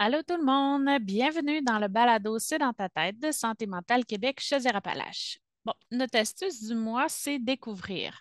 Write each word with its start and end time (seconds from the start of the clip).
Allô 0.00 0.22
tout 0.22 0.36
le 0.36 0.44
monde, 0.44 1.02
bienvenue 1.02 1.60
dans 1.60 1.80
le 1.80 1.88
balado 1.88 2.38
C'est 2.38 2.58
dans 2.58 2.72
ta 2.72 2.88
tête 2.88 3.18
de 3.18 3.32
Santé 3.32 3.66
mentale 3.66 4.04
Québec 4.04 4.38
Chaudière-Appalaches. 4.40 5.40
Bon, 5.64 5.72
notre 5.90 6.20
astuce 6.20 6.62
du 6.62 6.76
mois, 6.76 7.08
c'est 7.08 7.40
découvrir. 7.40 8.16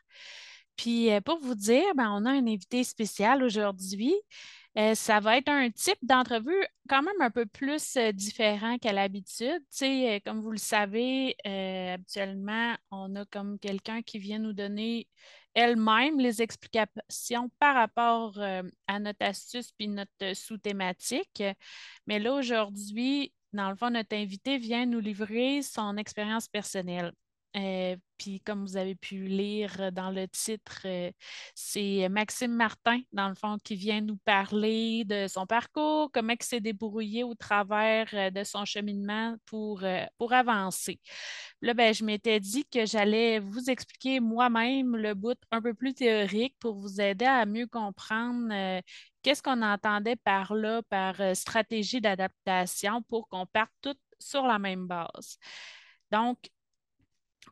Puis 0.75 1.11
euh, 1.11 1.21
pour 1.21 1.37
vous 1.39 1.53
dire, 1.53 1.83
ben, 1.95 2.09
on 2.11 2.25
a 2.25 2.31
un 2.31 2.47
invité 2.47 2.83
spécial 2.83 3.43
aujourd'hui. 3.43 4.15
Euh, 4.75 4.95
ça 4.95 5.19
va 5.19 5.37
être 5.37 5.49
un 5.49 5.69
type 5.69 5.99
d'entrevue 6.01 6.65
quand 6.89 7.03
même 7.03 7.21
un 7.21 7.29
peu 7.29 7.45
plus 7.45 7.95
euh, 7.97 8.11
différent 8.11 8.79
qu'à 8.79 8.91
l'habitude. 8.91 9.59
Tu 9.69 9.77
sais, 9.77 10.21
comme 10.25 10.41
vous 10.41 10.51
le 10.51 10.57
savez, 10.57 11.35
habituellement, 11.45 12.75
on 12.89 13.15
a 13.15 13.25
comme 13.25 13.59
quelqu'un 13.59 14.01
qui 14.01 14.17
vient 14.17 14.39
nous 14.39 14.53
donner 14.53 15.07
elle-même 15.57 16.19
les 16.19 16.43
explications 16.43 17.49
par 17.57 17.73
rapport 17.73 18.37
euh, 18.37 18.61
à 18.85 18.99
notre 18.99 19.25
astuce 19.25 19.71
puis 19.71 19.87
notre 19.87 20.35
sous-thématique. 20.35 21.43
Mais 22.05 22.19
là, 22.19 22.33
aujourd'hui, 22.33 23.33
dans 23.53 23.71
le 23.71 23.75
fond, 23.75 23.89
notre 23.89 24.15
invité 24.15 24.59
vient 24.59 24.85
nous 24.85 24.99
livrer 24.99 25.63
son 25.63 25.97
expérience 25.97 26.47
personnelle. 26.47 27.11
Euh, 27.57 27.95
puis 28.17 28.41
comme 28.41 28.65
vous 28.65 28.77
avez 28.77 28.95
pu 28.95 29.25
lire 29.25 29.91
dans 29.91 30.11
le 30.11 30.27
titre, 30.27 30.81
euh, 30.85 31.11
c'est 31.55 32.07
Maxime 32.09 32.53
Martin, 32.53 32.99
dans 33.11 33.29
le 33.29 33.35
fond, 33.35 33.57
qui 33.63 33.75
vient 33.75 34.01
nous 34.01 34.17
parler 34.17 35.03
de 35.05 35.27
son 35.27 35.45
parcours, 35.47 36.11
comment 36.11 36.33
il 36.39 36.45
s'est 36.45 36.59
débrouillé 36.59 37.23
au 37.23 37.35
travers 37.35 38.07
euh, 38.13 38.29
de 38.29 38.43
son 38.43 38.65
cheminement 38.65 39.35
pour, 39.45 39.83
pour 40.17 40.33
avancer. 40.33 40.99
Là, 41.61 41.73
ben, 41.73 41.93
je 41.93 42.03
m'étais 42.05 42.39
dit 42.39 42.65
que 42.65 42.85
j'allais 42.85 43.39
vous 43.39 43.69
expliquer 43.69 44.19
moi-même 44.19 44.95
le 44.95 45.13
bout 45.13 45.37
un 45.51 45.61
peu 45.61 45.73
plus 45.73 45.93
théorique 45.93 46.55
pour 46.59 46.75
vous 46.75 47.01
aider 47.01 47.25
à 47.25 47.45
mieux 47.45 47.67
comprendre 47.67 48.81
qu'est-ce 49.23 49.41
qu'on 49.41 49.61
entendait 49.61 50.15
par 50.15 50.53
là, 50.53 50.81
par 50.89 51.15
stratégie 51.35 52.01
d'adaptation 52.01 53.01
pour 53.03 53.27
qu'on 53.29 53.45
parte 53.45 53.71
toutes 53.81 53.99
sur 54.19 54.43
la 54.45 54.59
même 54.59 54.87
base. 54.87 55.37
Donc, 56.11 56.37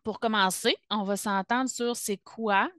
pour 0.06 0.20
commencer, 0.20 0.78
on 0.92 1.04
va 1.04 1.18
s'entendre 1.18 1.70
sur 1.70 1.96
c'est 1.96 2.18
quoi 2.18 2.70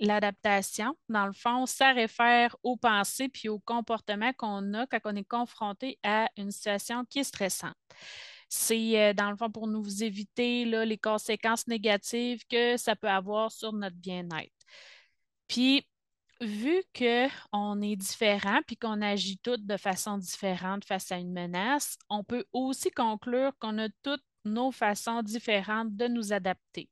l'adaptation. 0.00 0.94
Dans 1.08 1.26
le 1.26 1.32
fond, 1.32 1.64
ça 1.64 1.92
réfère 1.92 2.56
aux 2.62 2.76
pensées 2.76 3.28
puis 3.28 3.48
aux 3.48 3.60
comportements 3.60 4.32
qu'on 4.34 4.74
a 4.74 4.86
quand 4.86 4.98
on 5.04 5.16
est 5.16 5.24
confronté 5.24 5.98
à 6.02 6.28
une 6.36 6.50
situation 6.50 7.04
qui 7.04 7.20
est 7.20 7.24
stressante. 7.24 7.76
C'est, 8.48 9.00
euh, 9.00 9.14
dans 9.14 9.30
le 9.30 9.36
fond, 9.36 9.50
pour 9.50 9.68
nous 9.68 10.02
éviter 10.02 10.64
les 10.64 10.98
conséquences 10.98 11.68
négatives 11.68 12.42
que 12.50 12.76
ça 12.76 12.96
peut 12.96 13.08
avoir 13.08 13.50
sur 13.52 13.72
notre 13.72 13.96
bien-être. 13.96 14.52
Puis, 15.46 15.86
vu 16.40 16.82
qu'on 16.94 17.80
est 17.80 17.96
différent 17.96 18.60
puis 18.66 18.76
qu'on 18.76 19.00
agit 19.02 19.38
toutes 19.38 19.64
de 19.64 19.76
façon 19.76 20.18
différente 20.18 20.84
face 20.84 21.10
à 21.12 21.16
une 21.16 21.32
menace, 21.32 21.96
on 22.10 22.24
peut 22.24 22.44
aussi 22.52 22.90
conclure 22.90 23.52
qu'on 23.58 23.78
a 23.78 23.88
toutes 24.02 24.22
nos 24.46 24.72
façons 24.72 25.22
différentes 25.22 25.94
de 25.94 26.08
nous 26.08 26.32
adapter. 26.32 26.88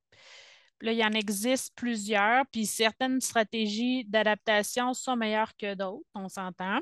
Là, 0.81 0.93
il 0.93 0.99
y 0.99 1.05
en 1.05 1.13
existe 1.13 1.75
plusieurs, 1.75 2.45
puis 2.49 2.67
certaines 2.67 3.21
stratégies 3.21 4.05
d'adaptation 4.05 4.93
sont 4.93 5.17
meilleures 5.17 5.57
que 5.57 5.75
d'autres, 5.75 6.05
on 6.15 6.29
s'entend. 6.29 6.81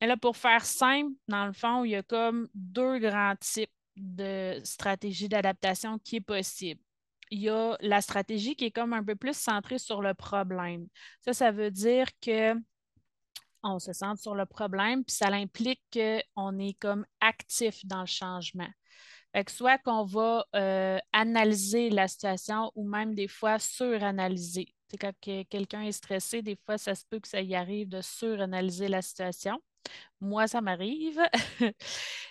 Et 0.00 0.06
là, 0.06 0.16
pour 0.16 0.36
faire 0.36 0.64
simple, 0.64 1.12
dans 1.28 1.46
le 1.46 1.52
fond, 1.52 1.84
il 1.84 1.90
y 1.90 1.96
a 1.96 2.02
comme 2.02 2.48
deux 2.54 2.98
grands 2.98 3.34
types 3.36 3.70
de 3.96 4.58
stratégies 4.64 5.28
d'adaptation 5.28 5.98
qui 5.98 6.16
est 6.16 6.20
possible. 6.22 6.80
Il 7.30 7.40
y 7.40 7.50
a 7.50 7.76
la 7.80 8.00
stratégie 8.00 8.56
qui 8.56 8.66
est 8.66 8.70
comme 8.70 8.92
un 8.92 9.04
peu 9.04 9.14
plus 9.16 9.36
centrée 9.36 9.78
sur 9.78 10.00
le 10.00 10.14
problème. 10.14 10.86
Ça, 11.20 11.32
ça 11.32 11.50
veut 11.50 11.70
dire 11.70 12.06
que 12.22 12.54
on 13.62 13.78
se 13.78 13.92
centre 13.92 14.22
sur 14.22 14.34
le 14.34 14.46
problème, 14.46 15.04
puis 15.04 15.14
ça 15.14 15.26
implique 15.28 15.82
qu'on 15.92 16.58
est 16.58 16.78
comme 16.80 17.04
actif 17.20 17.84
dans 17.84 18.00
le 18.00 18.06
changement 18.06 18.70
soit 19.48 19.78
qu'on 19.78 20.04
va 20.04 20.44
euh, 20.56 20.98
analyser 21.12 21.90
la 21.90 22.08
situation 22.08 22.70
ou 22.74 22.88
même 22.88 23.14
des 23.14 23.28
fois 23.28 23.58
suranalyser. 23.58 24.74
quand 25.00 25.12
quelqu'un 25.20 25.82
est 25.82 25.92
stressé, 25.92 26.42
des 26.42 26.56
fois, 26.64 26.78
ça 26.78 26.94
se 26.94 27.04
peut 27.08 27.20
que 27.20 27.28
ça 27.28 27.40
y 27.40 27.54
arrive 27.54 27.88
de 27.88 28.00
suranalyser 28.00 28.88
la 28.88 29.02
situation. 29.02 29.60
Moi, 30.20 30.46
ça 30.46 30.60
m'arrive. 30.60 31.20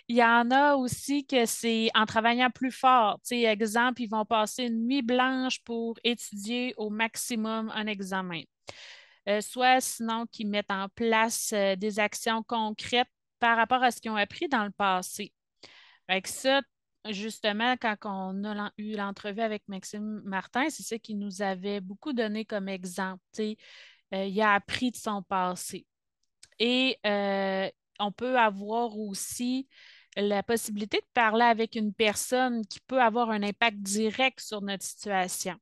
Il 0.07 0.17
y 0.17 0.23
en 0.23 0.51
a 0.51 0.75
aussi 0.75 1.25
que 1.25 1.45
c'est 1.45 1.89
en 1.95 2.05
travaillant 2.05 2.49
plus 2.49 2.71
fort. 2.71 3.19
exemple, 3.31 4.01
ils 4.01 4.09
vont 4.09 4.25
passer 4.25 4.65
une 4.65 4.87
nuit 4.87 5.01
blanche 5.01 5.59
pour 5.63 5.97
étudier 6.03 6.73
au 6.77 6.89
maximum 6.89 7.71
un 7.73 7.87
examen. 7.87 8.41
Euh, 9.27 9.41
soit 9.41 9.81
sinon 9.81 10.25
qu'ils 10.31 10.47
mettent 10.47 10.71
en 10.71 10.87
place 10.89 11.51
euh, 11.53 11.75
des 11.75 11.99
actions 11.99 12.43
concrètes 12.43 13.09
par 13.39 13.57
rapport 13.57 13.83
à 13.83 13.91
ce 13.91 14.01
qu'ils 14.01 14.11
ont 14.11 14.15
appris 14.15 14.47
dans 14.47 14.63
le 14.65 14.71
passé. 14.71 15.33
Ça, 16.25 16.61
justement, 17.09 17.75
quand 17.77 17.97
on 18.03 18.43
a 18.45 18.71
eu 18.77 18.95
l'entrevue 18.95 19.41
avec 19.41 19.63
Maxime 19.67 20.21
Martin, 20.25 20.69
c'est 20.69 20.83
ça 20.83 20.99
qu'il 20.99 21.19
nous 21.19 21.41
avait 21.41 21.81
beaucoup 21.81 22.13
donné 22.13 22.45
comme 22.45 22.69
exemple. 22.69 23.21
Euh, 23.39 24.25
il 24.25 24.41
a 24.41 24.53
appris 24.53 24.91
de 24.91 24.97
son 24.97 25.21
passé. 25.23 25.85
Et 26.59 26.97
euh, 27.05 27.69
on 27.99 28.11
peut 28.11 28.37
avoir 28.37 28.97
aussi 28.97 29.67
la 30.15 30.43
possibilité 30.43 30.97
de 30.97 31.07
parler 31.13 31.45
avec 31.45 31.75
une 31.75 31.93
personne 31.93 32.65
qui 32.65 32.79
peut 32.81 33.01
avoir 33.01 33.29
un 33.29 33.43
impact 33.43 33.77
direct 33.77 34.39
sur 34.39 34.61
notre 34.61 34.83
situation. 34.83 35.55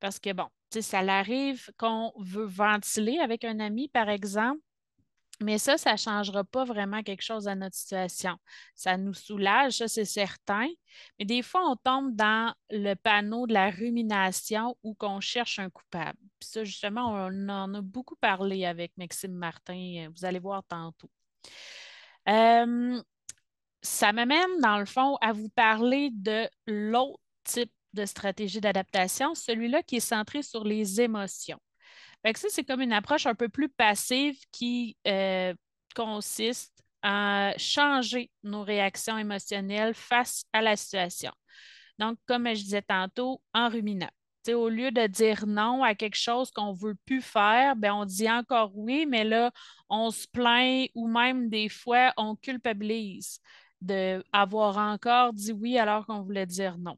Parce 0.00 0.18
que, 0.18 0.32
bon, 0.32 0.48
ça 0.70 0.98
arrive 0.98 1.70
qu'on 1.78 2.12
veut 2.18 2.46
ventiler 2.46 3.18
avec 3.18 3.44
un 3.44 3.60
ami, 3.60 3.88
par 3.88 4.08
exemple, 4.08 4.60
mais 5.42 5.58
ça, 5.58 5.78
ça 5.78 5.92
ne 5.92 5.96
changera 5.96 6.44
pas 6.44 6.64
vraiment 6.64 7.02
quelque 7.02 7.22
chose 7.22 7.48
à 7.48 7.54
notre 7.54 7.76
situation. 7.76 8.36
Ça 8.74 8.96
nous 8.96 9.14
soulage, 9.14 9.74
ça, 9.74 9.88
c'est 9.88 10.04
certain. 10.04 10.68
Mais 11.18 11.24
des 11.24 11.42
fois, 11.42 11.62
on 11.68 11.76
tombe 11.76 12.14
dans 12.14 12.54
le 12.70 12.94
panneau 12.94 13.46
de 13.46 13.52
la 13.52 13.70
rumination 13.70 14.76
où 14.82 14.94
qu'on 14.94 15.20
cherche 15.20 15.58
un 15.58 15.70
coupable. 15.70 16.18
Puis 16.38 16.48
ça, 16.48 16.64
justement, 16.64 17.12
on 17.12 17.48
en 17.48 17.74
a 17.74 17.80
beaucoup 17.80 18.16
parlé 18.16 18.64
avec 18.64 18.92
Maxime 18.96 19.32
Martin. 19.32 20.08
Vous 20.14 20.24
allez 20.24 20.38
voir 20.38 20.62
tantôt. 20.64 21.10
Euh, 22.28 23.02
ça 23.82 24.12
m'amène, 24.12 24.60
dans 24.60 24.78
le 24.78 24.86
fond, 24.86 25.16
à 25.20 25.32
vous 25.32 25.48
parler 25.48 26.10
de 26.12 26.48
l'autre 26.66 27.20
type 27.44 27.72
de 27.94 28.06
stratégie 28.06 28.60
d'adaptation, 28.60 29.34
celui-là 29.34 29.82
qui 29.82 29.96
est 29.96 30.00
centré 30.00 30.42
sur 30.42 30.64
les 30.64 31.00
émotions 31.00 31.58
ça, 32.34 32.48
c'est 32.50 32.64
comme 32.64 32.80
une 32.80 32.92
approche 32.92 33.26
un 33.26 33.34
peu 33.34 33.48
plus 33.48 33.68
passive 33.68 34.38
qui 34.52 34.96
euh, 35.06 35.54
consiste 35.94 36.72
à 37.02 37.52
changer 37.56 38.30
nos 38.42 38.62
réactions 38.62 39.18
émotionnelles 39.18 39.94
face 39.94 40.44
à 40.52 40.62
la 40.62 40.76
situation. 40.76 41.32
Donc, 41.98 42.18
comme 42.26 42.46
je 42.48 42.62
disais 42.62 42.82
tantôt, 42.82 43.42
en 43.54 43.68
ruminant. 43.68 44.10
au 44.48 44.68
lieu 44.68 44.90
de 44.90 45.06
dire 45.06 45.46
non 45.46 45.82
à 45.82 45.94
quelque 45.94 46.16
chose 46.16 46.50
qu'on 46.50 46.72
ne 46.72 46.78
veut 46.78 46.96
plus 47.06 47.22
faire, 47.22 47.76
ben, 47.76 47.92
on 47.94 48.04
dit 48.04 48.30
encore 48.30 48.76
oui, 48.76 49.06
mais 49.06 49.24
là, 49.24 49.52
on 49.88 50.10
se 50.10 50.26
plaint 50.28 50.88
ou 50.94 51.08
même 51.08 51.48
des 51.48 51.68
fois, 51.68 52.12
on 52.16 52.36
culpabilise 52.36 53.40
d'avoir 53.80 54.78
encore 54.78 55.32
dit 55.32 55.52
oui 55.52 55.78
alors 55.78 56.06
qu'on 56.06 56.22
voulait 56.22 56.46
dire 56.46 56.78
non. 56.78 56.96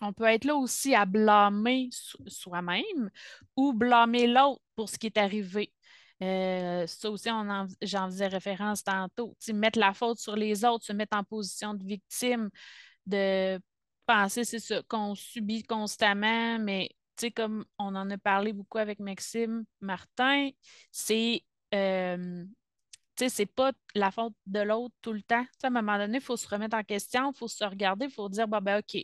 On 0.00 0.12
peut 0.12 0.24
être 0.24 0.44
là 0.44 0.56
aussi 0.56 0.94
à 0.94 1.04
blâmer 1.06 1.88
soi-même 2.26 3.10
ou 3.56 3.72
blâmer 3.72 4.26
l'autre 4.26 4.60
pour 4.76 4.88
ce 4.88 4.98
qui 4.98 5.06
est 5.06 5.18
arrivé. 5.18 5.72
Euh, 6.22 6.86
ça 6.86 7.10
aussi, 7.10 7.28
j'en 7.82 8.06
faisais 8.06 8.26
référence 8.26 8.84
tantôt. 8.84 9.36
mettre 9.52 9.78
la 9.78 9.92
faute 9.92 10.18
sur 10.18 10.36
les 10.36 10.64
autres, 10.64 10.84
se 10.84 10.92
mettre 10.92 11.16
en 11.16 11.24
position 11.24 11.74
de 11.74 11.84
victime, 11.84 12.50
de 13.06 13.60
penser, 14.06 14.44
c'est 14.44 14.60
ça, 14.60 14.82
qu'on 14.88 15.14
subit 15.14 15.62
constamment, 15.62 16.58
mais 16.58 16.90
comme 17.36 17.64
on 17.78 17.94
en 17.94 18.10
a 18.10 18.18
parlé 18.18 18.52
beaucoup 18.52 18.78
avec 18.78 18.98
Maxime 18.98 19.64
Martin, 19.80 20.50
c'est 20.90 21.42
euh, 21.74 22.44
sais, 23.16 23.28
c'est 23.28 23.46
pas 23.46 23.72
la 23.94 24.10
faute 24.10 24.34
de 24.46 24.60
l'autre 24.60 24.94
tout 25.02 25.12
le 25.12 25.22
temps. 25.22 25.44
à 25.62 25.66
un 25.66 25.70
moment 25.70 25.98
donné, 25.98 26.18
il 26.18 26.20
faut 26.20 26.36
se 26.36 26.48
remettre 26.48 26.76
en 26.76 26.82
question, 26.82 27.32
il 27.32 27.36
faut 27.36 27.48
se 27.48 27.64
regarder, 27.64 28.06
il 28.06 28.12
faut 28.12 28.28
dire, 28.28 28.48
ben, 28.48 28.78
OK, 28.78 29.02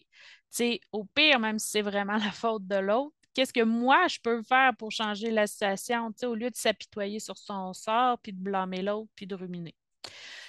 sais, 0.51 0.81
au 0.93 1.05
pire, 1.05 1.39
même 1.41 1.59
si 1.59 1.71
c'est 1.71 1.83
vraiment 1.83 2.17
la 2.17 2.33
faute 2.33 2.67
de 2.67 2.77
l'autre, 2.77 3.15
qu'est-ce 3.35 3.53
que 3.53 3.63
moi, 3.63 4.07
je 4.09 4.19
peux 4.23 4.43
faire 4.43 4.77
pour 4.77 4.91
changer 4.91 5.31
la 5.31 5.47
situation, 5.47 6.13
au 6.25 6.35
lieu 6.35 6.51
de 6.51 6.57
s'apitoyer 6.57 7.21
sur 7.21 7.39
son 7.39 7.73
sort, 7.73 8.19
puis 8.21 8.33
de 8.33 8.41
blâmer 8.41 8.83
l'autre, 8.83 9.11
puis 9.15 9.27
de 9.27 9.35
ruminer. 9.35 9.75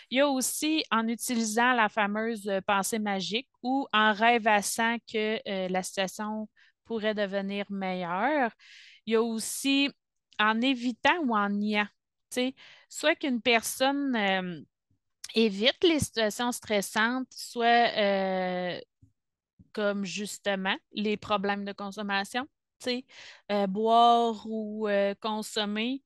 Il 0.10 0.18
y 0.18 0.22
a 0.22 0.28
aussi 0.28 0.84
en 0.92 1.08
utilisant 1.08 1.72
la 1.74 1.88
fameuse 1.88 2.48
euh, 2.50 2.60
pensée 2.62 3.00
magique 3.00 3.48
ou 3.64 3.88
en 3.94 4.12
rêvassant 4.12 4.98
que 5.12 5.40
euh, 5.48 5.70
la 5.70 5.84
situation 5.84 6.50
pourrait 6.84 7.14
devenir 7.14 7.66
meilleure. 7.70 8.52
Il 9.06 9.14
y 9.14 9.16
a 9.16 9.22
aussi 9.22 9.90
en 10.38 10.60
évitant 10.60 11.18
ou 11.24 11.36
en 11.36 11.50
niant 11.50 11.88
soit 12.90 13.16
qu'une 13.16 13.42
personne 13.42 14.16
euh, 14.16 14.62
évite 15.36 15.84
les 15.84 16.00
situations 16.00 16.52
stressantes, 16.52 17.28
soit 17.32 17.92
euh, 17.98 18.80
comme 19.74 20.06
justement 20.06 20.76
les 20.94 21.18
problèmes 21.18 21.66
de 21.66 21.72
consommation, 21.72 22.48
euh, 23.52 23.68
boire 23.68 24.46
ou 24.48 24.88
consommer 25.20 26.04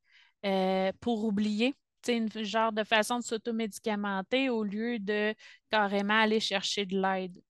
pour 0.99 1.25
oublier. 1.25 1.73
une 2.07 2.29
genre 2.43 2.71
de 2.71 2.83
façon 2.83 3.17
de 3.17 3.23
s'automédicamenter 3.23 4.49
au 4.49 4.63
lieu 4.63 4.99
de 4.99 5.33
carrément 5.71 6.19
aller 6.19 6.39
chercher 6.39 6.85
de 6.85 7.01
l'aide. 7.01 7.41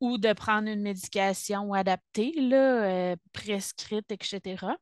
Ou 0.00 0.18
de 0.18 0.32
prendre 0.32 0.68
une 0.68 0.80
médication 0.80 1.72
adaptée, 1.74 2.32
là, 2.40 3.14
prescrite, 3.32 4.10
etc. 4.10 4.78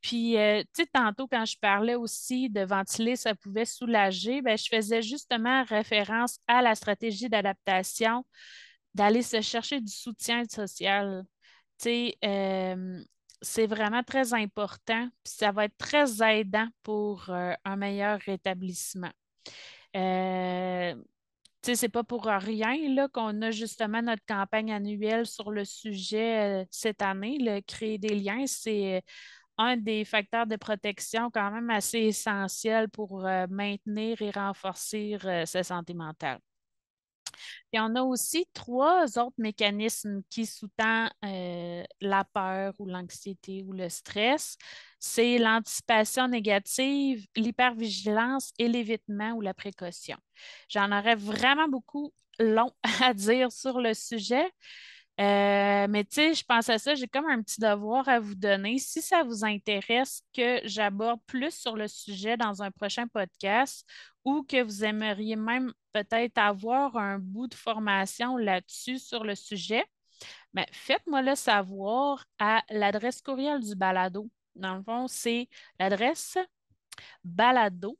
Puis, 0.00 0.36
euh, 0.38 0.62
tu 0.74 0.82
sais, 0.82 0.88
tantôt, 0.92 1.26
quand 1.28 1.44
je 1.44 1.56
parlais 1.58 1.94
aussi 1.94 2.48
de 2.48 2.62
ventiler, 2.62 3.16
ça 3.16 3.34
pouvait 3.34 3.64
soulager, 3.64 4.42
ben, 4.42 4.56
je 4.56 4.68
faisais 4.68 5.02
justement 5.02 5.64
référence 5.64 6.38
à 6.46 6.62
la 6.62 6.74
stratégie 6.74 7.28
d'adaptation, 7.28 8.24
d'aller 8.94 9.22
se 9.22 9.40
chercher 9.40 9.80
du 9.80 9.92
soutien 9.92 10.44
social. 10.48 11.24
Tu 11.78 12.12
sais, 12.18 12.76
c'est 13.42 13.66
vraiment 13.66 14.02
très 14.02 14.34
important, 14.34 15.08
puis 15.24 15.32
ça 15.34 15.52
va 15.52 15.64
être 15.66 15.76
très 15.78 16.22
aidant 16.22 16.68
pour 16.82 17.30
un 17.30 17.76
meilleur 17.76 18.20
rétablissement. 18.20 19.12
Euh, 19.96 20.94
c'est 21.62 21.88
pas 21.88 22.04
pour 22.04 22.24
rien 22.24 22.76
qu'on 23.08 23.42
a 23.42 23.50
justement 23.50 24.02
notre 24.02 24.24
campagne 24.26 24.72
annuelle 24.72 25.26
sur 25.26 25.50
le 25.50 25.64
sujet 25.64 26.62
euh, 26.62 26.64
cette 26.70 27.02
année. 27.02 27.38
Le 27.38 27.60
créer 27.60 27.98
des 27.98 28.14
liens, 28.14 28.46
c'est 28.46 28.96
euh, 28.96 29.00
un 29.60 29.76
des 29.76 30.04
facteurs 30.04 30.46
de 30.46 30.56
protection 30.56 31.30
quand 31.30 31.50
même 31.50 31.70
assez 31.70 31.98
essentiel 31.98 32.88
pour 32.88 33.26
euh, 33.26 33.46
maintenir 33.50 34.20
et 34.22 34.30
renforcer 34.30 35.18
sa 35.44 35.62
santé 35.62 35.94
mentale. 35.94 36.40
Et 37.72 37.80
on 37.80 37.94
a 37.94 38.02
aussi 38.02 38.46
trois 38.52 39.18
autres 39.18 39.36
mécanismes 39.38 40.22
qui 40.28 40.46
sous-tendent 40.46 41.10
la 41.22 42.24
peur 42.32 42.74
ou 42.78 42.86
l'anxiété 42.86 43.64
ou 43.66 43.72
le 43.72 43.88
stress. 43.88 44.56
C'est 44.98 45.38
l'anticipation 45.38 46.28
négative, 46.28 47.26
l'hypervigilance 47.36 48.52
et 48.58 48.68
l'évitement 48.68 49.32
ou 49.32 49.40
la 49.40 49.54
précaution. 49.54 50.16
J'en 50.68 50.90
aurais 50.90 51.14
vraiment 51.16 51.68
beaucoup 51.68 52.12
long 52.38 52.72
à 53.02 53.14
dire 53.14 53.52
sur 53.52 53.80
le 53.80 53.94
sujet. 53.94 54.50
Euh, 55.20 55.86
mais 55.88 56.04
tu 56.04 56.14
sais, 56.14 56.34
je 56.34 56.44
pense 56.44 56.70
à 56.70 56.78
ça, 56.78 56.94
j'ai 56.94 57.06
comme 57.06 57.26
un 57.26 57.42
petit 57.42 57.60
devoir 57.60 58.08
à 58.08 58.20
vous 58.20 58.34
donner. 58.34 58.78
Si 58.78 59.02
ça 59.02 59.22
vous 59.22 59.44
intéresse 59.44 60.22
que 60.34 60.60
j'aborde 60.64 61.20
plus 61.26 61.54
sur 61.54 61.76
le 61.76 61.88
sujet 61.88 62.38
dans 62.38 62.62
un 62.62 62.70
prochain 62.70 63.06
podcast 63.06 63.86
ou 64.24 64.42
que 64.42 64.62
vous 64.62 64.82
aimeriez 64.84 65.36
même 65.36 65.72
peut-être 65.92 66.38
avoir 66.38 66.96
un 66.96 67.18
bout 67.18 67.48
de 67.48 67.54
formation 67.54 68.38
là-dessus 68.38 68.98
sur 68.98 69.24
le 69.24 69.34
sujet, 69.34 69.84
ben, 70.54 70.64
faites-moi 70.72 71.22
le 71.22 71.34
savoir 71.34 72.24
à 72.38 72.62
l'adresse 72.70 73.20
courriel 73.20 73.60
du 73.60 73.74
balado. 73.74 74.30
Dans 74.54 74.76
le 74.76 74.82
fond, 74.82 75.06
c'est 75.06 75.48
l'adresse 75.78 76.38
balado 77.24 77.98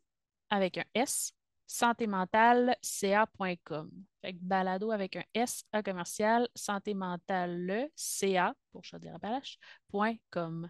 avec 0.50 0.78
un 0.78 0.84
S 0.94 1.32
santémentalca.com. 1.70 3.90
Fait 4.20 4.34
que 4.34 4.38
balado 4.42 4.90
avec 4.90 5.16
un 5.16 5.22
S 5.34 5.64
A 5.72 5.84
commercial 5.84 6.48
santé 6.54 6.94
mentale 6.94 7.88
CA 7.94 8.54
pour 8.72 8.84
chaudière-appalaches.com. 8.84 10.68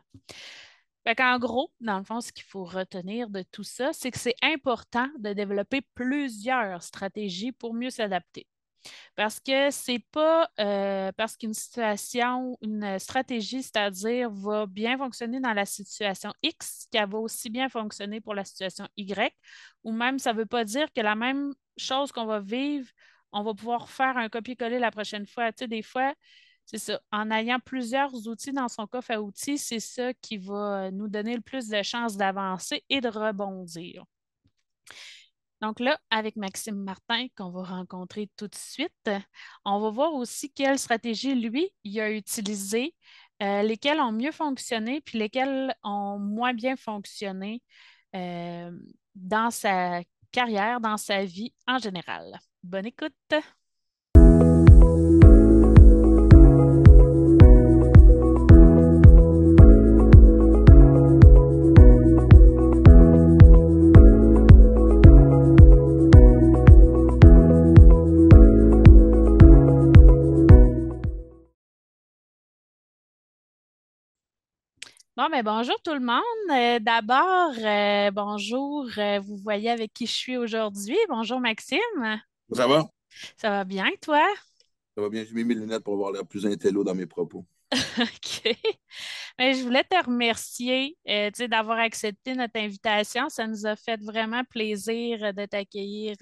Fait 1.03 1.15
qu'en 1.15 1.39
gros, 1.39 1.73
dans 1.81 1.97
le 1.97 2.05
fond, 2.05 2.21
ce 2.21 2.31
qu'il 2.31 2.45
faut 2.45 2.65
retenir 2.65 3.31
de 3.31 3.43
tout 3.51 3.65
ça, 3.65 3.95
c'est 3.95 4.11
que 4.11 4.19
c'est 4.19 4.37
important 4.43 5.09
de 5.19 5.33
développer 5.33 5.81
plusieurs 5.95 6.83
stratégies 6.83 7.53
pour 7.53 7.73
mieux 7.73 7.89
s'adapter. 7.89 8.47
Parce 9.17 9.41
que 9.41 9.71
c'est 9.71 10.05
pas 10.13 10.49
euh, 10.59 11.13
parce 11.17 11.37
qu'une 11.37 11.55
situation, 11.55 12.57
une 12.63 12.99
stratégie, 12.99 13.63
c'est-à-dire 13.63 14.31
va 14.31 14.67
bien 14.67 14.97
fonctionner 14.99 15.41
dans 15.41 15.53
la 15.53 15.67
situation 15.67 16.33
X 16.43 16.87
qu'elle 16.91 17.09
va 17.09 17.19
aussi 17.19 17.51
bien 17.51 17.69
fonctionner 17.69 18.21
pour 18.21 18.35
la 18.35 18.45
situation 18.45 18.87
Y, 18.97 19.35
ou 19.85 19.93
même 19.93 20.19
ça 20.19 20.33
ne 20.33 20.39
veut 20.39 20.47
pas 20.47 20.65
dire 20.65 20.89
que 20.93 21.01
la 21.01 21.15
même 21.15 21.53
chose 21.77 22.13
qu'on 22.13 22.27
va 22.27 22.41
vivre, 22.41 22.89
on 23.33 23.43
va 23.43 23.55
pouvoir 23.55 23.89
faire 23.89 24.17
un 24.17 24.29
copier-coller 24.29 24.79
la 24.79 24.91
prochaine 24.91 25.27
fois. 25.27 25.53
Tu 25.53 25.65
sais, 25.65 25.69
des 25.69 25.83
fois, 25.83 26.15
c'est 26.65 26.79
ça. 26.79 27.01
En 27.13 27.31
ayant 27.31 27.59
plusieurs 27.59 28.15
outils 28.29 28.53
dans 28.53 28.69
son 28.69 28.87
coffre 28.87 29.11
à 29.13 29.21
outils, 29.21 29.59
c'est 29.59 29.81
ça 29.81 30.13
qui 30.15 30.39
va 30.39 30.91
nous 30.91 31.09
donner 31.09 31.35
le 31.35 31.43
plus 31.43 31.69
de 31.69 31.83
chances 31.83 32.17
d'avancer 32.17 32.85
et 32.89 33.01
de 33.01 33.09
rebondir. 33.09 34.05
Donc 35.61 35.79
là, 35.81 35.99
avec 36.11 36.37
Maxime 36.37 36.77
Martin, 36.83 37.27
qu'on 37.37 37.51
va 37.51 37.63
rencontrer 37.65 38.31
tout 38.37 38.49
de 38.49 38.55
suite, 38.55 39.11
on 39.65 39.81
va 39.81 39.91
voir 39.91 40.15
aussi 40.15 40.51
quelles 40.53 40.79
stratégies, 40.79 41.35
lui, 41.35 41.71
il 41.85 42.01
a 42.01 42.11
utilisées, 42.11 42.95
euh, 43.43 43.63
lesquelles 43.63 44.01
ont 44.01 44.13
mieux 44.13 44.33
fonctionné, 44.33 45.01
puis 45.03 45.19
lesquelles 45.19 45.75
ont 45.85 46.19
moins 46.19 46.55
bien 46.55 46.77
fonctionné 46.77 47.63
euh, 48.17 48.71
dans 49.15 49.51
sa 49.51 50.03
carrière, 50.33 50.81
dans 50.81 50.97
sa 50.97 51.25
vie 51.25 51.53
en 51.67 51.79
général. 51.79 52.39
Bonne 52.63 52.87
écoute! 52.87 53.15
Bon, 75.21 75.29
mais 75.31 75.43
bonjour 75.43 75.79
tout 75.83 75.93
le 75.93 76.01
monde. 76.01 76.51
Euh, 76.51 76.79
d'abord, 76.79 77.53
euh, 77.59 78.11
bonjour, 78.11 78.87
euh, 78.97 79.21
vous 79.21 79.37
voyez 79.37 79.69
avec 79.69 79.93
qui 79.93 80.07
je 80.07 80.13
suis 80.13 80.39
aujourd'hui. 80.39 80.97
Bonjour 81.11 81.41
Maxime. 81.41 81.79
Ça 82.51 82.67
va? 82.67 82.89
Ça 83.37 83.51
va 83.51 83.65
bien, 83.65 83.91
toi? 84.01 84.27
Ça 84.97 85.03
va 85.03 85.11
bien. 85.11 85.23
J'ai 85.23 85.35
mis 85.35 85.45
mes 85.45 85.57
lunettes 85.57 85.85
pour 85.85 85.93
avoir 85.93 86.13
l'air 86.13 86.27
plus 86.27 86.47
intello 86.47 86.85
dans 86.85 86.95
mes 86.95 87.05
propos. 87.05 87.45
OK. 88.01 88.57
Mais 89.39 89.53
je 89.53 89.63
voulais 89.63 89.85
te 89.85 90.03
remercier 90.03 90.97
d'avoir 91.51 91.81
accepté 91.81 92.35
notre 92.35 92.59
invitation. 92.59 93.29
Ça 93.29 93.47
nous 93.47 93.67
a 93.67 93.77
fait 93.77 94.01
vraiment 94.03 94.45
plaisir 94.45 95.35
de 95.35 95.45
t'accueillir 95.45 96.17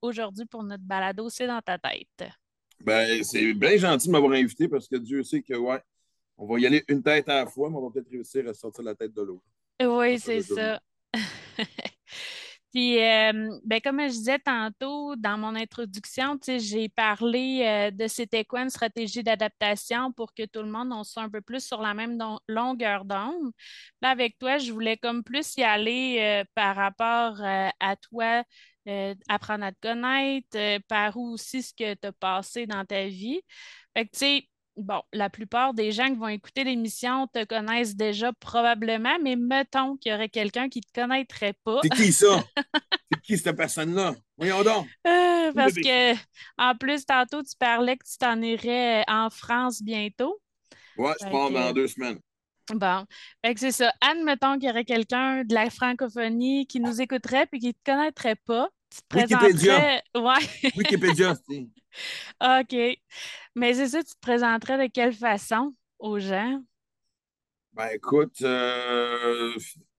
aujourd'hui 0.00 0.46
pour 0.46 0.62
notre 0.62 0.84
balado 0.84 1.28
C'est 1.30 1.48
dans 1.48 1.62
ta 1.62 1.78
tête. 1.78 2.30
Ben, 2.78 3.24
c'est 3.24 3.54
bien 3.54 3.76
gentil 3.76 4.06
de 4.06 4.12
m'avoir 4.12 4.34
invité 4.34 4.68
parce 4.68 4.86
que 4.86 4.94
Dieu 4.94 5.24
sait 5.24 5.42
que, 5.42 5.54
ouais, 5.54 5.82
on 6.38 6.46
va 6.46 6.58
y 6.58 6.66
aller 6.66 6.84
une 6.88 7.02
tête 7.02 7.28
à 7.28 7.44
la 7.44 7.46
fois, 7.46 7.70
mais 7.70 7.76
on 7.76 7.88
va 7.88 7.90
peut-être 7.90 8.10
réussir 8.10 8.46
à 8.48 8.54
sortir 8.54 8.84
la 8.84 8.94
tête 8.94 9.12
de 9.12 9.22
l'autre. 9.22 9.44
Oui, 9.80 10.18
c'est 10.18 10.42
ça. 10.42 10.80
Puis, 12.76 13.02
euh, 13.02 13.58
ben, 13.64 13.80
comme 13.80 14.00
je 14.02 14.08
disais 14.08 14.38
tantôt 14.38 15.16
dans 15.16 15.38
mon 15.38 15.54
introduction, 15.54 16.38
j'ai 16.46 16.90
parlé 16.90 17.62
euh, 17.64 17.90
de 17.90 18.06
c'était 18.06 18.44
quoi 18.44 18.60
une 18.60 18.68
stratégie 18.68 19.22
d'adaptation 19.22 20.12
pour 20.12 20.34
que 20.34 20.44
tout 20.44 20.60
le 20.60 20.68
monde 20.68 20.92
on 20.92 21.02
soit 21.02 21.22
un 21.22 21.30
peu 21.30 21.40
plus 21.40 21.64
sur 21.64 21.80
la 21.80 21.94
même 21.94 22.18
longueur 22.48 23.06
d'onde. 23.06 23.50
Là, 24.02 24.10
avec 24.10 24.36
toi, 24.38 24.58
je 24.58 24.72
voulais 24.72 24.98
comme 24.98 25.24
plus 25.24 25.56
y 25.56 25.62
aller 25.62 26.18
euh, 26.20 26.44
par 26.54 26.76
rapport 26.76 27.40
à 27.40 27.96
toi, 27.96 28.44
apprendre 29.26 29.64
à 29.64 29.72
te 29.72 29.78
connaître, 29.80 30.82
par 30.86 31.16
où 31.16 31.32
aussi 31.32 31.62
ce 31.62 31.72
que 31.72 31.94
tu 31.94 32.06
as 32.06 32.12
passé 32.12 32.66
dans 32.66 32.84
ta 32.84 33.06
vie. 33.06 33.40
Fait 33.96 34.04
que, 34.04 34.10
tu 34.12 34.18
sais, 34.18 34.48
bon, 34.76 35.02
la 35.12 35.30
plupart 35.30 35.74
des 35.74 35.92
gens 35.92 36.08
qui 36.08 36.16
vont 36.16 36.28
écouter 36.28 36.64
l'émission 36.64 37.26
te 37.28 37.44
connaissent 37.44 37.96
déjà 37.96 38.32
probablement, 38.32 39.16
mais 39.22 39.36
mettons 39.36 39.96
qu'il 39.96 40.12
y 40.12 40.14
aurait 40.14 40.28
quelqu'un 40.28 40.68
qui 40.68 40.80
ne 40.80 40.82
te 40.82 41.00
connaîtrait 41.00 41.54
pas. 41.64 41.80
C'est 41.82 41.90
qui 41.90 42.12
ça? 42.12 42.44
C'est 43.12 43.22
qui 43.22 43.38
cette 43.38 43.56
personne-là? 43.56 44.14
Voyons 44.36 44.62
donc. 44.62 44.86
Euh, 45.06 45.52
parce 45.52 45.74
que, 45.74 46.14
en 46.58 46.74
plus, 46.76 47.06
tantôt, 47.06 47.42
tu 47.42 47.56
parlais 47.58 47.96
que 47.96 48.04
tu 48.04 48.18
t'en 48.18 48.40
irais 48.42 49.04
en 49.08 49.30
France 49.30 49.82
bientôt. 49.82 50.40
Ouais, 50.96 51.12
je 51.20 51.28
pars 51.28 51.50
dans 51.50 51.72
deux 51.72 51.88
semaines. 51.88 52.18
Bon, 52.74 53.04
c'est 53.56 53.70
ça. 53.70 53.92
Admettons 54.00 54.54
qu'il 54.54 54.64
y 54.64 54.70
aurait 54.70 54.84
quelqu'un 54.84 55.44
de 55.44 55.54
la 55.54 55.70
francophonie 55.70 56.66
qui 56.66 56.80
nous 56.80 57.00
écouterait 57.00 57.46
puis 57.46 57.60
qui 57.60 57.68
ne 57.68 57.72
te 57.72 57.78
connaîtrait 57.84 58.34
pas. 58.34 58.68
Tu 59.08 59.16
te 59.16 59.34
Wikipédia. 59.34 60.02
Ouais. 60.14 60.72
Wikipédia, 60.76 61.34
OK. 62.40 62.76
Mais 63.54 63.74
c'est 63.74 63.88
ça, 63.88 64.02
tu 64.02 64.14
te 64.14 64.20
présenterais 64.20 64.86
de 64.86 64.92
quelle 64.92 65.12
façon 65.12 65.74
aux 65.98 66.18
gens? 66.18 66.60
Ben 67.72 67.88
écoute, 67.92 68.40
euh, 68.42 69.52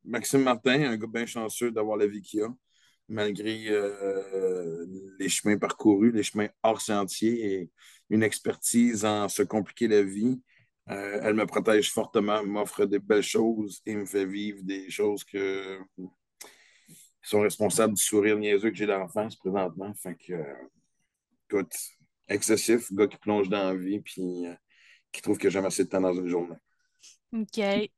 Maxime 0.03 0.43
Martin, 0.43 0.81
un 0.83 0.97
gars 0.97 1.07
bien 1.07 1.25
chanceux 1.25 1.71
d'avoir 1.71 1.97
la 1.97 2.07
vie 2.07 2.21
qu'il 2.21 2.41
a, 2.41 2.49
malgré 3.07 3.65
euh, 3.69 4.85
les 5.19 5.29
chemins 5.29 5.57
parcourus, 5.57 6.11
les 6.11 6.23
chemins 6.23 6.49
hors 6.63 6.81
sentier 6.81 7.53
et 7.53 7.71
une 8.09 8.23
expertise 8.23 9.05
en 9.05 9.29
se 9.29 9.43
compliquer 9.43 9.87
la 9.87 10.01
vie. 10.01 10.41
Euh, 10.89 11.19
elle 11.21 11.35
me 11.35 11.45
protège 11.45 11.91
fortement, 11.91 12.43
m'offre 12.43 12.85
des 12.85 12.99
belles 12.99 13.21
choses 13.21 13.81
et 13.85 13.95
me 13.95 14.05
fait 14.05 14.25
vivre 14.25 14.59
des 14.63 14.89
choses 14.89 15.23
que, 15.23 15.79
sont 17.29 17.41
responsables 17.41 17.93
du 17.93 18.03
sourire 18.03 18.37
niaiseux 18.37 18.69
que 18.69 18.75
j'ai 18.75 18.85
d'enfance 18.85 19.35
présentement. 19.35 19.93
Fait 19.95 20.15
que, 20.15 20.33
écoute, 21.49 21.73
excessif, 22.27 22.91
gars 22.93 23.07
qui 23.07 23.17
plonge 23.17 23.49
dans 23.49 23.63
la 23.69 23.75
vie 23.75 23.99
puis 24.01 24.45
euh, 24.45 24.53
qui 25.11 25.21
trouve 25.21 25.37
que 25.37 25.49
j'ai 25.49 25.59
assez 25.59 25.83
de 25.83 25.89
temps 25.89 26.01
dans 26.01 26.13
une 26.13 26.27
journée. 26.27 26.55
OK. 27.33 27.89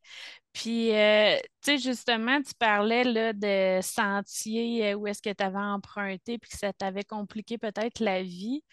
Puis, 0.52 0.92
euh, 0.96 1.38
tu 1.62 1.72
sais, 1.72 1.78
justement, 1.78 2.42
tu 2.42 2.54
parlais 2.58 3.04
là, 3.04 3.34
de 3.34 3.80
sentiers 3.82 4.92
euh, 4.92 4.96
où 4.96 5.08
est-ce 5.08 5.22
que 5.22 5.32
tu 5.32 5.44
avais 5.44 5.58
emprunté 5.58 6.40
puis 6.40 6.50
que 6.50 6.58
ça 6.58 6.74
t'avait 6.74 7.04
compliqué 7.04 7.58
peut-être 7.58 8.00
la 8.00 8.24
vie. 8.24 8.64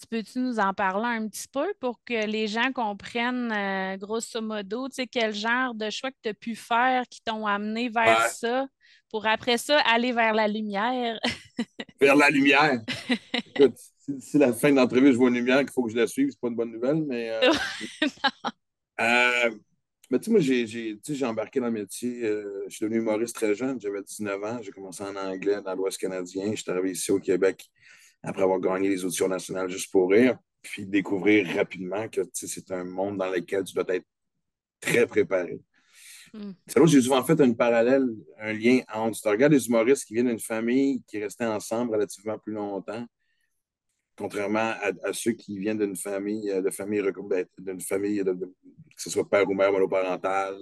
Tu 0.00 0.06
peux-tu 0.06 0.38
nous 0.38 0.58
en 0.58 0.72
parler 0.72 1.08
un 1.08 1.28
petit 1.28 1.46
peu 1.52 1.66
pour 1.78 2.00
que 2.04 2.26
les 2.26 2.46
gens 2.46 2.72
comprennent, 2.72 3.52
euh, 3.52 3.96
grosso 3.98 4.40
modo, 4.40 4.88
tu 4.88 4.94
sais, 4.94 5.06
quel 5.06 5.34
genre 5.34 5.74
de 5.74 5.90
choix 5.90 6.10
que 6.10 6.16
tu 6.22 6.30
as 6.30 6.34
pu 6.34 6.56
faire 6.56 7.04
qui 7.10 7.20
t'ont 7.22 7.46
amené 7.46 7.90
vers 7.90 8.18
Ouais. 8.18 8.28
ça, 8.34 8.66
pour 9.10 9.26
après 9.26 9.58
ça 9.58 9.78
aller 9.80 10.12
vers 10.12 10.32
la 10.32 10.48
lumière? 10.48 11.18
Vers 12.00 12.16
la 12.16 12.30
lumière. 12.30 12.80
Écoute, 13.54 13.76
si, 14.20 14.38
la 14.38 14.54
fin 14.54 14.70
de 14.70 14.76
l'entrevue, 14.76 15.12
je 15.12 15.18
vois 15.18 15.28
une 15.28 15.34
lumière 15.34 15.58
qu'il 15.60 15.70
faut 15.70 15.84
que 15.84 15.90
je 15.92 15.96
la 15.98 16.06
suive, 16.06 16.30
c'est 16.30 16.40
pas 16.40 16.48
une 16.48 16.54
bonne 16.56 16.72
nouvelle, 16.72 17.04
mais. 17.06 17.28
euh, 17.28 17.52
euh, 19.00 19.50
mais 20.10 20.18
tu 20.18 20.24
sais, 20.24 20.30
moi, 20.30 20.40
j'ai 20.40 21.26
embarqué 21.26 21.60
dans 21.60 21.66
le 21.66 21.72
métier. 21.72 22.24
euh, 22.24 22.64
je 22.68 22.74
suis 22.76 22.84
devenu 22.86 23.00
humoriste 23.00 23.34
très 23.34 23.54
jeune. 23.54 23.78
J'avais 23.80 24.02
19 24.02 24.42
ans. 24.42 24.60
J'ai 24.62 24.72
commencé 24.72 25.02
en 25.02 25.14
anglais 25.14 25.60
dans 25.62 25.74
l'Ouest 25.74 25.98
canadien. 25.98 26.50
Je 26.54 26.62
suis 26.62 26.70
arrivé 26.70 26.92
ici 26.92 27.12
au 27.12 27.20
Québec 27.20 27.70
après 28.22 28.42
avoir 28.42 28.60
gagné 28.60 28.88
les 28.88 29.04
auditions 29.04 29.28
nationales 29.28 29.68
juste 29.68 29.90
pour 29.90 30.10
rire. 30.10 30.38
Puis 30.62 30.84
découvrir 30.84 31.56
rapidement 31.56 32.08
que 32.08 32.20
c'est 32.34 32.70
un 32.70 32.84
monde 32.84 33.16
dans 33.16 33.30
lequel 33.30 33.64
tu 33.64 33.74
dois 33.74 33.84
être 33.88 34.04
très 34.78 35.06
préparé. 35.06 35.58
Hmm. 36.34 36.52
C'est 36.66 36.78
là 36.78 36.86
j'ai 36.86 37.00
souvent 37.00 37.24
fait 37.24 37.40
un 37.40 37.52
parallèle, 37.54 38.06
un 38.38 38.52
lien 38.52 38.80
entre. 38.92 39.20
Tu 39.20 39.28
regardes 39.28 39.52
les 39.52 39.66
humoristes 39.66 40.04
qui 40.04 40.14
viennent 40.14 40.28
d'une 40.28 40.38
famille 40.38 41.02
qui 41.06 41.18
restait 41.22 41.46
ensemble 41.46 41.94
relativement 41.94 42.38
plus 42.38 42.52
longtemps, 42.52 43.04
contrairement 44.16 44.58
à, 44.82 44.92
à 45.02 45.12
ceux 45.12 45.32
qui 45.32 45.58
viennent 45.58 45.78
d'une 45.78 45.96
famille, 45.96 46.50
euh, 46.50 46.60
de 46.60 46.70
famille, 46.70 47.02
ben, 47.24 47.46
d'une 47.58 47.80
famille, 47.80 48.22
de- 48.22 48.32
de- 48.32 48.46
que 48.46 49.02
ce 49.02 49.10
soit 49.10 49.28
père 49.28 49.48
ou 49.48 49.54
mère 49.54 49.72
monoparentale, 49.72 50.56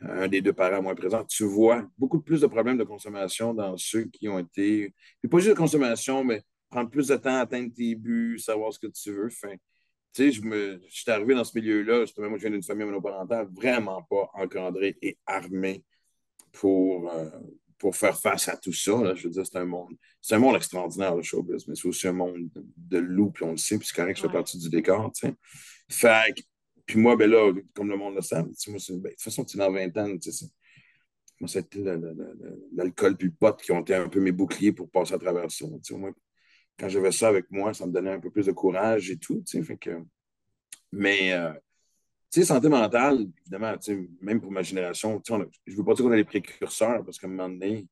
un 0.00 0.28
des 0.28 0.40
deux 0.40 0.52
parents 0.52 0.82
moins 0.82 0.94
présents, 0.94 1.24
tu 1.24 1.44
vois 1.44 1.88
beaucoup 1.96 2.20
plus 2.20 2.40
de 2.40 2.46
problèmes 2.46 2.78
de 2.78 2.84
consommation 2.84 3.54
dans 3.54 3.76
ceux 3.76 4.04
qui 4.04 4.28
ont 4.28 4.38
été. 4.38 4.94
Puis 5.20 5.28
pas 5.28 5.38
juste 5.38 5.50
de 5.50 5.54
consommation, 5.54 6.24
mais 6.24 6.42
prendre 6.70 6.90
plus 6.90 7.08
de 7.08 7.16
temps 7.16 7.34
à 7.36 7.40
atteindre 7.40 7.72
tes 7.74 7.94
buts, 7.94 8.38
savoir 8.38 8.72
ce 8.72 8.78
que 8.78 8.86
tu 8.86 9.12
veux. 9.12 9.26
Enfin, 9.26 9.54
tu 10.12 10.24
sais, 10.24 10.32
je, 10.32 10.42
me, 10.42 10.80
je 10.88 11.00
suis 11.02 11.10
arrivé 11.10 11.34
dans 11.34 11.44
ce 11.44 11.56
milieu-là, 11.58 12.04
moi, 12.18 12.36
je 12.36 12.40
viens 12.42 12.50
d'une 12.50 12.62
famille 12.62 12.86
monoparentale, 12.86 13.48
vraiment 13.52 14.02
pas 14.04 14.30
encadrée 14.34 14.96
et 15.02 15.18
armée 15.26 15.84
pour, 16.52 17.10
euh, 17.12 17.30
pour 17.78 17.94
faire 17.96 18.18
face 18.18 18.48
à 18.48 18.56
tout 18.56 18.72
ça. 18.72 18.92
Là. 19.02 19.14
Je 19.14 19.24
veux 19.24 19.30
dire, 19.30 19.46
c'est 19.46 19.58
un 19.58 19.64
monde, 19.64 19.94
c'est 20.20 20.34
un 20.34 20.38
monde 20.38 20.56
extraordinaire, 20.56 21.14
le 21.14 21.22
showbiz, 21.22 21.66
mais 21.68 21.74
c'est 21.74 21.88
aussi 21.88 22.08
un 22.08 22.12
monde 22.12 22.36
de, 22.54 22.64
de 22.76 22.98
loup, 22.98 23.30
puis 23.30 23.44
on 23.44 23.52
le 23.52 23.56
sait, 23.56 23.78
puis 23.78 23.86
c'est 23.86 23.94
correct 23.96 24.14
que 24.14 24.18
je 24.18 24.22
fais 24.22 24.28
Ouais. 24.28 24.32
partie 24.32 24.58
du 24.58 24.68
décor, 24.68 25.12
tu 25.12 25.28
sais. 25.28 25.34
Fait 25.88 26.32
que, 26.36 26.42
puis 26.86 26.98
moi, 26.98 27.16
ben 27.16 27.30
là, 27.30 27.52
comme 27.74 27.88
le 27.88 27.96
monde 27.96 28.16
le 28.16 28.22
sait, 28.22 28.42
moi, 28.42 28.52
ben, 28.66 28.98
de 29.02 29.08
toute 29.10 29.20
façon, 29.22 29.44
tu 29.44 29.56
es 29.56 29.60
dans 29.60 29.70
20 29.72 29.96
ans, 29.96 30.18
tu 30.18 30.32
sais, 30.32 30.46
moi, 31.40 31.48
c'était 31.48 31.82
l'alcool 32.74 33.16
puis 33.16 33.28
le 33.28 33.34
pot 33.34 33.56
qui 33.56 33.72
ont 33.72 33.80
été 33.80 33.94
un 33.94 34.08
peu 34.08 34.20
mes 34.20 34.32
boucliers 34.32 34.72
pour 34.72 34.90
passer 34.90 35.14
à 35.14 35.18
travers 35.18 35.50
ça. 35.50 35.64
Tu 35.82 35.94
sais, 35.94 36.12
quand 36.80 36.88
j'avais 36.88 37.12
ça 37.12 37.28
avec 37.28 37.50
moi, 37.50 37.74
ça 37.74 37.86
me 37.86 37.92
donnait 37.92 38.12
un 38.12 38.20
peu 38.20 38.30
plus 38.30 38.46
de 38.46 38.52
courage 38.52 39.10
et 39.10 39.18
tout, 39.18 39.44
fait 39.46 39.76
que... 39.76 40.02
Mais, 40.90 41.32
euh, 41.32 41.52
tu 42.30 42.40
sais, 42.40 42.46
santé 42.46 42.68
mentale, 42.68 43.28
évidemment, 43.42 43.76
même 44.20 44.40
pour 44.40 44.50
ma 44.50 44.62
génération, 44.62 45.22
on 45.30 45.40
a- 45.42 45.46
je 45.66 45.72
ne 45.72 45.76
veux 45.76 45.84
pas 45.84 45.94
dire 45.94 46.04
qu'on 46.04 46.12
a 46.12 46.16
les 46.16 46.24
précurseurs, 46.24 47.04
parce 47.04 47.18
qu'à 47.18 47.26
un 47.26 47.30
moment 47.30 47.48
donné, 47.48 47.86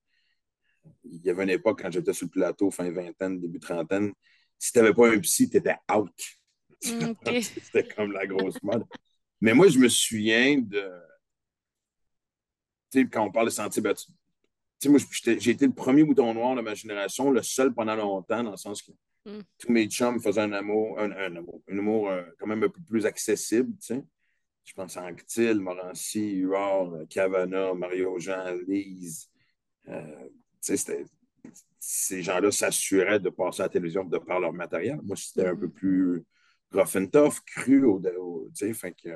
il 1.05 1.21
y 1.25 1.31
avait 1.31 1.45
une 1.45 1.51
époque 1.51 1.83
quand 1.83 1.91
j'étais 1.91 2.13
sur 2.13 2.27
le 2.27 2.31
plateau, 2.31 2.71
fin 2.71 2.91
vingtaine, 2.91 3.41
début 3.41 3.61
trentaine, 3.61 4.13
si 4.59 4.73
tu 4.73 4.79
n'avais 4.79 4.95
pas 4.95 5.11
un 5.11 5.19
psy, 5.21 5.49
tu 5.49 5.59
étais 5.59 5.77
out. 5.95 6.11
OK. 7.03 7.43
C'était 7.43 7.87
comme 7.89 8.13
la 8.13 8.27
grosse 8.27 8.63
mode. 8.63 8.85
Mais 9.41 9.55
moi, 9.55 9.69
je 9.69 9.79
me 9.79 9.89
souviens 9.89 10.59
de. 10.59 10.91
Tu 12.91 13.03
sais, 13.03 13.09
quand 13.09 13.25
on 13.25 13.31
parle 13.31 13.47
de 13.47 13.53
santé, 13.53 13.81
ben, 13.81 13.95
tu 13.95 14.07
tu 14.07 14.13
sais, 14.81 14.89
moi, 14.89 14.99
j'ai 15.39 15.51
été 15.51 15.67
le 15.67 15.73
premier 15.73 16.05
bouton 16.05 16.33
noir 16.35 16.55
de 16.55 16.61
ma 16.63 16.75
génération, 16.75 17.31
le 17.31 17.43
seul 17.43 17.73
pendant 17.75 17.97
longtemps, 17.97 18.43
dans 18.45 18.53
le 18.53 18.57
sens 18.57 18.83
que 18.83 18.93
Mm. 19.27 19.41
tous 19.59 19.73
mes 19.73 19.87
chums 19.89 20.21
faisaient 20.21 20.41
un 20.43 20.53
amour, 20.53 20.99
un, 21.01 21.11
un 21.11 21.37
amour, 21.37 21.61
un 21.69 22.17
euh, 22.17 22.25
quand 22.39 22.47
même 22.47 22.63
un 22.63 22.69
peu 22.69 22.81
plus 22.89 23.05
accessible, 23.05 23.73
tu 23.81 23.87
sais. 23.95 24.05
Je 24.65 24.73
pense 24.75 24.97
à 24.97 25.05
Anctil, 25.05 25.59
Morancy, 25.61 26.37
Huard, 26.37 27.07
Cavana, 27.11 27.75
Mario 27.75 28.19
Jean, 28.19 28.55
Lise. 28.67 29.29
Euh, 29.89 30.29
tu 30.29 30.33
sais, 30.61 30.77
c'était- 30.77 31.05
ces 31.79 32.23
gens-là 32.23 32.51
s'assuraient 32.53 33.19
de 33.21 33.29
passer 33.31 33.63
à 33.63 33.65
la 33.65 33.69
télévision 33.71 34.05
de 34.05 34.19
par 34.19 34.41
leur 34.41 34.53
matériel. 34.53 35.01
Moi, 35.03 35.17
c'était 35.17 35.47
un 35.49 35.55
Mhm. 35.55 35.61
peu 35.61 35.69
plus 35.69 36.25
rough 36.73 36.97
and 36.97 37.07
tough, 37.09 37.41
cru, 37.45 37.85
au, 37.85 38.01
au- 38.19 38.49
tu 38.51 38.67
sais, 38.67 38.73
fait 38.75 38.93
que, 38.93 39.11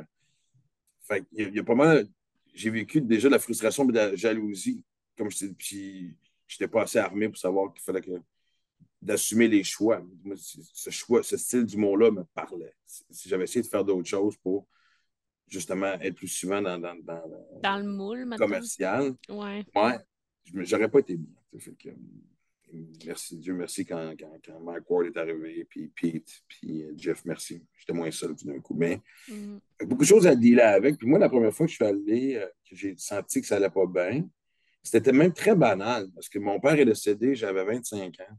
fait 1.02 1.20
que 1.20 1.26
il 1.32 1.42
y, 1.42 1.44
a- 1.44 1.48
il 1.48 1.54
y 1.54 1.58
a 1.60 1.64
pas 1.64 1.74
mal. 1.74 2.06
J'ai 2.54 2.70
vécu 2.70 3.00
déjà 3.00 3.28
de 3.28 3.32
la 3.34 3.38
frustration 3.38 3.84
et 3.84 3.92
de 3.92 3.92
la 3.94 4.16
jalousie, 4.16 4.82
comme 5.16 5.30
je 5.30 5.38
t'ai 5.38 5.48
puis 5.52 6.16
j'étais 6.46 6.68
pas 6.68 6.82
assez 6.82 6.98
armé 6.98 7.28
pour 7.28 7.38
savoir 7.38 7.72
qu'il 7.72 7.82
fallait 7.82 8.00
que 8.02 8.10
d'assumer 9.00 9.48
les 9.48 9.64
choix. 9.64 10.00
Moi, 10.22 10.36
ce 10.36 10.90
choix, 10.90 11.22
ce 11.22 11.36
style 11.36 11.64
d'humour-là 11.64 12.10
me 12.10 12.24
parlait. 12.34 12.74
Si 12.86 13.28
j'avais 13.28 13.44
essayé 13.44 13.62
de 13.62 13.66
faire 13.68 13.84
d'autres 13.84 14.08
choses 14.08 14.36
pour 14.36 14.66
justement 15.48 15.92
être 16.00 16.14
plus 16.14 16.28
souvent 16.28 16.62
dans, 16.62 16.78
dans, 16.78 16.94
dans 17.02 17.22
le 17.26 17.60
Dans 17.62 17.76
le 17.78 17.84
moule, 17.84 18.24
maintenant. 18.26 18.46
commercial, 18.46 19.14
Ouais. 19.28 19.64
ouais, 19.74 19.98
j'aurais 20.64 20.88
pas 20.90 21.00
été 21.00 21.16
bien. 21.16 21.34
fait 21.58 21.72
que, 21.76 21.88
euh, 21.90 22.84
merci, 23.04 23.36
Dieu 23.38 23.52
merci 23.54 23.84
quand, 23.84 24.14
quand, 24.18 24.32
quand 24.44 24.60
Mike 24.60 24.88
Ward 24.88 25.06
est 25.06 25.16
arrivé, 25.18 25.64
puis 25.68 25.88
Pete, 25.88 26.42
puis 26.48 26.84
euh, 26.84 26.92
Jeff, 26.96 27.24
merci. 27.24 27.62
J'étais 27.76 27.92
moins 27.92 28.10
seul 28.10 28.34
d'un 28.44 28.60
coup. 28.60 28.74
Mais 28.74 29.00
Mm. 29.28 29.58
beaucoup 29.86 30.02
de 30.02 30.06
choses 30.08 30.26
à 30.26 30.34
dealer 30.36 30.62
avec. 30.74 30.96
Puis 30.96 31.06
moi, 31.08 31.18
la 31.18 31.28
première 31.28 31.52
fois 31.52 31.66
que 31.66 31.70
je 31.72 31.76
suis 31.76 31.84
allé, 31.84 32.36
euh, 32.36 32.46
que 32.68 32.74
j'ai 32.76 32.94
senti 32.96 33.40
que 33.40 33.46
ça 33.46 33.56
allait 33.56 33.68
pas 33.70 33.86
bien, 33.86 34.26
c'était 34.82 35.12
même 35.12 35.32
très 35.32 35.54
banal 35.54 36.08
parce 36.14 36.28
que 36.28 36.38
mon 36.38 36.58
père 36.60 36.74
est 36.78 36.84
décédé, 36.84 37.34
j'avais 37.34 37.64
25 37.64 38.20
ans. 38.20 38.36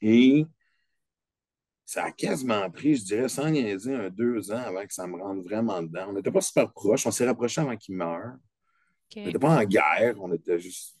Et 0.00 0.46
ça 1.84 2.04
a 2.04 2.12
quasiment 2.12 2.70
pris, 2.70 2.96
je 2.96 3.04
dirais, 3.04 3.28
sans 3.28 3.50
niaiser, 3.50 3.94
un 3.94 4.08
deux 4.10 4.50
ans 4.50 4.58
avant 4.58 4.86
que 4.86 4.94
ça 4.94 5.06
me 5.06 5.16
rentre 5.16 5.42
vraiment 5.42 5.82
dedans. 5.82 6.06
On 6.08 6.12
n'était 6.14 6.30
pas 6.32 6.40
super 6.40 6.72
proches, 6.72 7.06
on 7.06 7.10
s'est 7.10 7.26
rapprochés 7.26 7.60
avant 7.60 7.76
qu'il 7.76 7.96
meure. 7.96 8.34
On 9.14 9.26
n'était 9.26 9.38
pas 9.38 9.58
en 9.60 9.64
guerre, 9.64 10.14
on 10.20 10.32
était 10.32 10.58
juste. 10.58 10.96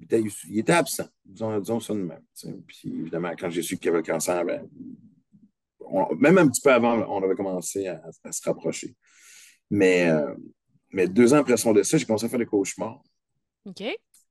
Il 0.00 0.04
était, 0.06 0.22
il 0.48 0.58
était 0.58 0.72
absent, 0.72 1.08
disons, 1.24 1.58
disons 1.60 1.80
ça 1.80 1.94
de 1.94 2.00
même. 2.00 2.22
Puis 2.66 2.88
évidemment, 2.88 3.32
quand 3.38 3.48
j'ai 3.48 3.62
su 3.62 3.78
qu'il 3.78 3.88
avait 3.90 3.98
le 3.98 4.04
cancer, 4.04 4.44
ben, 4.44 4.68
on- 5.80 6.14
même 6.16 6.36
un 6.38 6.48
petit 6.48 6.60
peu 6.60 6.72
avant, 6.72 6.98
on 7.08 7.22
avait 7.22 7.34
commencé 7.36 7.86
à, 7.86 8.02
à 8.24 8.32
se 8.32 8.42
rapprocher. 8.42 8.94
Mais, 9.70 10.08
euh, 10.10 10.34
mais 10.96 11.06
deux 11.06 11.34
ans 11.34 11.38
après 11.40 11.58
son 11.58 11.74
décès, 11.74 11.98
j'ai 11.98 12.06
commencé 12.06 12.24
à 12.24 12.28
faire 12.30 12.38
des 12.38 12.46
cauchemars 12.46 13.02
OK. 13.66 13.74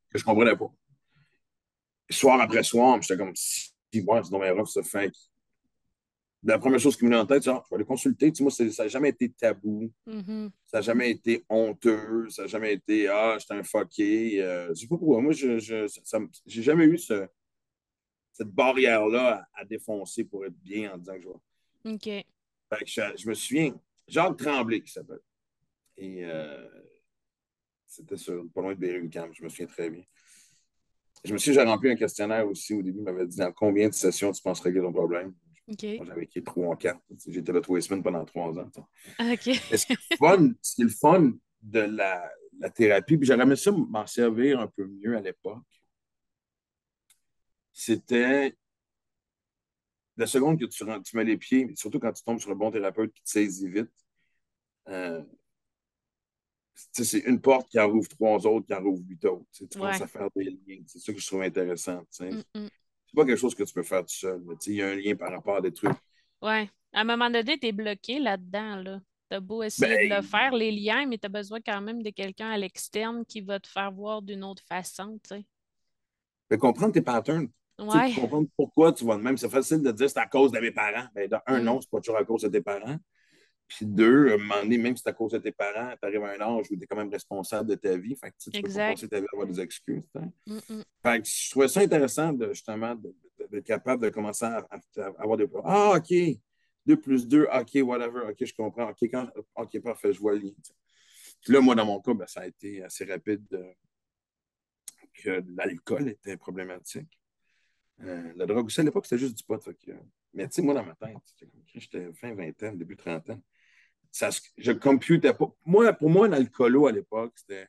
que 0.09 0.17
je 0.17 0.23
ne 0.23 0.25
comprenais 0.25 0.55
pas. 0.57 0.71
Soir 2.09 2.41
après 2.41 2.63
soir, 2.63 2.99
j'étais 3.01 3.17
comme 3.17 3.35
si, 3.35 3.71
ouais, 3.93 4.21
c'est 4.23 4.31
dommage 4.31 4.51
rough, 4.57 4.67
ça 4.67 4.81
fait. 4.81 5.11
La 6.43 6.57
première 6.59 6.79
chose 6.79 6.95
qui 6.97 7.03
me 7.05 7.09
venait 7.09 7.21
en 7.21 7.25
tête, 7.27 7.43
c'est 7.43 7.49
ah, 7.51 7.61
je 7.65 7.69
vais 7.69 7.75
aller 7.75 7.85
consulter. 7.85 8.31
Tu 8.31 8.37
sais, 8.37 8.43
moi, 8.43 8.51
ça 8.51 8.83
n'a 8.83 8.87
jamais 8.87 9.09
été 9.09 9.31
tabou. 9.31 9.91
Mhm. 10.07 10.51
Ça 10.65 10.77
n'a 10.77 10.81
jamais 10.81 11.09
été 11.11 11.43
honteux. 11.49 12.29
Ça 12.29 12.43
n'a 12.43 12.47
jamais 12.47 12.73
été 12.73 13.07
Ah, 13.07 13.37
j'étais 13.39 13.53
un 13.55 13.63
fucké. 13.63 14.41
Euh, 14.43 14.69
je 14.69 14.73
sais 14.81 14.87
pas 14.87 14.97
pourquoi. 14.97 15.21
Moi, 15.21 15.33
je, 15.33 15.57
j'ai 15.59 16.61
jamais 16.63 16.85
eu 16.85 16.97
ce- 16.99 17.27
cette 18.31 18.49
barrière-là 18.49 19.47
à, 19.55 19.61
à 19.61 19.65
défoncer 19.65 20.23
pour 20.23 20.45
être 20.45 20.57
bien 20.61 20.93
en 20.93 20.97
disant 20.99 21.13
que 21.15 21.21
je 21.21 21.27
vais. 21.29 21.93
OK. 21.95 22.03
Fait 22.05 22.83
que 22.85 22.91
je, 22.91 23.01
je 23.17 23.27
me 23.29 23.33
souviens, 23.33 23.73
Jacques 24.07 24.37
Tremblay 24.37 24.81
qui 24.81 24.91
s'appelle. 24.91 25.21
Et 25.97 26.25
euh, 26.25 26.67
c'était 27.85 28.17
sur, 28.17 28.45
pas 28.53 28.61
loin 28.61 28.73
de 28.73 28.79
Berry-UQAM, 28.79 29.33
je 29.33 29.43
me 29.43 29.49
souviens 29.49 29.67
très 29.67 29.89
bien. 29.89 30.03
Je 31.23 31.33
me 31.33 31.37
souviens, 31.37 31.63
j'ai 31.63 31.69
rempli 31.69 31.89
un 31.89 31.95
questionnaire 31.95 32.47
aussi 32.47 32.73
au 32.73 32.81
début. 32.81 32.99
Il 32.99 33.03
m'avait 33.03 33.25
dit 33.25 33.37
dans 33.37 33.51
combien 33.51 33.87
de 33.89 33.93
sessions 33.93 34.31
tu 34.31 34.41
penses 34.41 34.59
régler 34.59 34.81
ton 34.81 34.91
problème? 34.91 35.33
J'avais 35.67 36.23
écrit 36.23 36.43
trois 36.43 36.73
ou 36.73 36.75
quatre. 36.75 36.99
J'étais 37.27 37.51
là 37.51 37.61
trois 37.61 37.81
semaines 37.81 38.03
pendant 38.03 38.23
trois 38.25 38.57
ans. 38.59 38.69
tu 38.69 38.81
sais. 38.81 39.33
OK. 39.33 39.61
Mais 39.71 39.77
ce 39.77 39.85
qui 39.87 39.93
est 39.93 39.97
le 40.11 40.17
fun, 40.89 41.23
est 41.23 41.27
le 41.27 41.39
de 41.63 41.79
la, 41.79 42.31
la 42.59 42.69
thérapie, 42.69 43.17
puis 43.17 43.25
j'aurais 43.25 43.41
aimé 43.41 43.55
ça 43.55 43.71
m'en 43.71 44.05
servir 44.05 44.59
un 44.59 44.67
peu 44.67 44.85
mieux 44.85 45.17
à 45.17 45.21
l'époque, 45.21 45.63
c'était 47.73 48.55
la 50.17 50.27
seconde 50.27 50.59
que 50.59 50.65
tu, 50.65 51.17
mets 51.17 51.23
les 51.25 51.37
pieds, 51.37 51.69
surtout 51.75 51.99
quand 51.99 52.13
tu 52.13 52.23
tombes 52.23 52.39
sur 52.39 52.51
un 52.51 52.55
bon 52.55 52.71
thérapeute 52.71 53.13
qui 53.13 53.23
te 53.23 53.29
saisit 53.29 53.67
vite, 53.67 53.91
euh, 54.87 55.23
c'est 56.91 57.19
une 57.19 57.39
porte 57.41 57.69
qui 57.69 57.79
en 57.79 57.89
rouvre 57.89 58.07
trois 58.09 58.45
autres, 58.45 58.65
qui 58.67 58.73
en 58.73 58.81
rouvre 58.83 59.01
huit 59.07 59.23
autres. 59.25 59.45
Tu 59.51 59.67
tu 59.67 59.77
Ouais. 59.77 59.85
commences 59.85 60.01
à 60.01 60.07
faire 60.07 60.27
des 60.35 60.43
liens. 60.67 60.81
C'est 60.87 60.99
ça 60.99 61.13
que 61.13 61.19
je 61.19 61.25
trouve 61.27 61.41
intéressant. 61.41 62.03
tu. 62.15 62.23
Mm, 62.25 62.43
mm. 62.55 62.67
C'est 63.07 63.15
pas 63.15 63.25
quelque 63.25 63.37
chose 63.39 63.55
que 63.55 63.63
tu 63.63 63.73
peux 63.73 63.83
faire 63.83 64.01
tout 64.01 64.13
seul. 64.13 64.41
tu 64.61 64.71
Il 64.71 64.75
y 64.77 64.81
a 64.81 64.87
un 64.89 64.95
lien 64.95 65.15
par 65.15 65.31
rapport 65.31 65.55
à 65.57 65.61
des 65.61 65.71
trucs. 65.73 65.95
Ouais. 66.41 66.69
À 66.93 67.01
un 67.01 67.03
moment 67.03 67.29
donné, 67.29 67.57
tu 67.57 67.67
es 67.67 67.71
bloqué 67.71 68.19
là-dedans, 68.19 68.77
là. 68.77 68.99
T'as 69.29 69.39
beau 69.39 69.63
essayer 69.63 70.05
de 70.05 70.09
Ben, 70.09 70.17
le 70.17 70.21
faire, 70.21 70.51
les 70.53 70.71
liens, 70.71 71.05
mais 71.07 71.17
tu 71.17 71.25
as 71.25 71.29
besoin 71.29 71.59
quand 71.59 71.81
même 71.81 72.03
de 72.03 72.09
quelqu'un 72.11 72.49
à 72.51 72.57
l'externe 72.57 73.25
qui 73.25 73.41
va 73.41 73.59
te 73.59 73.67
faire 73.67 73.91
voir 73.91 74.21
d'une 74.21 74.43
autre 74.43 74.63
façon, 74.67 75.19
tu 75.27 75.35
sais. 76.49 76.57
comprendre 76.57 76.93
tes 76.93 77.01
patterns. 77.01 77.47
Tu 77.77 77.85
Ouais. 77.85 78.13
comprendre 78.13 78.47
pourquoi 78.55 78.93
tu 78.93 79.03
vas 79.03 79.17
de 79.17 79.21
même. 79.23 79.35
C'est 79.37 79.49
facile 79.49 79.81
de 79.81 79.91
dire 79.91 80.09
c'est 80.09 80.19
à 80.19 80.27
cause 80.27 80.51
de 80.51 80.59
mes 80.59 80.71
parents. 80.71 81.07
Ben, 81.13 81.27
de 81.29 81.35
un, 81.47 81.59
Mm. 81.59 81.63
non, 81.63 81.81
c'est 81.81 81.89
pas 81.89 81.99
toujours 81.99 82.17
à 82.17 82.23
cause 82.23 82.43
de 82.43 82.47
tes 82.49 82.61
parents. 82.61 82.97
Puis 83.67 83.85
deux, 83.85 84.29
à 84.29 84.33
un 84.35 84.37
moment 84.37 84.61
donné, 84.61 84.77
même 84.77 84.95
si 84.95 85.03
c'est 85.03 85.09
à 85.09 85.13
cause 85.13 85.31
de 85.31 85.39
tes 85.39 85.51
parents, 85.51 85.91
tu 85.99 86.07
arrives 86.07 86.23
à 86.23 86.33
un 86.33 86.41
âge 86.41 86.67
où 86.69 86.75
tu 86.75 86.83
es 86.83 86.85
quand 86.85 86.95
même 86.95 87.11
responsable 87.11 87.69
de 87.69 87.75
ta 87.75 87.97
vie. 87.97 88.15
Fait 88.15 88.29
que 88.29 88.35
tu 88.37 88.61
peux 88.61 88.67
pas 88.67 88.91
passer 88.91 89.07
ta 89.07 89.19
vie 89.19 89.25
à 89.25 89.35
avoir 89.35 89.47
des 89.47 89.59
excuses. 89.59 90.03
Fait 91.03 91.21
que 91.21 91.27
je 91.27 91.49
trouvais 91.49 91.67
ça 91.67 91.81
intéressant 91.81 92.31
de, 92.31 92.49
justement 92.49 92.95
d'être 92.95 93.65
capable 93.65 94.03
de 94.03 94.09
commencer 94.09 94.45
à, 94.45 94.67
avoir 95.17 95.37
des. 95.37 95.47
Ah, 95.63 95.93
OK. 95.97 96.13
2 96.85 96.97
plus 96.97 97.27
2, 97.27 97.47
OK, 97.51 97.81
whatever, 97.81 98.29
OK, 98.29 98.45
je 98.45 98.53
comprends. 98.53 98.89
OK, 98.89 98.99
quand, 99.03 99.27
OK, 99.55 99.81
parfait, 99.81 100.13
je 100.13 100.19
vois 100.19 100.33
le 100.33 100.39
lien. 100.39 100.51
Puis 101.41 101.53
là, 101.53 101.59
moi, 101.59 101.73
dans 101.73 101.85
mon 101.85 101.99
cas, 101.99 102.13
ben, 102.13 102.27
ça 102.27 102.41
a 102.41 102.47
été 102.47 102.83
assez 102.83 103.05
rapide 103.05 103.45
que 105.13 105.43
l'alcool 105.55 106.09
était 106.09 106.37
problématique. 106.37 107.19
Euh, 108.01 108.33
la 108.35 108.45
drogue 108.45 108.65
aussi, 108.65 108.81
à 108.81 108.83
l'époque, 108.83 109.05
c'était 109.05 109.19
juste 109.19 109.37
du 109.37 109.43
pot. 109.43 109.59
mais 110.33 110.47
tu 110.47 110.55
sais, 110.55 110.61
moi, 110.61 110.73
dans 110.73 110.83
ma 110.83 110.95
tête, 110.95 111.17
j'étais 111.73 112.11
fin 112.13 112.33
vingtaine, 112.33 112.77
début 112.77 112.97
trentaine, 112.97 113.41
ça, 114.15 114.29
je 114.57 114.71
computais 114.71 115.33
pas. 115.33 115.53
Moi, 115.65 115.91
pour 115.91 116.09
moi, 116.09 116.27
un 116.27 116.31
alcoolo 116.31 116.87
à 116.87 116.91
l'époque, 116.93 117.33
c'était 117.35 117.67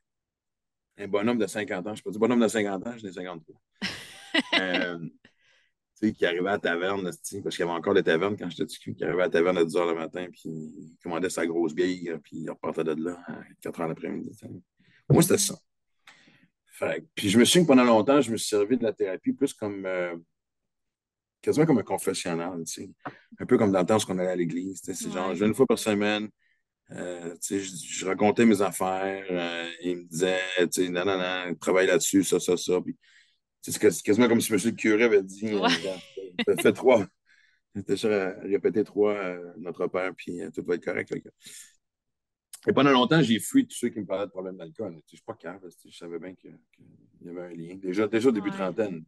un 0.96 1.08
bonhomme 1.08 1.38
de 1.38 1.46
50 1.46 1.86
ans. 1.86 1.94
Je 1.94 2.00
ne 2.00 2.04
pas 2.04 2.10
dire 2.10 2.20
bonhomme 2.20 2.40
de 2.40 2.46
50 2.46 2.86
ans, 2.86 2.94
j'en 2.96 3.08
ai 3.08 3.12
53. 3.12 3.60
euh, 4.60 4.98
tu 4.98 5.10
sais, 5.94 6.12
qui 6.12 6.24
arrivait 6.24 6.48
à 6.48 6.52
la 6.52 6.58
taverne, 6.58 7.02
parce 7.02 7.20
qu'il 7.20 7.40
y 7.40 7.62
avait 7.62 7.70
encore 7.72 7.94
des 7.94 8.04
tavernes 8.04 8.36
quand 8.36 8.48
j'étais 8.48 8.64
petit, 8.64 8.94
qui 8.94 9.04
arrivait 9.04 9.22
à 9.22 9.26
la 9.26 9.30
taverne 9.30 9.58
à 9.58 9.64
10 9.64 9.74
h 9.74 9.88
le 9.88 9.94
matin, 9.94 10.26
puis 10.30 10.42
il 10.44 10.96
commandait 11.02 11.30
sa 11.30 11.46
grosse 11.46 11.74
bière, 11.74 12.20
puis 12.22 12.36
il 12.36 12.50
repartait 12.50 12.84
de 12.84 13.04
là 13.04 13.18
à 13.26 13.40
4 13.60 13.80
h 13.80 13.88
l'après-midi. 13.88 14.30
Moi, 15.08 15.22
c'était 15.22 15.38
ça 15.38 15.56
puis 17.14 17.30
je 17.30 17.38
me 17.38 17.44
souviens 17.44 17.62
que 17.62 17.68
pendant 17.68 17.84
longtemps, 17.84 18.20
je 18.20 18.30
me 18.30 18.36
suis 18.36 18.48
servi 18.48 18.76
de 18.76 18.82
la 18.82 18.92
thérapie 18.92 19.32
plus 19.32 19.54
comme 19.54 19.86
euh, 19.86 20.14
quasiment 21.46 21.64
comme 21.64 21.78
un 21.78 21.84
confessionnal, 21.84 22.60
un 23.38 23.46
peu 23.46 23.56
comme 23.56 23.70
dans 23.70 23.78
le 23.78 23.86
temps 23.86 23.98
où 23.98 24.10
on 24.10 24.18
allait 24.18 24.30
à 24.30 24.36
l'église. 24.36 24.80
C'est 24.82 25.12
genre, 25.12 25.32
je 25.32 25.44
une 25.44 25.54
fois 25.54 25.64
par 25.64 25.78
semaine, 25.78 26.28
euh, 26.90 27.36
je, 27.48 27.58
je, 27.58 28.04
racontais 28.04 28.44
mes 28.44 28.60
affaires, 28.62 29.24
euh, 29.30 29.70
il 29.80 29.98
me 29.98 30.02
disait, 30.04 30.40
non, 30.90 31.04
non, 31.04 31.16
non, 31.16 31.54
travaille 31.54 31.86
là-dessus, 31.86 32.24
ça, 32.24 32.40
ça, 32.40 32.56
ça. 32.56 32.80
c'est 33.62 34.02
quasiment 34.02 34.26
comme 34.26 34.40
si 34.40 34.52
M. 34.52 34.58
le 34.64 34.70
curé 34.72 35.04
avait 35.04 35.22
dit, 35.22 35.54
ouais. 35.54 35.68
fais 36.60 36.72
trois, 36.72 37.06
j'étais 37.76 37.96
sûr 37.96 38.10
à 38.10 38.40
répéter 38.40 38.82
trois, 38.82 39.16
notre 39.56 39.86
père, 39.86 40.12
puis 40.16 40.40
tout 40.52 40.64
va 40.64 40.74
être 40.74 40.84
correct. 40.84 41.12
Et 42.68 42.72
pendant 42.72 42.90
longtemps, 42.90 43.22
j'ai 43.22 43.38
fui 43.38 43.68
tous 43.68 43.76
ceux 43.76 43.90
qui 43.90 44.00
me 44.00 44.06
parlaient 44.06 44.26
de 44.26 44.30
problèmes 44.32 44.56
d'alcool. 44.56 44.90
Je 44.90 44.96
ne 44.96 45.02
suis 45.06 45.24
pas 45.24 45.34
calme, 45.34 45.60
je 45.62 45.96
savais 45.96 46.18
bien 46.18 46.34
qu'il 46.34 46.58
y 47.22 47.28
avait 47.28 47.42
un 47.42 47.54
lien. 47.54 47.76
Déjà, 47.76 48.08
déjà 48.08 48.30
au 48.30 48.32
début 48.32 48.50
de 48.50 48.56
trentaine, 48.56 49.04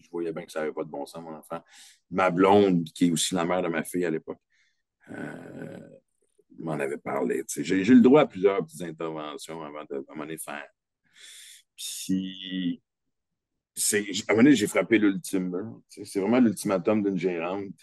je 0.00 0.10
voyais 0.10 0.32
bien 0.32 0.44
que 0.44 0.52
ça 0.52 0.60
n'avait 0.60 0.72
pas 0.72 0.84
de 0.84 0.90
bon 0.90 1.06
sens, 1.06 1.22
mon 1.22 1.34
enfant. 1.34 1.62
Ma 2.10 2.30
blonde, 2.30 2.84
qui 2.94 3.08
est 3.08 3.10
aussi 3.10 3.34
la 3.34 3.44
mère 3.44 3.62
de 3.62 3.68
ma 3.68 3.82
fille 3.82 4.04
à 4.04 4.10
l'époque, 4.10 4.40
euh, 5.10 5.78
m'en 6.58 6.72
avait 6.72 6.98
parlé. 6.98 7.44
J'ai 7.56 7.76
eu 7.76 7.94
le 7.94 8.00
droit 8.00 8.22
à 8.22 8.26
plusieurs 8.26 8.64
petites 8.64 8.82
interventions 8.82 9.62
avant 9.62 9.84
de 9.88 10.04
m'en 10.14 10.26
faire. 10.38 10.68
Puis, 11.76 12.82
à 13.92 13.96
un 13.96 14.00
moment 14.30 14.42
donné, 14.44 14.56
j'ai 14.56 14.66
frappé 14.66 14.98
l'ultime 14.98 15.80
C'est 15.88 16.20
vraiment 16.20 16.40
l'ultimatum 16.40 17.02
d'une 17.02 17.18
gérante 17.18 17.74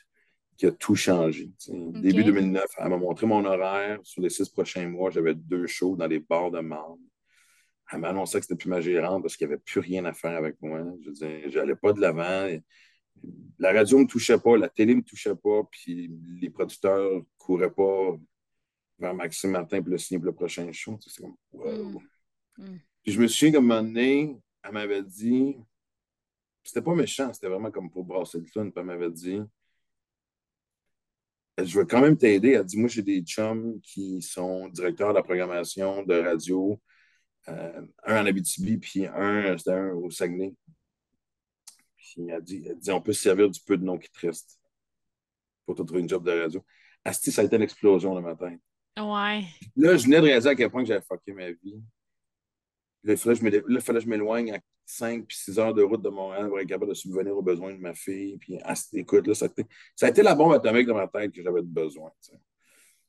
qui 0.57 0.65
a 0.65 0.71
tout 0.71 0.95
changé. 0.95 1.51
Début 1.67 2.23
2009, 2.23 2.63
elle 2.77 2.89
m'a 2.89 2.97
montré 2.97 3.25
mon 3.25 3.43
horaire. 3.45 3.99
Sur 4.03 4.21
les 4.21 4.29
six 4.29 4.49
prochains 4.49 4.87
mois, 4.87 5.09
j'avais 5.09 5.33
deux 5.33 5.67
shows 5.67 5.95
dans 5.95 6.07
les 6.07 6.19
bars 6.19 6.51
de 6.51 6.59
marde. 6.59 6.99
Elle 7.93 7.99
m'a 7.99 8.09
annoncé 8.09 8.39
que 8.39 8.45
c'était 8.45 8.55
plus 8.55 8.69
ma 8.69 8.81
gérante 8.81 9.21
parce 9.21 9.37
qu'il 9.37 9.47
n'y 9.47 9.53
avait 9.53 9.61
plus 9.61 9.79
rien 9.79 10.03
à 10.05 10.13
faire 10.13 10.35
avec 10.35 10.59
moi. 10.61 10.83
Je 11.05 11.11
disais, 11.11 11.43
j'allais 11.49 11.75
pas 11.75 11.93
de 11.93 12.01
l'avant. 12.01 12.49
La 13.59 13.71
radio 13.71 13.99
ne 13.99 14.03
me 14.03 14.07
touchait 14.07 14.39
pas, 14.39 14.57
la 14.57 14.67
télé 14.67 14.93
ne 14.93 14.99
me 14.99 15.03
touchait 15.03 15.35
pas, 15.35 15.61
puis 15.69 16.11
les 16.41 16.49
producteurs 16.49 17.17
ne 17.17 17.21
couraient 17.37 17.71
pas 17.71 18.17
vers 18.97 19.13
Maxime 19.13 19.51
Martin 19.51 19.79
pour 19.81 19.91
le 19.91 19.99
signer 19.99 20.17
pour 20.17 20.25
le 20.25 20.33
prochain 20.33 20.71
show. 20.71 20.97
C'est 20.99 21.21
comme, 21.21 21.35
wow. 21.51 22.01
Mm. 22.57 22.65
Mm. 22.65 22.79
Puis 23.03 23.11
je 23.11 23.21
me 23.21 23.27
souviens 23.27 23.51
qu'à 23.51 23.57
un 23.59 23.61
moment 23.61 23.83
donné, 23.83 24.35
elle 24.63 24.71
m'avait 24.71 25.03
dit, 25.03 25.55
c'était 26.63 26.81
pas 26.81 26.95
méchant, 26.95 27.31
c'était 27.31 27.47
vraiment 27.47 27.69
comme 27.69 27.91
pour 27.91 28.05
brasser 28.05 28.39
le 28.39 28.45
fun, 28.45 28.63
puis 28.63 28.73
elle 28.75 28.85
m'avait 28.85 29.11
dit, 29.11 29.39
je 31.59 31.77
veux 31.77 31.85
quand 31.85 32.01
même 32.01 32.17
t'aider. 32.17 32.51
Elle 32.51 32.65
dit 32.65 32.79
Moi, 32.79 32.89
j'ai 32.89 33.03
des 33.03 33.21
chums 33.21 33.79
qui 33.81 34.21
sont 34.21 34.67
directeurs 34.69 35.09
de 35.09 35.15
la 35.15 35.23
programmation 35.23 36.03
de 36.03 36.15
radio, 36.15 36.81
euh, 37.49 37.81
un 38.05 38.21
en 38.21 38.25
Abitibi, 38.25 38.77
puis 38.77 39.05
un, 39.05 39.57
c'était 39.57 39.71
un 39.71 39.91
au 39.91 40.09
Saguenay. 40.09 40.53
Puis 41.95 42.29
elle 42.29 42.41
dit, 42.41 42.63
elle 42.67 42.77
dit 42.77 42.91
On 42.91 43.01
peut 43.01 43.13
se 43.13 43.21
servir 43.21 43.49
du 43.49 43.59
peu 43.65 43.77
de 43.77 43.83
nom 43.83 43.97
qui 43.97 44.09
te 44.09 44.27
pour 45.65 45.75
te 45.75 45.81
trouver 45.81 46.01
une 46.01 46.09
job 46.09 46.25
de 46.25 46.31
radio. 46.31 46.63
Asti, 47.05 47.31
ça 47.31 47.41
a 47.41 47.45
été 47.45 47.57
l'explosion 47.57 48.15
le 48.15 48.21
matin. 48.21 48.55
Ouais. 48.97 49.43
Là, 49.75 49.97
je 49.97 50.03
venais 50.03 50.17
de 50.17 50.25
réaliser 50.25 50.49
à 50.49 50.55
quel 50.55 50.69
point 50.69 50.85
j'avais 50.85 51.01
fucké 51.01 51.33
ma 51.33 51.51
vie. 51.51 51.81
Là, 53.03 53.13
il 53.13 53.17
fallait 53.17 53.99
que 53.99 53.99
je 53.99 54.09
m'éloigne 54.09 54.53
à 54.53 54.59
5 54.85 55.25
puis 55.25 55.35
6 55.37 55.59
heures 55.59 55.73
de 55.73 55.81
route 55.81 56.01
de 56.01 56.09
Montréal 56.09 56.47
pour 56.47 56.59
être 56.59 56.67
capable 56.67 56.89
de 56.89 56.95
subvenir 56.95 57.35
aux 57.35 57.41
besoins 57.41 57.73
de 57.73 57.79
ma 57.79 57.93
fille. 57.93 58.37
Puis, 58.37 58.57
écoute, 58.93 59.27
là, 59.27 59.33
ça, 59.33 59.45
a 59.45 59.47
été, 59.49 59.65
ça 59.95 60.05
a 60.05 60.09
été 60.09 60.21
la 60.21 60.35
bombe 60.35 60.53
atomique 60.53 60.87
dans 60.87 60.95
ma 60.95 61.07
tête 61.07 61.33
que 61.33 61.41
j'avais 61.41 61.61
besoin. 61.61 62.11
Puis 62.21 62.39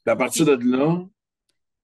à 0.07 0.17
partir 0.17 0.47
de 0.47 0.71
là. 0.71 1.07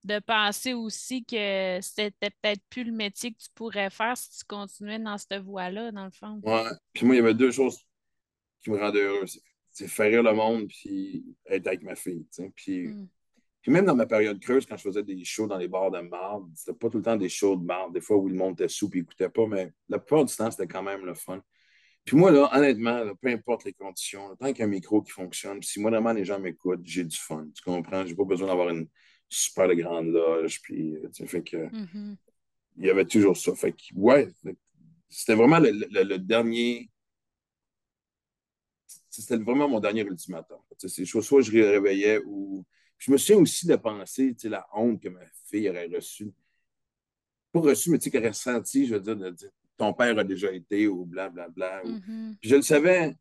De 0.03 0.19
penser 0.19 0.73
aussi 0.73 1.25
que 1.25 1.79
c'était 1.83 2.31
peut-être 2.31 2.63
plus 2.71 2.85
le 2.85 2.93
métier 2.93 3.33
que 3.33 3.39
tu 3.39 3.49
pourrais 3.55 3.91
faire 3.91 4.17
si 4.17 4.39
tu 4.39 4.45
continuais 4.47 4.99
dans 4.99 5.19
cette 5.19 5.43
voie-là, 5.43 5.93
dans 5.93 6.07
le 6.07 6.11
fond. 6.11 6.41
Ouais. 6.43 6.71
Puis 6.95 7.05
moi, 7.05 7.15
il 7.15 7.19
y 7.19 7.21
avait 7.21 7.35
deux 7.35 7.51
choses 7.51 7.79
qui 8.63 8.71
me 8.71 8.79
rendaient 8.79 9.03
heureux. 9.03 9.27
C'est 9.73 9.89
faire 9.89 10.11
rire 10.11 10.23
le 10.23 10.33
monde 10.33 10.69
puis 10.69 11.25
être 11.47 11.67
avec 11.67 11.83
ma 11.83 11.95
fille. 11.95 12.27
Puis. 12.55 12.89
Hmm. 12.89 13.09
Puis 13.63 13.71
même 13.71 13.85
dans 13.85 13.95
ma 13.95 14.07
période 14.07 14.41
creuse, 14.41 14.65
quand 14.65 14.77
je 14.77 14.85
faisais 14.85 15.03
des 15.03 15.23
shows 15.23 15.47
dans 15.47 15.59
les 15.59 15.69
bars 15.69 15.91
de 15.91 16.01
marde, 16.01 16.51
c'était 16.55 16.73
pas 16.73 16.89
tout 16.89 16.97
le 16.97 17.05
temps 17.05 17.17
des 17.17 17.29
shows 17.29 17.57
de 17.57 17.65
marde. 17.65 17.93
Des 17.93 18.01
fois 18.01 18.17
où 18.17 18.27
le 18.27 18.35
monde 18.35 18.55
était 18.55 18.69
sous 18.69 18.91
et 18.95 18.99
n'écoutait 18.99 19.29
pas, 19.29 19.47
mais 19.47 19.71
la 19.89 19.99
plupart 19.99 20.25
du 20.25 20.35
temps, 20.35 20.51
c'était 20.51 20.67
quand 20.67 20.83
même 20.83 21.05
le 21.05 21.15
fun. 21.15 21.43
Puis 22.05 22.17
moi, 22.17 22.31
là, 22.31 22.49
honnêtement, 22.55 23.05
peu 23.21 23.29
importe 23.29 23.65
les 23.65 23.75
conditions, 23.75 24.35
tant 24.37 24.47
qu'il 24.47 24.61
y 24.61 24.63
a 24.63 24.65
un 24.65 24.69
micro 24.69 25.03
qui 25.03 25.11
fonctionne, 25.11 25.63
si 25.63 25.79
moi, 25.79 25.91
vraiment, 25.91 26.13
les 26.13 26.25
gens 26.25 26.41
m'écoutent, 26.41 26.81
j'ai 26.85 27.05
du 27.05 27.17
fun. 27.17 27.47
Tu 27.55 27.63
comprends? 27.63 28.07
J'ai 28.07 28.15
pas 28.15 28.25
besoin 28.25 28.49
d'avoir 28.49 28.71
une 28.71 28.89
super 29.31 29.75
grande 29.75 30.09
loge. 30.09 30.61
Puis, 30.61 30.97
tu 31.15 31.27
fait 31.27 31.43
que. 31.43 31.57
Mm-hmm. 31.57 32.17
Il 32.77 32.87
y 32.87 32.91
avait 32.91 33.05
toujours 33.05 33.37
ça. 33.37 33.55
Fait 33.55 33.73
que, 33.73 33.95
ouais, 33.95 34.29
c'était 35.09 35.35
vraiment 35.35 35.59
le, 35.59 36.17
dernier. 36.19 36.91
C'était 39.09 39.37
vraiment 39.37 39.69
mon 39.69 39.81
dernier 39.81 40.03
ultimatum. 40.03 40.59
C'est 40.79 41.05
soit 41.05 41.43
je 41.43 41.53
réveillais 41.53 42.21
ou 42.25 42.65
je 42.97 43.11
me 43.11 43.17
souviens 43.17 43.43
aussi 43.43 43.67
de 43.67 43.77
penser, 43.77 44.35
tu 44.35 44.43
sais, 44.43 44.49
la 44.49 44.67
honte 44.73 45.03
que 45.03 45.09
ma 45.09 45.21
fille 45.47 45.69
aurait 45.69 45.89
reçue. 45.89 46.33
Pas 47.53 47.61
reçue, 47.61 47.91
mais 47.91 47.99
tu 47.99 48.05
sais, 48.05 48.11
qu'elle 48.11 48.23
aurait 48.23 48.33
senti, 48.33 48.87
je 48.87 48.95
veux 48.95 49.01
dire, 49.01 49.17
de 49.17 49.31
dire 49.31 49.51
ton 49.81 49.95
père 49.95 50.19
a 50.19 50.25
déjà 50.25 50.53
été 50.53 50.87
ou 50.87 51.07
blablabla. 51.07 51.51
Bla, 51.55 51.83
bla, 51.83 51.91
mm-hmm. 51.91 52.37
Puis 52.39 52.51
je 52.51 52.57
le 52.57 52.63
savais. 52.63 53.17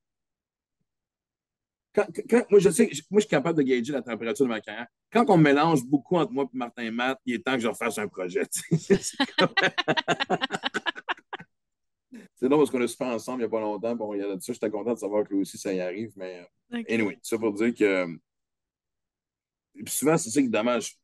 Quand, 1.94 2.06
moi, 2.52 2.60
je 2.60 2.70
sais, 2.70 2.90
moi, 3.10 3.20
je 3.20 3.22
suis 3.22 3.30
capable 3.30 3.58
de 3.58 3.64
gager 3.64 3.94
la 3.94 4.02
température 4.02 4.46
de 4.46 4.50
ma 4.50 4.62
carrière. 4.62 4.88
Quand 5.12 5.26
on 5.30 5.38
mélange 5.38 5.84
beaucoup 5.86 6.18
entre 6.18 6.32
moi 6.32 6.46
et 6.46 6.58
Martin 6.58 6.84
et 6.84 6.92
Matt, 6.92 7.20
il 7.26 7.36
est 7.36 7.40
temps 7.40 7.56
que 7.56 7.62
je 7.62 7.68
refasse 7.68 7.98
un 7.98 8.08
projet. 8.08 8.44
C'est 12.36 12.48
drôle 12.48 12.60
parce 12.60 12.72
qu'on 12.72 12.82
a 12.82 12.88
super 12.88 13.08
ensemble 13.08 13.42
il 13.42 13.46
n'y 13.46 13.48
a 13.48 13.50
pas 13.50 13.60
longtemps. 13.60 13.96
Bon, 13.96 14.14
il 14.14 14.20
y 14.20 14.24
a 14.24 14.38
j'étais 14.40 14.70
content 14.70 14.94
de 14.94 15.00
savoir 15.00 15.26
que 15.26 15.34
lui 15.34 15.42
aussi, 15.42 15.58
ça 15.58 15.74
y 15.74 15.82
arrive. 15.82 16.14
Mais 16.16 16.48
anyway, 16.88 17.20
ça 17.22 17.38
pour 17.38 17.52
dire 17.54 17.74
que 17.74 18.08
et 19.80 19.84
puis 19.84 19.94
souvent, 19.94 20.18
c'est 20.18 20.30
ça 20.30 20.42
qui 20.42 20.48
est 20.48 20.52
dommage 20.52 20.98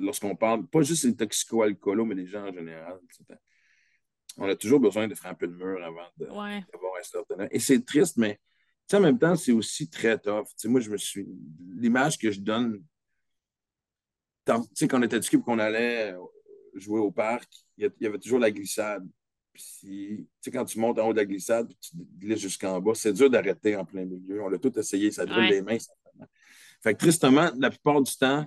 lorsqu'on 0.00 0.36
parle, 0.36 0.66
pas 0.66 0.82
juste 0.82 1.06
des 1.06 1.16
toxico-alcoolos, 1.16 2.04
mais 2.04 2.14
des 2.14 2.26
gens 2.26 2.46
en 2.46 2.52
général. 2.52 2.98
On 4.36 4.48
a 4.48 4.56
toujours 4.56 4.80
besoin 4.80 5.08
de 5.08 5.14
frapper 5.14 5.46
le 5.46 5.54
mur 5.54 5.82
avant 5.82 6.08
d'avoir 6.16 6.46
un 6.46 7.02
certain 7.02 7.48
Et 7.50 7.58
c'est 7.58 7.84
triste, 7.84 8.16
mais 8.16 8.38
en 8.92 9.00
même 9.00 9.18
temps, 9.18 9.34
c'est 9.36 9.52
aussi 9.52 9.88
très 9.88 10.18
tough. 10.18 10.46
moi, 10.64 10.80
je 10.80 10.90
me 10.90 10.98
suis. 10.98 11.26
L'image 11.74 12.18
que 12.18 12.30
je 12.30 12.40
donne, 12.40 12.82
tu 14.46 14.52
sais, 14.74 14.88
quand 14.88 14.98
on 14.98 15.02
était 15.02 15.20
du 15.20 15.40
qu'on 15.40 15.58
allait 15.58 16.14
jouer 16.74 17.00
au 17.00 17.10
parc, 17.10 17.48
il 17.76 17.90
y 18.00 18.06
avait 18.06 18.18
toujours 18.18 18.38
la 18.38 18.50
glissade. 18.50 19.06
Puis, 19.52 20.26
tu 20.26 20.26
sais, 20.40 20.50
quand 20.50 20.64
tu 20.64 20.78
montes 20.78 20.98
en 20.98 21.08
haut 21.08 21.12
de 21.12 21.18
la 21.18 21.26
glissade, 21.26 21.66
puis 21.68 21.76
tu 21.80 21.96
glisses 22.18 22.40
jusqu'en 22.40 22.80
bas, 22.80 22.94
c'est 22.94 23.12
dur 23.12 23.28
d'arrêter 23.28 23.76
en 23.76 23.84
plein 23.84 24.04
milieu. 24.04 24.42
On 24.42 24.48
l'a 24.48 24.58
tout 24.58 24.76
essayé, 24.78 25.10
ça 25.10 25.26
brûle 25.26 25.50
les 25.50 25.62
mains, 25.62 25.78
ça 25.78 25.92
fait 26.82 26.94
que 26.94 26.98
tristement, 26.98 27.50
la 27.58 27.70
plupart 27.70 28.02
du 28.02 28.16
temps, 28.16 28.44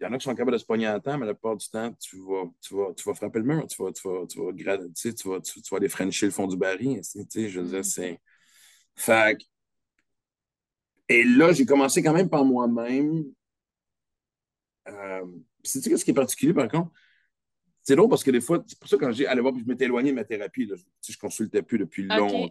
il 0.00 0.04
y 0.04 0.06
en 0.06 0.12
a 0.12 0.18
qui 0.18 0.24
sont 0.24 0.34
capables 0.34 0.52
de 0.52 0.58
se 0.58 0.64
pogner 0.64 0.86
à 0.86 0.98
temps, 1.00 1.16
mais 1.16 1.26
la 1.26 1.34
plupart 1.34 1.56
du 1.56 1.68
temps, 1.68 1.92
tu 1.94 2.16
vas, 2.18 2.44
tu 2.60 2.74
vas, 2.74 2.92
tu 2.94 3.04
vas 3.04 3.14
frapper 3.14 3.38
le 3.38 3.44
mur, 3.44 3.66
tu 3.66 3.82
vas, 3.82 3.92
tu 3.92 4.08
vas, 4.08 4.26
tu 4.26 4.38
vas, 4.38 4.52
tu 4.52 5.14
tu 5.14 5.28
vas, 5.28 5.40
tu, 5.40 5.60
vas 5.70 5.76
aller 5.76 5.88
frencher 5.88 6.26
le 6.26 6.32
fond 6.32 6.46
du 6.46 6.56
baril. 6.56 7.00
Je 7.02 7.60
veux 7.60 7.68
dire, 7.68 7.80
mm. 7.80 7.82
c'est. 7.82 8.20
Fait 8.96 9.38
Et 11.08 11.24
là, 11.24 11.52
j'ai 11.52 11.64
commencé 11.64 12.02
quand 12.02 12.12
même 12.12 12.28
par 12.28 12.44
moi-même. 12.44 13.24
Euh... 14.88 15.24
Sais-tu 15.62 15.96
ce 15.96 16.04
qui 16.04 16.10
est 16.10 16.14
particulier, 16.14 16.54
par 16.54 16.68
contre? 16.68 16.90
C'est 17.82 17.96
drôle 17.96 18.10
parce 18.10 18.22
que 18.22 18.30
des 18.30 18.40
fois, 18.40 18.62
c'est 18.66 18.78
pour 18.78 18.88
ça 18.88 18.96
que 18.96 19.04
quand 19.04 19.12
j'ai 19.12 19.26
allé 19.26 19.40
voir, 19.40 19.54
je 19.58 19.64
m'étais 19.64 19.86
éloigné 19.86 20.10
de 20.10 20.16
ma 20.16 20.24
thérapie. 20.24 20.66
Là, 20.66 20.76
je 20.76 21.12
ne 21.12 21.16
consultais 21.16 21.62
plus 21.62 21.78
depuis 21.78 22.02
longtemps. 22.04 22.50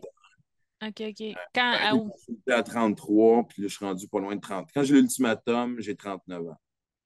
OK, 0.84 1.02
OK. 1.02 1.21
Euh, 1.21 1.34
Quand, 1.54 1.71
ben, 1.71 1.80
à 1.82 1.95
où? 1.95 2.10
consulté 2.10 2.52
à 2.52 2.63
33, 2.63 3.47
puis 3.47 3.62
là, 3.62 3.67
je 3.67 3.76
suis 3.76 3.86
rendu 3.86 4.08
pas 4.08 4.19
loin 4.19 4.36
de 4.36 4.41
30. 4.41 4.69
Quand 4.73 4.84
j'ai 4.84 4.95
l'ultimatum, 4.95 5.80
j'ai 5.80 5.95
39 5.95 6.47
ans. 6.50 6.58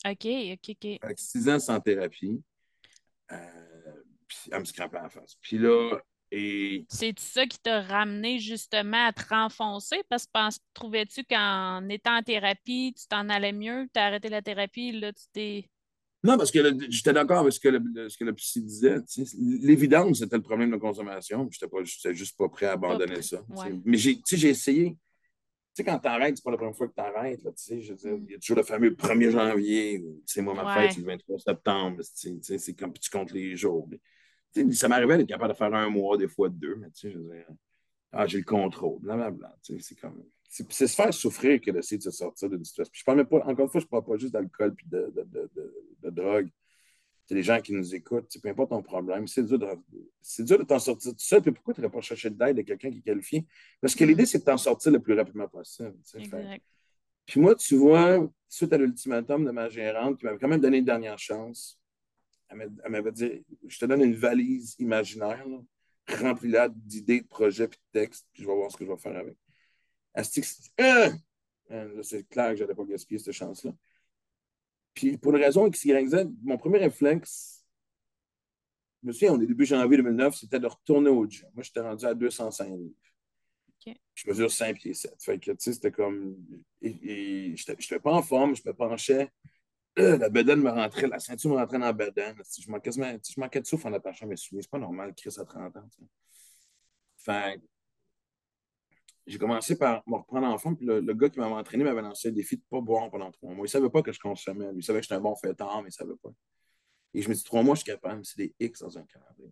OK, 0.05 0.25
OK, 0.25 0.69
OK. 0.69 0.81
Fait 0.81 0.99
que 0.99 1.21
6 1.21 1.49
ans 1.49 1.59
sans 1.59 1.79
thérapie. 1.79 2.41
Euh, 3.31 3.37
puis 4.27 4.37
elle 4.51 4.59
me 4.59 4.65
scrapait 4.65 4.99
en 4.99 5.09
face. 5.09 5.35
Puis 5.41 5.57
là, 5.57 5.99
et 6.31 6.85
C'est 6.89 7.17
ça 7.19 7.45
qui 7.45 7.59
t'a 7.59 7.81
ramené 7.81 8.39
justement 8.39 9.05
à 9.07 9.13
te 9.13 9.21
renfoncer? 9.27 9.97
Parce 10.09 10.25
que 10.25 10.31
trouvais-tu 10.73 11.23
qu'en 11.25 11.87
étant 11.89 12.17
en 12.17 12.23
thérapie, 12.23 12.93
tu 12.97 13.07
t'en 13.07 13.27
allais 13.29 13.51
mieux, 13.53 13.87
tu 13.93 13.99
as 13.99 14.05
arrêté 14.05 14.29
la 14.29 14.41
thérapie, 14.41 14.91
là, 14.93 15.11
tu 15.11 15.23
t'es. 15.33 15.69
Non, 16.23 16.37
parce 16.37 16.51
que 16.51 16.59
j'étais 16.89 17.13
d'accord 17.13 17.39
avec 17.39 17.51
ce 17.51 17.59
que 17.59 17.69
le, 17.69 17.81
le- 17.95 18.07
ce 18.07 18.15
que 18.17 18.23
le 18.23 18.33
psy 18.33 18.61
disait. 18.61 18.97
L'évidence, 19.39 20.19
c'était 20.19 20.35
le 20.37 20.43
problème 20.43 20.69
de 20.71 20.77
consommation. 20.77 21.47
Pas, 21.47 21.83
j'étais 21.83 22.13
juste 22.13 22.37
pas 22.37 22.47
prêt 22.47 22.67
à 22.67 22.73
abandonner 22.73 23.13
prêt. 23.13 23.21
ça. 23.23 23.41
Ouais. 23.49 23.73
Mais 23.83 23.97
j'ai, 23.97 24.21
essayé. 24.47 24.91
Tu 24.91 24.97
sais, 25.73 25.83
quand 25.83 25.97
t'arrêtes, 25.99 26.37
c'est 26.37 26.43
pas 26.43 26.51
la 26.51 26.57
première 26.57 26.75
fois 26.75 26.87
que 26.89 26.93
t'arrêtes. 26.93 27.41
là, 27.43 27.51
tu 27.51 27.63
sais, 27.63 27.81
je 27.81 27.93
veux 27.93 27.97
dire, 27.97 28.11
Mm. 28.11 28.25
Il 28.27 28.31
y 28.31 28.35
a 28.35 28.39
toujours 28.39 28.57
le 28.57 28.63
fameux 28.63 28.91
1er 28.93 29.31
janvier. 29.31 30.03
sais, 30.27 30.41
moi, 30.41 30.53
ma 30.53 30.65
Ouais. 30.65 30.81
fête, 30.83 30.91
c'est 30.93 30.99
le 31.01 31.07
23 31.07 31.39
septembre. 31.39 32.01
tu 32.03 32.39
sais, 32.41 32.57
C'est 32.59 32.73
comme 32.75 32.93
tu 32.93 33.09
comptes 33.09 33.31
les 33.31 33.55
jours. 33.55 33.87
Mais, 33.89 33.99
ça 34.71 34.87
m'arrivait 34.87 35.17
d'être 35.17 35.29
capable 35.29 35.53
de 35.53 35.57
faire 35.57 35.73
un 35.73 35.89
mois, 35.89 36.17
des 36.17 36.27
fois 36.27 36.49
deux. 36.49 36.75
Mais 36.75 36.89
tu 36.91 36.99
sais, 36.99 37.11
je 37.11 37.17
veux 37.17 37.33
dire, 37.33 37.45
ah, 38.11 38.27
j'ai 38.27 38.39
le 38.39 38.43
contrôle, 38.43 38.99
blablabla. 38.99 39.55
C'est 39.61 39.99
comme. 39.99 40.23
C'est 40.49 40.69
se 40.69 40.85
faire 40.87 41.13
souffrir 41.13 41.61
que 41.61 41.71
d'essayer 41.71 41.97
de 41.97 42.03
se 42.03 42.11
sortir 42.11 42.49
d'une 42.49 42.65
situation. 42.65 42.91
Puis 42.91 42.99
je 42.99 43.05
parle 43.05 43.19
même 43.19 43.25
pas, 43.25 43.37
encore 43.37 43.65
une 43.65 43.71
fois, 43.71 43.79
je 43.79 43.85
parle 43.85 44.03
pas 44.03 44.17
juste 44.17 44.33
d'alcool 44.33 44.75
puis 44.75 44.85
de, 44.85 45.09
de, 45.15 45.23
de, 45.23 45.49
de, 46.03 46.09
drogue. 46.09 46.49
C'est 47.25 47.35
les 47.35 47.43
gens 47.43 47.61
qui 47.61 47.71
nous 47.71 47.95
écoutent, 47.95 48.29
peu 48.43 48.49
importe 48.49 48.71
ton 48.71 48.81
problème, 48.81 49.27
c'est 49.27 49.43
dur 49.43 49.57
de, 49.57 50.63
t'en 50.63 50.79
sortir 50.79 51.13
tout 51.13 51.19
seul. 51.19 51.41
Puis 51.41 51.53
pourquoi 51.53 51.73
tu 51.73 51.79
n'aurais 51.79 51.93
pas 51.93 52.01
cherché 52.01 52.29
d'aide 52.29 52.57
de 52.57 52.63
quelqu'un 52.63 52.91
qui 52.91 52.97
est 52.97 53.01
qualifié? 53.01 53.45
Parce 53.79 53.95
que 53.95 54.03
l'idée, 54.03 54.25
c'est 54.25 54.39
de 54.39 54.43
t'en 54.43 54.57
sortir 54.57 54.91
le 54.91 54.99
plus 54.99 55.13
rapidement 55.13 55.47
possible. 55.47 55.93
Exact. 56.15 56.61
Puis 57.25 57.39
moi, 57.39 57.55
tu 57.55 57.77
vois, 57.77 58.29
suite 58.49 58.73
à 58.73 58.77
l'ultimatum 58.77 59.45
de 59.45 59.51
ma 59.51 59.69
gérante, 59.69 60.19
qui 60.19 60.25
m'avait 60.25 60.37
quand 60.37 60.49
même 60.49 60.59
donné 60.59 60.79
une 60.79 60.85
dernière 60.85 61.17
chance, 61.17 61.80
elle 62.51 62.57
m'a- 62.57 62.65
elle 62.85 62.91
m'avait 62.91 63.11
dit 63.11 63.45
Je 63.67 63.79
te 63.79 63.85
donne 63.85 64.03
une 64.03 64.15
valise 64.15 64.75
imaginaire, 64.79 65.45
remplie-la 66.07 66.69
d'idées, 66.69 67.21
de 67.21 67.27
projets, 67.27 67.67
puis 67.67 67.79
de 67.93 67.99
textes, 67.99 68.27
puis 68.33 68.43
je 68.43 68.47
vais 68.47 68.55
voir 68.55 68.71
ce 68.71 68.77
que 68.77 68.85
je 68.85 68.91
vais 68.91 68.97
faire 68.97 69.15
avec. 69.17 69.37
Elle 70.13 70.25
se 70.25 70.39
dit 70.41 70.71
Euh! 70.81 71.11
Euh, 71.71 72.03
c'est 72.03 72.27
clair 72.27 72.51
que 72.51 72.57
je 72.57 72.63
n'allais 72.63 72.75
pas 72.75 72.83
gaspiller 72.85 73.19
cette 73.19 73.33
chance-là. 73.33 73.71
Puis 74.93 75.17
pour 75.17 75.33
une 75.35 75.41
raison 75.41 75.67
X, 75.67 75.85
Y, 75.85 76.09
Z, 76.09 76.27
mon 76.43 76.57
premier 76.57 76.79
réflexe, 76.79 77.65
je 79.01 79.07
me 79.07 79.13
souviens, 79.13 79.33
on 79.33 79.41
est 79.41 79.47
début 79.47 79.65
janvier 79.65 79.97
2009, 79.97 80.35
c'était 80.35 80.59
de 80.59 80.67
retourner 80.67 81.09
au 81.09 81.25
gym. 81.27 81.49
Moi, 81.55 81.63
j'étais 81.63 81.79
rendu 81.79 82.05
à 82.05 82.13
205 82.13 82.69
livres. 82.69 82.93
Je 84.13 84.29
mesure 84.29 84.51
5 84.51 84.77
pieds 84.77 84.93
7. 84.93 85.15
Fait 85.23 85.39
que, 85.39 85.51
tu 85.51 85.57
sais, 85.59 85.73
c'était 85.73 85.91
comme. 85.91 86.35
Et, 86.81 87.49
et 87.51 87.55
j'étais 87.55 87.75
j'étais 87.79 87.99
pas 87.99 88.13
en 88.13 88.21
forme, 88.21 88.55
je 88.55 88.61
me 88.65 88.73
penchais. 88.73 89.29
La 89.97 90.29
bedaine 90.29 90.61
me 90.61 90.69
rentrait, 90.69 91.07
la 91.07 91.19
ceinture 91.19 91.51
me 91.51 91.55
rentrait 91.57 91.77
dans 91.77 91.85
la 91.85 91.93
bedaine. 91.93 92.35
Je 92.59 92.71
manquais, 92.71 92.91
je 92.91 93.39
manquais 93.39 93.61
de 93.61 93.65
souffle 93.65 93.87
en 93.87 93.93
attachant 93.93 94.25
mes 94.25 94.37
souliers. 94.37 94.61
C'est 94.61 94.71
pas 94.71 94.79
normal, 94.79 95.13
Chris, 95.15 95.35
à 95.37 95.43
30 95.43 95.75
ans. 95.77 95.89
j'ai 99.27 99.37
commencé 99.37 99.77
par 99.77 100.01
me 100.07 100.15
reprendre 100.15 100.47
en 100.47 100.57
forme. 100.57 100.77
Puis 100.77 100.85
le, 100.85 101.13
gars 101.13 101.29
qui 101.29 101.39
m'avait 101.39 101.53
entraîné 101.53 101.83
m'avait 101.83 102.01
lancé 102.01 102.29
le 102.29 102.35
défi 102.35 102.55
de 102.55 102.61
ne 102.61 102.77
pas 102.77 102.81
boire 102.81 103.09
pendant 103.09 103.31
trois 103.31 103.53
mois. 103.53 103.65
Il 103.65 103.69
savait 103.69 103.89
pas 103.89 104.01
que 104.01 104.13
je 104.13 104.19
consommais. 104.19 104.69
Il 104.75 104.83
savait 104.83 104.99
que 104.99 105.03
j'étais 105.03 105.15
un 105.15 105.21
bon 105.21 105.35
fêtard, 105.35 105.81
mais 105.83 105.89
il 105.89 105.93
savait 105.93 106.15
pas. 106.21 106.31
Et 107.13 107.21
je 107.21 107.27
me 107.27 107.33
dis, 107.33 107.43
trois 107.43 107.61
mois, 107.61 107.75
je 107.75 107.81
suis 107.81 107.91
capable. 107.91 108.25
C'est 108.25 108.37
des 108.37 108.55
X 108.59 108.79
dans 108.79 108.97
un 108.97 109.03
calendrier. 109.03 109.51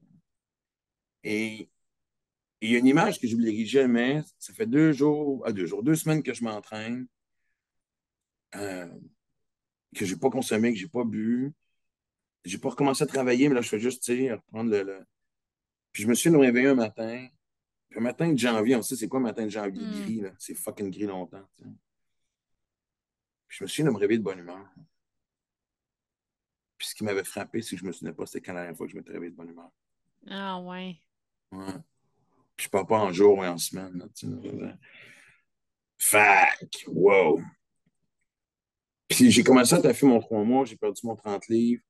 Et 1.23 1.69
il 2.61 2.71
y 2.71 2.75
a 2.75 2.79
une 2.79 2.87
image 2.87 3.19
que 3.19 3.27
je 3.27 3.35
jamais. 3.65 4.21
Ça 4.37 4.53
fait 4.53 4.65
deux 4.65 4.91
jours, 4.93 5.43
ah, 5.45 5.51
deux 5.51 5.65
jours, 5.65 5.83
deux 5.83 5.95
semaines 5.95 6.23
que 6.23 6.33
je 6.33 6.43
m'entraîne, 6.43 7.07
euh, 8.55 8.87
que 9.95 10.05
je 10.05 10.13
n'ai 10.13 10.19
pas 10.19 10.29
consommé, 10.29 10.71
que 10.73 10.79
je 10.79 10.85
n'ai 10.85 10.89
pas 10.89 11.03
bu. 11.03 11.53
Je 12.45 12.55
n'ai 12.55 12.61
pas 12.61 12.69
recommencé 12.69 13.03
à 13.03 13.07
travailler, 13.07 13.49
mais 13.49 13.55
là, 13.55 13.61
je 13.61 13.69
fais 13.69 13.79
juste, 13.79 14.03
tu 14.03 14.15
sais, 14.17 14.31
reprendre 14.33 14.71
le, 14.71 14.83
le- 14.83 15.05
Puis 15.91 16.03
je 16.03 16.07
me 16.07 16.13
suis 16.13 16.29
réveillé 16.29 16.67
un 16.67 16.75
matin. 16.75 17.27
Puis 17.89 17.99
un 17.99 18.03
matin 18.03 18.31
de 18.31 18.37
janvier, 18.37 18.75
on 18.75 18.81
sait 18.81 18.95
c'est 18.95 19.07
quoi 19.07 19.19
un 19.19 19.23
matin 19.23 19.43
de 19.45 19.49
janvier 19.49 19.81
Mm. 19.83 19.91
gris, 20.03 20.21
là? 20.21 20.31
C'est 20.37 20.53
fucking 20.55 20.91
gris 20.91 21.03
longtemps. 21.05 21.43
tu 21.57 21.63
sais. 21.63 21.69
Puis 23.47 23.57
je 23.57 23.63
me 23.63 23.67
suis 23.67 23.83
de 23.83 23.89
me 23.89 23.97
réveiller 23.97 24.19
de 24.19 24.23
bonne 24.23 24.39
humeur. 24.39 24.63
Puis 26.77 26.87
ce 26.89 26.95
qui 26.95 27.03
m'avait 27.03 27.23
frappé, 27.23 27.61
c'est 27.61 27.75
que 27.75 27.81
je 27.81 27.85
me 27.85 27.91
souvenais 27.91 28.13
pas 28.13 28.25
c'était 28.27 28.41
quand 28.41 28.53
la 28.53 28.61
dernière 28.61 28.77
fois 28.77 28.85
que 28.85 28.91
je 28.93 28.97
m'étais 28.97 29.11
réveillé 29.11 29.31
de 29.31 29.35
bonne 29.35 29.49
humeur. 29.49 29.71
Ah, 30.27 30.59
ouais. 30.61 30.95
Ouais. 31.51 31.73
Puis 32.55 32.65
je 32.65 32.69
parle 32.69 32.85
pas 32.87 32.99
en 32.99 33.11
jour 33.11 33.43
et 33.43 33.47
en 33.47 33.57
semaine. 33.57 33.97
Là, 33.97 34.05
tu 34.15 34.27
sais. 35.97 36.87
Wow. 36.87 37.41
Puis 39.09 39.31
j'ai 39.31 39.43
commencé 39.43 39.73
à 39.73 39.81
taffer 39.81 40.05
mon 40.05 40.19
trois 40.19 40.43
mois, 40.43 40.65
j'ai 40.65 40.77
perdu 40.77 41.01
mon 41.03 41.15
30 41.15 41.47
livres. 41.47 41.81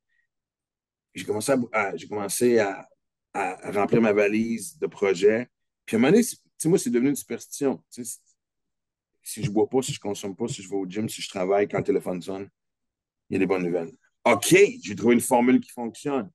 J'ai 1.14 1.26
commencé, 1.26 1.52
à, 1.74 1.96
j'ai 1.96 2.08
commencé 2.08 2.60
à, 2.60 2.88
remplir 3.34 4.02
ma 4.02 4.14
valise 4.14 4.80
de 4.80 4.88
projets. 4.88 5.48
Puis 5.86 5.96
à 5.96 6.00
un 6.00 6.02
moment 6.02 6.14
donné, 6.14 6.26
moi, 6.66 6.78
c'est 6.78 6.90
devenu 6.90 7.10
une 7.10 7.16
superstition. 7.16 7.84
Si 7.90 9.44
je 9.44 9.52
bois 9.52 9.70
pas, 9.70 9.82
si 9.82 9.92
je 9.92 10.00
consomme 10.00 10.36
pas, 10.36 10.48
si 10.48 10.64
je 10.64 10.70
vais 10.70 10.76
au 10.76 10.86
gym, 10.88 11.10
si 11.10 11.22
je 11.22 11.30
travaille, 11.30 11.68
quand 11.68 11.80
le 11.80 11.84
téléphone 11.84 12.22
sonne, 12.22 12.50
il 13.30 13.34
y 13.34 13.36
a 13.36 13.40
des 13.40 13.46
bonnes 13.46 13.64
nouvelles. 13.64 13.92
OK, 14.24 14.56
j'ai 14.82 14.96
trouvé 14.96 15.16
une 15.16 15.22
formule 15.22 15.60
qui 15.60 15.72
fonctionne. 15.72 16.32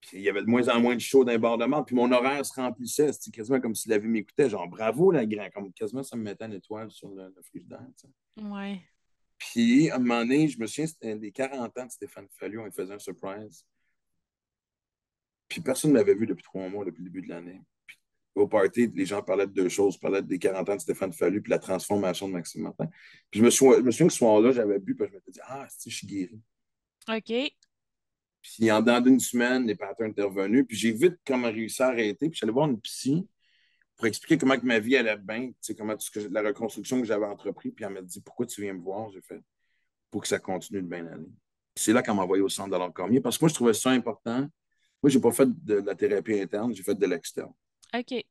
Puis 0.00 0.18
il 0.18 0.22
y 0.22 0.28
avait 0.28 0.42
de 0.42 0.46
moins 0.46 0.68
en 0.68 0.80
moins 0.80 0.94
de 0.94 1.00
shows 1.00 1.24
d'un 1.24 1.38
bord 1.38 1.58
de 1.58 1.84
puis 1.84 1.94
mon 1.94 2.10
horaire 2.12 2.44
se 2.46 2.54
remplissait. 2.54 3.12
C'était 3.12 3.30
quasiment 3.30 3.60
comme 3.60 3.74
si 3.74 3.88
la 3.88 3.98
vie 3.98 4.08
m'écoutait. 4.08 4.48
Genre, 4.48 4.68
bravo, 4.68 5.10
la 5.10 5.26
grand. 5.26 5.50
Comme 5.50 5.72
quasiment, 5.72 6.02
ça 6.02 6.16
me 6.16 6.22
mettait 6.22 6.46
une 6.46 6.54
étoile 6.54 6.90
sur 6.90 7.08
le, 7.10 7.32
le 7.34 7.42
frigidaire. 7.42 7.86
tu 7.98 8.06
sais. 8.06 8.44
Ouais. 8.44 8.80
Puis, 9.38 9.90
à 9.90 9.96
un 9.96 9.98
moment 9.98 10.20
donné, 10.20 10.48
je 10.48 10.58
me 10.58 10.66
souviens, 10.66 10.86
c'était 10.86 11.14
des 11.16 11.32
40 11.32 11.78
ans 11.78 11.86
de 11.86 11.90
Stéphane 11.90 12.26
Fallu, 12.30 12.58
on 12.58 12.64
lui 12.64 12.72
faisait 12.72 12.94
un 12.94 12.98
surprise. 12.98 13.66
Puis 15.48 15.60
personne 15.60 15.92
ne 15.92 15.98
m'avait 15.98 16.14
vu 16.14 16.26
depuis 16.26 16.42
trois 16.42 16.68
mois, 16.68 16.84
depuis 16.84 17.02
le 17.02 17.10
début 17.10 17.22
de 17.22 17.28
l'année. 17.28 17.62
Puis, 17.86 17.98
au 18.34 18.48
party, 18.48 18.90
les 18.94 19.06
gens 19.06 19.22
parlaient 19.22 19.46
de 19.46 19.52
deux 19.52 19.68
choses. 19.68 19.96
Ils 19.96 20.00
parlaient 20.00 20.22
des 20.22 20.38
40 20.38 20.68
ans 20.68 20.76
de 20.76 20.80
Stéphane 20.80 21.12
Fallu, 21.12 21.42
puis 21.42 21.50
la 21.50 21.58
transformation 21.58 22.28
de 22.28 22.32
Maxime 22.32 22.62
Martin. 22.62 22.86
Puis 23.30 23.40
je 23.40 23.44
me, 23.44 23.50
souviens, 23.50 23.78
je 23.78 23.82
me 23.82 23.90
souviens 23.90 24.06
que 24.06 24.12
ce 24.12 24.18
soir-là, 24.18 24.52
j'avais 24.52 24.78
bu, 24.78 24.96
puis 24.96 25.06
je 25.08 25.14
m'étais 25.14 25.30
dit, 25.30 25.40
ah, 25.44 25.66
si, 25.68 25.90
je 25.90 25.96
suis 25.96 26.06
guéri. 26.06 26.40
OK. 27.08 27.52
Puis 28.42 28.70
en 28.70 28.80
dedans 28.80 29.00
d'une 29.00 29.20
semaine, 29.20 29.66
les 29.66 29.74
patterns 29.74 30.10
étaient 30.10 30.22
revenus. 30.22 30.64
Puis 30.68 30.76
j'ai 30.76 30.92
vite 30.92 31.16
comment 31.26 31.50
réussi 31.50 31.82
à 31.82 31.88
arrêter. 31.88 32.28
Puis 32.28 32.32
je 32.32 32.36
suis 32.36 32.44
allé 32.44 32.52
voir 32.52 32.68
une 32.68 32.80
psy 32.80 33.26
pour 33.96 34.06
expliquer 34.06 34.38
comment 34.38 34.58
que 34.58 34.66
ma 34.66 34.78
vie 34.78 34.96
allait 34.96 35.16
bien, 35.16 35.48
tu 35.48 35.54
sais, 35.60 35.74
comment 35.74 35.94
tout 35.94 36.04
ce 36.04 36.10
que, 36.10 36.20
la 36.32 36.42
reconstruction 36.42 37.00
que 37.00 37.06
j'avais 37.06 37.26
entrepris. 37.26 37.70
Puis 37.70 37.84
elle 37.84 37.92
m'a 37.92 38.02
dit 38.02 38.20
Pourquoi 38.20 38.46
tu 38.46 38.60
viens 38.60 38.74
me 38.74 38.80
voir? 38.80 39.10
J'ai 39.10 39.22
fait 39.22 39.40
Pour 40.10 40.22
que 40.22 40.28
ça 40.28 40.38
continue 40.38 40.82
de 40.82 40.86
bien 40.86 41.06
aller. 41.06 41.28
C'est 41.74 41.92
là 41.92 42.02
qu'elle 42.02 42.14
m'a 42.14 42.22
envoyé 42.22 42.42
au 42.42 42.48
centre 42.48 42.70
de 42.70 42.76
l'ordre 42.76 42.94
cormier 42.94 43.20
parce 43.20 43.38
que 43.38 43.44
moi, 43.44 43.48
je 43.48 43.54
trouvais 43.54 43.74
ça 43.74 43.90
important. 43.90 44.40
Moi, 45.02 45.10
je 45.10 45.16
n'ai 45.16 45.22
pas 45.22 45.32
fait 45.32 45.48
de 45.64 45.74
la 45.74 45.94
thérapie 45.94 46.40
interne, 46.40 46.74
j'ai 46.74 46.82
fait 46.82 46.94
de 46.94 47.06
l'externe. 47.06 47.52
OK. 47.94 48.10
Je 48.10 48.22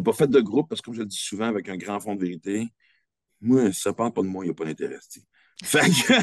n'ai 0.00 0.04
pas 0.04 0.12
fait 0.12 0.28
de 0.28 0.40
groupe 0.40 0.68
parce 0.68 0.80
que, 0.80 0.86
comme 0.86 0.94
je 0.94 1.00
le 1.00 1.06
dis 1.06 1.16
souvent 1.16 1.46
avec 1.46 1.68
un 1.68 1.76
grand 1.76 1.98
fond 2.00 2.14
de 2.14 2.20
vérité, 2.20 2.68
moi, 3.40 3.72
ça 3.72 3.90
ne 3.90 3.94
parle 3.94 4.12
pas 4.12 4.22
de 4.22 4.26
moi, 4.28 4.44
il 4.44 4.48
n'y 4.48 4.52
a 4.52 4.54
pas 4.54 4.64
d'intérêt. 4.64 4.98
Fait 5.62 5.80
que. 5.80 6.14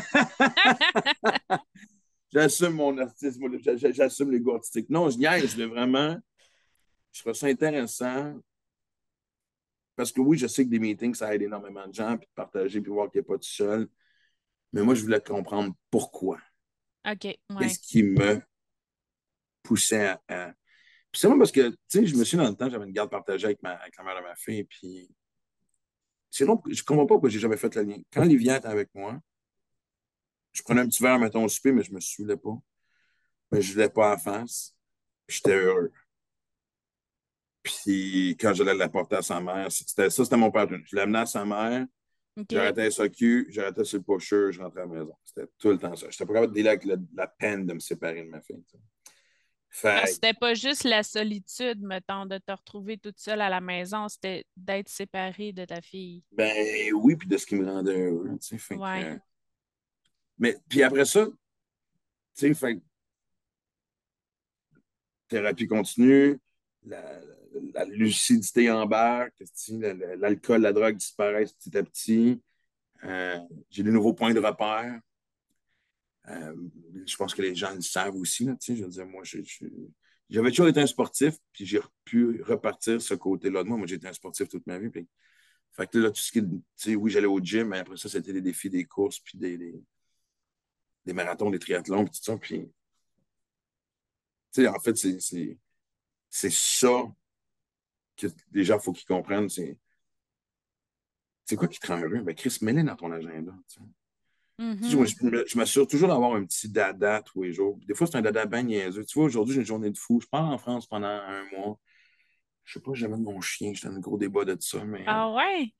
J'assume 2.34 2.74
mon 2.74 2.98
artisme, 2.98 3.48
j'assume 3.94 4.32
l'ego 4.32 4.56
artistique. 4.56 4.90
Non, 4.90 5.10
je 5.10 5.18
niaise, 5.18 5.56
je 5.58 5.64
vraiment. 5.64 6.18
Je 7.18 7.24
trouve 7.24 7.34
ça 7.34 7.48
intéressant. 7.48 8.40
Parce 9.96 10.12
que 10.12 10.22
oui, 10.22 10.38
je 10.38 10.46
sais 10.46 10.64
que 10.64 10.70
des 10.70 10.78
meetings, 10.78 11.16
ça 11.16 11.34
aide 11.34 11.42
énormément 11.42 11.88
de 11.88 11.94
gens, 11.94 12.16
puis 12.16 12.28
de 12.28 12.34
partager, 12.36 12.80
puis 12.80 12.92
voir 12.92 13.10
qu'il 13.10 13.22
n'est 13.22 13.26
pas 13.26 13.38
tout 13.38 13.50
seul. 13.50 13.88
Mais 14.72 14.84
moi, 14.84 14.94
je 14.94 15.02
voulais 15.02 15.20
comprendre 15.20 15.74
pourquoi. 15.90 16.38
OK. 17.10 17.24
Ouais. 17.24 17.40
Qu'est-ce 17.60 17.80
qui 17.80 18.04
me 18.04 18.40
poussait 19.64 20.06
à. 20.06 20.22
à... 20.28 20.54
Puis 21.12 21.22
c'est 21.22 21.28
moi 21.28 21.40
parce 21.40 21.52
que, 21.52 21.70
tu 21.70 21.78
sais, 21.88 22.06
je 22.06 22.16
me 22.16 22.24
suis 22.24 22.38
dans 22.38 22.48
le 22.48 22.54
temps, 22.54 22.70
j'avais 22.70 22.86
une 22.86 22.92
garde 22.92 23.10
partagée 23.10 23.46
avec, 23.46 23.64
ma, 23.64 23.72
avec 23.72 23.98
la 23.98 24.04
mère 24.04 24.18
de 24.18 24.22
ma 24.22 24.36
fille, 24.36 24.64
puis. 24.66 25.10
C'est 26.30 26.46
long, 26.46 26.62
je 26.70 26.84
comprends 26.84 27.08
pas 27.08 27.16
pourquoi 27.16 27.30
j'ai 27.30 27.40
jamais 27.40 27.58
fait 27.58 27.74
le 27.74 27.82
lien. 27.82 27.98
Quand 28.12 28.24
Livia 28.24 28.58
était 28.58 28.68
avec 28.68 28.94
moi, 28.94 29.20
je 30.52 30.62
prenais 30.62 30.82
un 30.82 30.88
petit 30.88 31.02
verre, 31.02 31.18
mettons, 31.18 31.46
au 31.46 31.48
souper, 31.48 31.72
mais 31.72 31.82
je 31.82 31.92
me 31.92 32.00
saoulais 32.00 32.38
pas. 32.38 32.56
Mais 33.52 33.62
je 33.62 33.70
ne 33.70 33.74
voulais 33.74 33.90
pas 33.90 34.08
à 34.08 34.10
la 34.12 34.18
face. 34.20 34.76
J'étais 35.28 35.56
heureux. 35.56 35.92
Puis 37.84 38.36
quand 38.40 38.54
j'allais 38.54 38.74
l'apporter 38.74 39.18
à 39.18 39.22
sa 39.22 39.40
mère, 39.42 39.72
c'était 39.72 40.10
ça, 40.10 40.24
c'était 40.24 40.38
mon 40.38 40.52
père. 40.52 40.68
Je 40.86 40.96
l'amenais 40.96 41.20
à 41.20 41.26
sa 41.26 41.44
mère, 41.46 41.86
OK. 42.38 42.46
j'arrêtais 42.50 42.82
un 42.84 42.86
SOQ, 42.92 43.48
j'arrêtais 43.50 43.84
sur 43.84 43.98
le 44.00 44.04
pusher, 44.04 44.52
je 44.52 44.62
rentrais 44.62 44.82
à 44.82 44.86
la 44.86 44.92
maison. 44.92 45.16
C'était 45.24 45.48
tout 45.58 45.70
le 45.70 45.78
temps 45.78 45.96
ça. 45.96 46.08
J'étais 46.10 46.26
pas 46.26 46.34
capable 46.34 46.54
de 46.54 46.58
dealer 46.60 46.70
avec 46.70 46.86
le- 46.86 47.00
la 47.16 47.28
peine 47.28 47.66
de 47.66 47.74
me 47.74 47.80
séparer 47.80 48.24
de 48.24 48.30
ma 48.30 48.42
fille. 48.42 48.64
Fait 49.70 50.08
C'était 50.08 50.34
pas 50.34 50.54
juste 50.54 50.86
la 50.86 51.04
solitude, 51.04 51.82
mettons, 51.82 52.26
de 52.26 52.38
te 52.38 52.52
retrouver 52.52 52.98
toute 52.98 53.20
seule 53.20 53.42
à 53.42 53.50
la 53.50 53.60
maison, 53.62 54.08
c'était 54.08 54.46
d'être 54.56 54.88
séparée 54.90 55.52
de 55.52 55.66
ta 55.66 55.82
fille. 55.82 56.24
ben 56.32 56.52
oui, 56.96 57.16
puis 57.16 57.28
de 57.28 57.38
ce 57.38 57.46
qui 57.46 57.56
me 57.56 57.66
rendait 57.66 58.00
heureux. 58.08 58.30
tu 58.42 58.48
sais. 58.48 58.58
Fait 58.58 58.76
que, 58.76 58.80
Ouais. 58.80 59.20
mais 60.40 60.56
puis 60.70 60.82
après 60.84 61.06
ça, 61.06 61.26
tu 61.28 61.34
sais, 62.34 62.54
fait 62.54 62.80
thérapie 65.28 65.68
continue, 65.68 66.40
la- 66.86 67.20
la 67.20 67.36
lucidité 67.86 68.72
embarque, 68.72 69.34
l'alcool, 70.18 70.62
la 70.62 70.74
drogue 70.74 70.98
disparaissent 70.98 71.54
petit 71.54 71.78
à 71.78 71.84
petit. 71.84 72.42
Euh, 73.04 73.40
j'ai 73.70 73.84
de 73.84 73.92
nouveaux 73.92 74.14
points 74.14 74.34
de 74.34 74.40
repère. 74.40 75.00
Euh, 76.30 76.56
je 77.06 77.16
pense 77.16 77.34
que 77.34 77.42
les 77.42 77.56
gens 77.56 77.74
le 77.74 77.82
savent 77.82 78.16
aussi. 78.16 78.46
Là, 78.46 78.56
je 78.60 79.04
moi, 79.04 79.24
j'avais 80.30 80.50
toujours 80.50 80.68
été 80.68 80.82
un 80.82 80.88
sportif, 80.88 81.36
puis 81.54 81.66
j'ai 81.66 81.80
pu 82.04 82.42
repartir 82.44 83.02
ce 83.02 83.14
côté-là 83.14 83.64
de 83.64 83.70
moi. 83.70 83.78
Moi, 83.78 83.88
j'ai 83.88 83.96
été 83.96 84.08
un 84.08 84.14
sportif 84.14 84.50
toute 84.50 84.68
ma 84.68 84.78
vie. 84.78 84.90
Puis, 84.90 85.08
fait 85.72 85.96
là, 85.96 86.10
tout 86.10 86.22
ce 86.22 86.32
qui 86.32 86.96
oui, 86.96 87.12
j'allais 87.12 87.28
au 87.28 87.40
gym, 87.40 87.70
mais 87.70 87.80
après 87.80 87.98
ça, 87.98 88.10
c'était 88.10 88.34
des 88.34 88.42
défis, 88.42 88.70
des 88.70 88.86
courses, 88.86 89.20
puis 89.20 89.38
des, 89.38 89.58
des, 91.06 91.14
marathons, 91.14 91.50
des 91.52 91.60
triathlons, 91.60 92.06
puis 92.06 92.14
tout 92.14 92.24
ça. 92.24 92.38
Puis, 92.38 92.68
en 94.68 94.80
fait, 94.80 94.98
c'est 94.98 96.50
ça 96.50 97.04
que 98.18 98.28
les 98.52 98.64
gens, 98.64 98.78
il 98.78 98.82
faut 98.82 98.94
qu'ils 98.94 99.08
comprennent. 99.08 99.50
C'est 99.50 99.78
c'est 101.48 101.56
quoi 101.56 101.70
qui 101.70 101.80
te 101.80 101.88
rend 101.88 101.98
heureux? 101.98 102.22
Ben, 102.22 102.36
Chris, 102.36 102.58
mets 102.62 102.74
dans 102.84 102.96
ton 102.96 103.10
agenda. 103.12 103.54
Mm-hmm. 104.60 105.48
je, 105.48 105.58
m'assure 105.58 105.88
toujours 105.88 106.10
d'avoir 106.10 106.34
un 106.34 106.44
petit 106.44 106.68
dada 106.68 107.22
tous 107.22 107.44
les 107.44 107.54
jours. 107.54 107.80
Des 107.88 107.94
fois, 107.94 108.06
c'est 108.06 108.18
un 108.18 108.22
dada 108.22 108.46
bien 108.46 108.64
niaiseux. 108.64 109.06
Tu 109.06 109.18
vois, 109.18 109.28
aujourd'hui, 109.28 109.54
j'ai 109.54 109.62
une 109.62 109.66
journée 109.66 109.90
de 109.90 109.98
fou. 109.98 110.20
Je 110.22 110.28
pars 110.28 110.44
en 110.44 110.58
France 110.58 110.88
pendant 110.88 111.08
un 111.08 111.46
mois. 111.52 111.80
Je 112.66 112.74
sais 112.74 112.80
pas, 112.82 112.92
j'amène 112.94 113.24
mon 113.24 113.40
chien. 113.40 113.72
J'étais 113.74 113.88
dans 113.88 113.96
un 113.96 114.00
gros 114.00 114.18
débat 114.18 114.44
de 114.44 114.58
ça. 114.60 114.84
Mais... 114.84 115.06
Ah 115.08 115.32
ouais? 115.32 115.74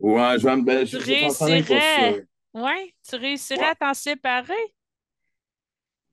Ouais, 0.00 0.36
je 0.38 0.48
vais 0.48 0.56
me. 0.56 0.62
Ben, 0.62 0.84
tu 0.84 0.96
réussirais. 0.96 2.26
Ouais, 2.52 2.94
tu 3.08 3.14
réussirais 3.14 3.66
à 3.66 3.74
t'en 3.76 3.94
séparer? 3.94 4.73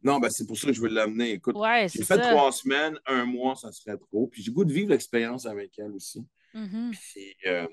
Non, 0.03 0.19
ben 0.19 0.29
c'est 0.29 0.47
pour 0.47 0.57
ça 0.57 0.67
que 0.67 0.73
je 0.73 0.81
veux 0.81 0.89
l'amener. 0.89 1.31
Écoute, 1.31 1.55
ouais, 1.55 1.87
j'ai 1.87 2.03
fait 2.03 2.17
trois 2.17 2.51
semaines, 2.51 2.97
un 3.05 3.25
mois, 3.25 3.55
ça 3.55 3.71
serait 3.71 3.97
trop. 3.97 4.27
Puis 4.27 4.41
j'ai 4.41 4.51
goût 4.51 4.65
de 4.65 4.73
vivre 4.73 4.89
l'expérience 4.89 5.45
avec 5.45 5.77
elle 5.77 5.91
aussi. 5.91 6.25
Mm-hmm. 6.55 6.91
Puis, 6.91 7.35
euh, 7.45 7.67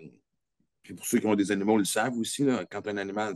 puis 0.83 0.95
pour 0.95 1.07
ceux 1.07 1.19
qui 1.19 1.27
ont 1.27 1.35
des 1.35 1.51
animaux, 1.51 1.77
ils 1.77 1.81
le 1.81 1.85
savent 1.85 2.17
aussi, 2.19 2.45
là, 2.45 2.65
quand 2.71 2.87
un 2.87 2.97
animal, 2.97 3.35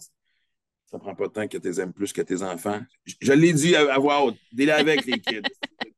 ça 0.86 0.98
prend 0.98 1.14
pas 1.14 1.26
de 1.26 1.32
temps 1.32 1.48
que 1.48 1.56
tu 1.56 1.80
aimes 1.80 1.92
plus 1.92 2.12
que 2.12 2.20
tes 2.20 2.42
enfants. 2.42 2.80
Je, 3.20 3.32
l'ai 3.32 3.52
dit 3.54 3.74
à, 3.74 3.98
voix 3.98 4.24
haute, 4.24 4.36
délai 4.52 4.72
avec 4.72 5.06
les 5.06 5.18
kids. 5.20 5.42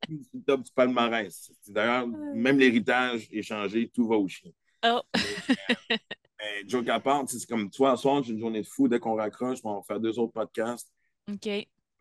C'est 0.06 0.34
le 0.34 0.42
top 0.46 0.62
du 0.62 0.70
palmarès. 0.72 1.50
D'ailleurs, 1.66 2.06
même 2.06 2.58
l'héritage 2.58 3.26
est 3.32 3.42
changé, 3.42 3.90
tout 3.92 4.06
va 4.06 4.16
au 4.16 4.28
chien. 4.28 4.50
Oh. 4.86 5.00
mais, 5.16 6.68
joke 6.68 6.88
à 6.88 7.00
part, 7.00 7.24
c'est 7.26 7.44
comme 7.46 7.70
toi, 7.70 7.96
soir, 7.96 8.22
j'ai 8.22 8.34
une 8.34 8.38
journée 8.38 8.62
de 8.62 8.66
fou. 8.66 8.86
Dès 8.86 9.00
qu'on 9.00 9.14
raccroche, 9.14 9.58
on 9.64 9.76
va 9.76 9.82
faire 9.82 9.98
deux 9.98 10.18
autres 10.18 10.32
podcasts. 10.32 10.92
OK. 11.28 11.48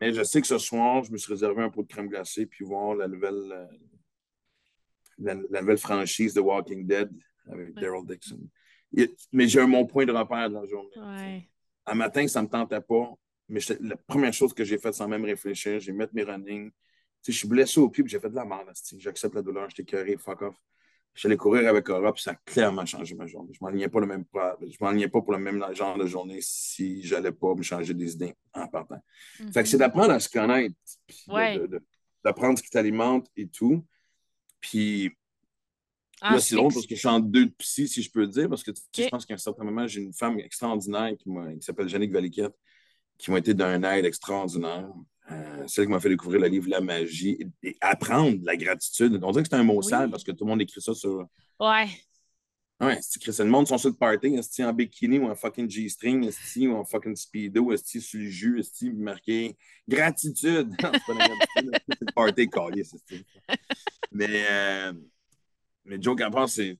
Mais 0.04 0.12
je 0.12 0.22
sais 0.22 0.40
que 0.40 0.46
ce 0.46 0.58
soir, 0.58 1.02
je 1.04 1.12
me 1.12 1.16
suis 1.16 1.32
réservé 1.32 1.62
un 1.62 1.70
pot 1.70 1.82
de 1.82 1.88
crème 1.88 2.08
glacée 2.08 2.46
puis 2.46 2.64
voir 2.64 2.94
la 2.94 3.08
nouvelle, 3.08 3.52
euh, 3.52 3.66
la, 5.18 5.60
nouvelle 5.60 5.78
franchise 5.78 6.34
de 6.34 6.40
Walking 6.40 6.86
Dead 6.86 7.10
avec 7.46 7.74
Daryl 7.74 8.06
Dixon 8.06 8.40
mais 9.32 9.48
j'ai 9.48 9.64
mon 9.66 9.86
point 9.86 10.06
de 10.06 10.12
repère 10.12 10.48
de 10.48 10.54
la 10.54 10.66
journée. 10.66 11.48
Un 11.86 11.94
matin, 11.94 12.26
ça 12.28 12.40
ne 12.40 12.46
me 12.46 12.50
tentait 12.50 12.80
pas, 12.80 13.12
mais 13.48 13.60
la 13.80 13.96
première 13.96 14.32
chose 14.32 14.54
que 14.54 14.64
j'ai 14.64 14.78
faite 14.78 14.94
sans 14.94 15.08
même 15.08 15.24
réfléchir, 15.24 15.80
j'ai 15.80 15.92
mis 15.92 16.04
mes 16.12 16.22
running. 16.22 16.70
je 17.26 17.32
suis 17.32 17.48
blessé 17.48 17.80
au 17.80 17.88
pied, 17.88 18.04
j'ai 18.06 18.20
fait 18.20 18.30
de 18.30 18.34
la 18.34 18.44
merde. 18.44 18.70
J'accepte 18.98 19.34
la 19.34 19.42
douleur, 19.42 19.68
j'étais 19.68 19.84
curé, 19.84 20.16
fuck 20.16 20.42
off. 20.42 20.56
J'allais 21.14 21.36
courir 21.36 21.68
avec 21.68 21.88
Aura, 21.88 22.12
puis 22.12 22.22
ça 22.22 22.32
a 22.32 22.34
clairement 22.34 22.84
changé 22.84 23.14
ma 23.14 23.26
journée. 23.26 23.52
Je 23.52 23.58
ne 23.62 23.66
m'enlignais 23.66 23.88
pas, 23.88 24.00
le 24.00 24.06
même, 24.06 24.24
je 24.32 25.06
pas 25.06 25.20
pour 25.20 25.32
le 25.32 25.38
même 25.38 25.64
genre 25.72 25.96
de 25.96 26.06
journée 26.06 26.38
si 26.40 27.02
je 27.02 27.14
n'allais 27.14 27.30
pas 27.30 27.54
me 27.54 27.62
changer 27.62 27.94
des 27.94 28.14
idées 28.14 28.34
en 28.52 28.66
partant. 28.66 29.00
Fait 29.52 29.62
que 29.62 29.68
c'est 29.68 29.76
mhm. 29.76 29.80
d'apprendre 29.80 30.10
à 30.12 30.18
se 30.18 30.28
connaître, 30.28 30.74
d'apprendre 32.24 32.58
ce 32.58 32.64
qui 32.64 32.70
t'alimente 32.70 33.28
et 33.36 33.46
tout. 33.46 33.84
Puis 34.60 35.12
ah, 36.20 36.40
c'est 36.40 36.56
long 36.56 36.68
parce 36.68 36.86
que 36.86 36.94
je 36.94 37.00
suis 37.00 37.08
en 37.08 37.20
deux 37.20 37.46
de 37.46 37.52
psy, 37.58 37.86
si 37.86 38.02
je 38.02 38.10
peux 38.10 38.26
dire, 38.26 38.48
parce 38.48 38.62
que 38.62 38.72
je 38.96 39.08
pense 39.08 39.26
qu'à 39.26 39.34
un 39.34 39.38
certain 39.38 39.62
moment, 39.62 39.86
j'ai 39.86 40.00
une 40.00 40.14
femme 40.14 40.40
extraordinaire 40.40 41.12
qui, 41.18 41.30
s'appelle 41.60 41.88
Jannick 41.88 42.10
Valiquette, 42.10 42.54
qui 43.18 43.30
m'a 43.30 43.38
été 43.38 43.54
d'un 43.54 43.82
aide 43.82 44.04
extraordinaire. 44.04 44.88
Euh, 45.32 45.66
celle 45.66 45.86
qui 45.86 45.90
m'a 45.90 46.00
fait 46.00 46.10
découvrir 46.10 46.40
le 46.40 46.48
livre 46.48 46.68
La 46.68 46.80
magie 46.80 47.38
et, 47.62 47.76
apprendre 47.80 48.38
la 48.42 48.56
gratitude. 48.56 49.18
On 49.22 49.30
dirait 49.30 49.42
que 49.42 49.48
c'est 49.48 49.56
un 49.56 49.64
mot 49.64 49.80
sale 49.80 50.10
parce 50.10 50.22
que 50.22 50.32
tout 50.32 50.44
le 50.44 50.50
monde 50.50 50.62
écrit 50.62 50.80
ça 50.80 50.94
sur. 50.94 51.26
Ouais. 51.58 51.88
Ouais, 52.80 52.98
c'est 53.00 53.38
le 53.38 53.50
monde 53.50 53.68
sont 53.68 53.78
sur 53.78 53.88
le 53.88 53.94
party, 53.94 54.34
est 54.34 54.64
en 54.64 54.72
bikini 54.72 55.18
ou 55.18 55.30
en 55.30 55.36
fucking 55.36 55.70
G-string, 55.70 56.26
est 56.26 56.66
ou 56.66 56.74
en 56.74 56.84
fucking 56.84 57.14
speedo, 57.14 57.72
est 57.72 58.00
sur 58.00 58.18
le 58.18 58.26
jus, 58.26 58.60
est 58.60 58.92
marqué 58.92 59.56
gratitude. 59.88 60.74
c'est 60.80 61.06
pas 61.06 61.14
la 61.14 61.28
gratitude, 61.28 61.80
c'est 61.88 62.00
le 62.00 62.12
party 62.12 62.48
c'est 62.84 63.24
Mais. 64.12 64.46
Euh, 64.50 64.92
mais 65.84 66.00
Joe 66.00 66.16
Gabard, 66.16 66.48
c'est. 66.48 66.78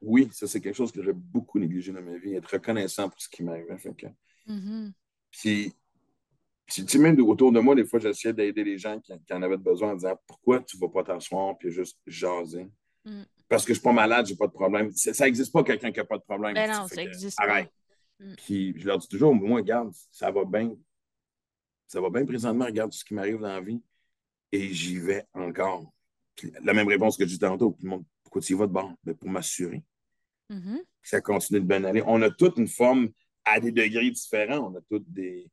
Oui, 0.00 0.28
ça, 0.32 0.46
c'est 0.46 0.60
quelque 0.60 0.76
chose 0.76 0.92
que 0.92 1.02
j'ai 1.02 1.12
beaucoup 1.12 1.58
négligé 1.58 1.92
dans 1.92 2.02
ma 2.02 2.16
vie, 2.16 2.34
être 2.34 2.50
reconnaissant 2.50 3.08
pour 3.08 3.20
ce 3.20 3.28
qui 3.28 3.42
m'arrive. 3.42 3.66
Que... 3.96 4.06
Mm-hmm. 4.46 4.92
Puis, 5.30 5.72
tu 6.68 6.86
sais, 6.86 6.98
même 6.98 7.18
autour 7.20 7.50
de 7.50 7.60
moi, 7.60 7.74
des 7.74 7.84
fois, 7.84 7.98
j'essayais 7.98 8.34
d'aider 8.34 8.62
les 8.62 8.78
gens 8.78 9.00
qui, 9.00 9.12
en 9.32 9.42
avaient 9.42 9.56
besoin 9.56 9.92
en 9.92 9.94
disant 9.94 10.20
pourquoi 10.26 10.60
tu 10.60 10.76
ne 10.76 10.80
vas 10.82 10.88
pas 10.88 11.02
t'asseoir 11.02 11.56
puis 11.56 11.70
juste 11.70 11.98
jaser? 12.06 12.68
Mm. 13.04 13.22
Parce 13.48 13.62
que 13.64 13.68
je 13.68 13.78
ne 13.78 13.80
suis 13.80 13.84
pas 13.84 13.92
malade, 13.92 14.26
je 14.26 14.32
n'ai 14.32 14.36
pas 14.36 14.46
de 14.46 14.52
problème. 14.52 14.92
Ça 14.92 15.24
n'existe 15.24 15.52
pas 15.52 15.64
quelqu'un 15.64 15.90
qui 15.90 15.98
n'a 15.98 16.04
pas 16.04 16.18
de 16.18 16.22
problème. 16.22 16.54
Ben 16.54 16.70
non, 16.70 16.86
ça 16.86 16.96
n'existe 16.96 17.38
pas. 17.38 17.62
Mm. 18.20 18.34
Puis 18.36 18.74
je 18.76 18.86
leur 18.86 18.98
dis 18.98 19.08
toujours, 19.08 19.34
moi, 19.34 19.60
regarde, 19.60 19.92
ça 20.10 20.30
va 20.30 20.44
bien. 20.44 20.74
Ça 21.86 22.02
va 22.02 22.10
bien 22.10 22.26
présentement, 22.26 22.66
regarde 22.66 22.92
ce 22.92 23.02
qui 23.02 23.14
m'arrive 23.14 23.40
dans 23.40 23.48
la 23.48 23.60
vie. 23.60 23.82
Et 24.52 24.72
j'y 24.72 24.98
vais 24.98 25.24
encore. 25.32 25.90
La 26.62 26.74
même 26.74 26.88
réponse 26.88 27.16
que 27.16 27.24
j'ai 27.24 27.30
dit 27.30 27.38
tantôt. 27.38 27.74
Tout 27.78 27.84
le 27.84 27.90
monde, 27.90 28.04
pourquoi 28.22 28.42
tu 28.42 28.52
y 28.52 28.56
vas 28.56 28.66
de 28.66 28.72
bord? 28.72 28.92
Ben, 29.02 29.14
pour 29.14 29.30
m'assurer 29.30 29.82
mm-hmm. 30.50 30.78
que 30.78 31.08
ça 31.08 31.20
continue 31.22 31.60
de 31.60 31.66
bien 31.66 31.82
aller. 31.84 32.02
On 32.06 32.20
a 32.20 32.30
toute 32.30 32.58
une 32.58 32.68
forme 32.68 33.08
à 33.44 33.58
des 33.58 33.72
degrés 33.72 34.10
différents. 34.10 34.70
On 34.70 34.76
a 34.76 34.80
toutes 34.82 35.10
des. 35.10 35.50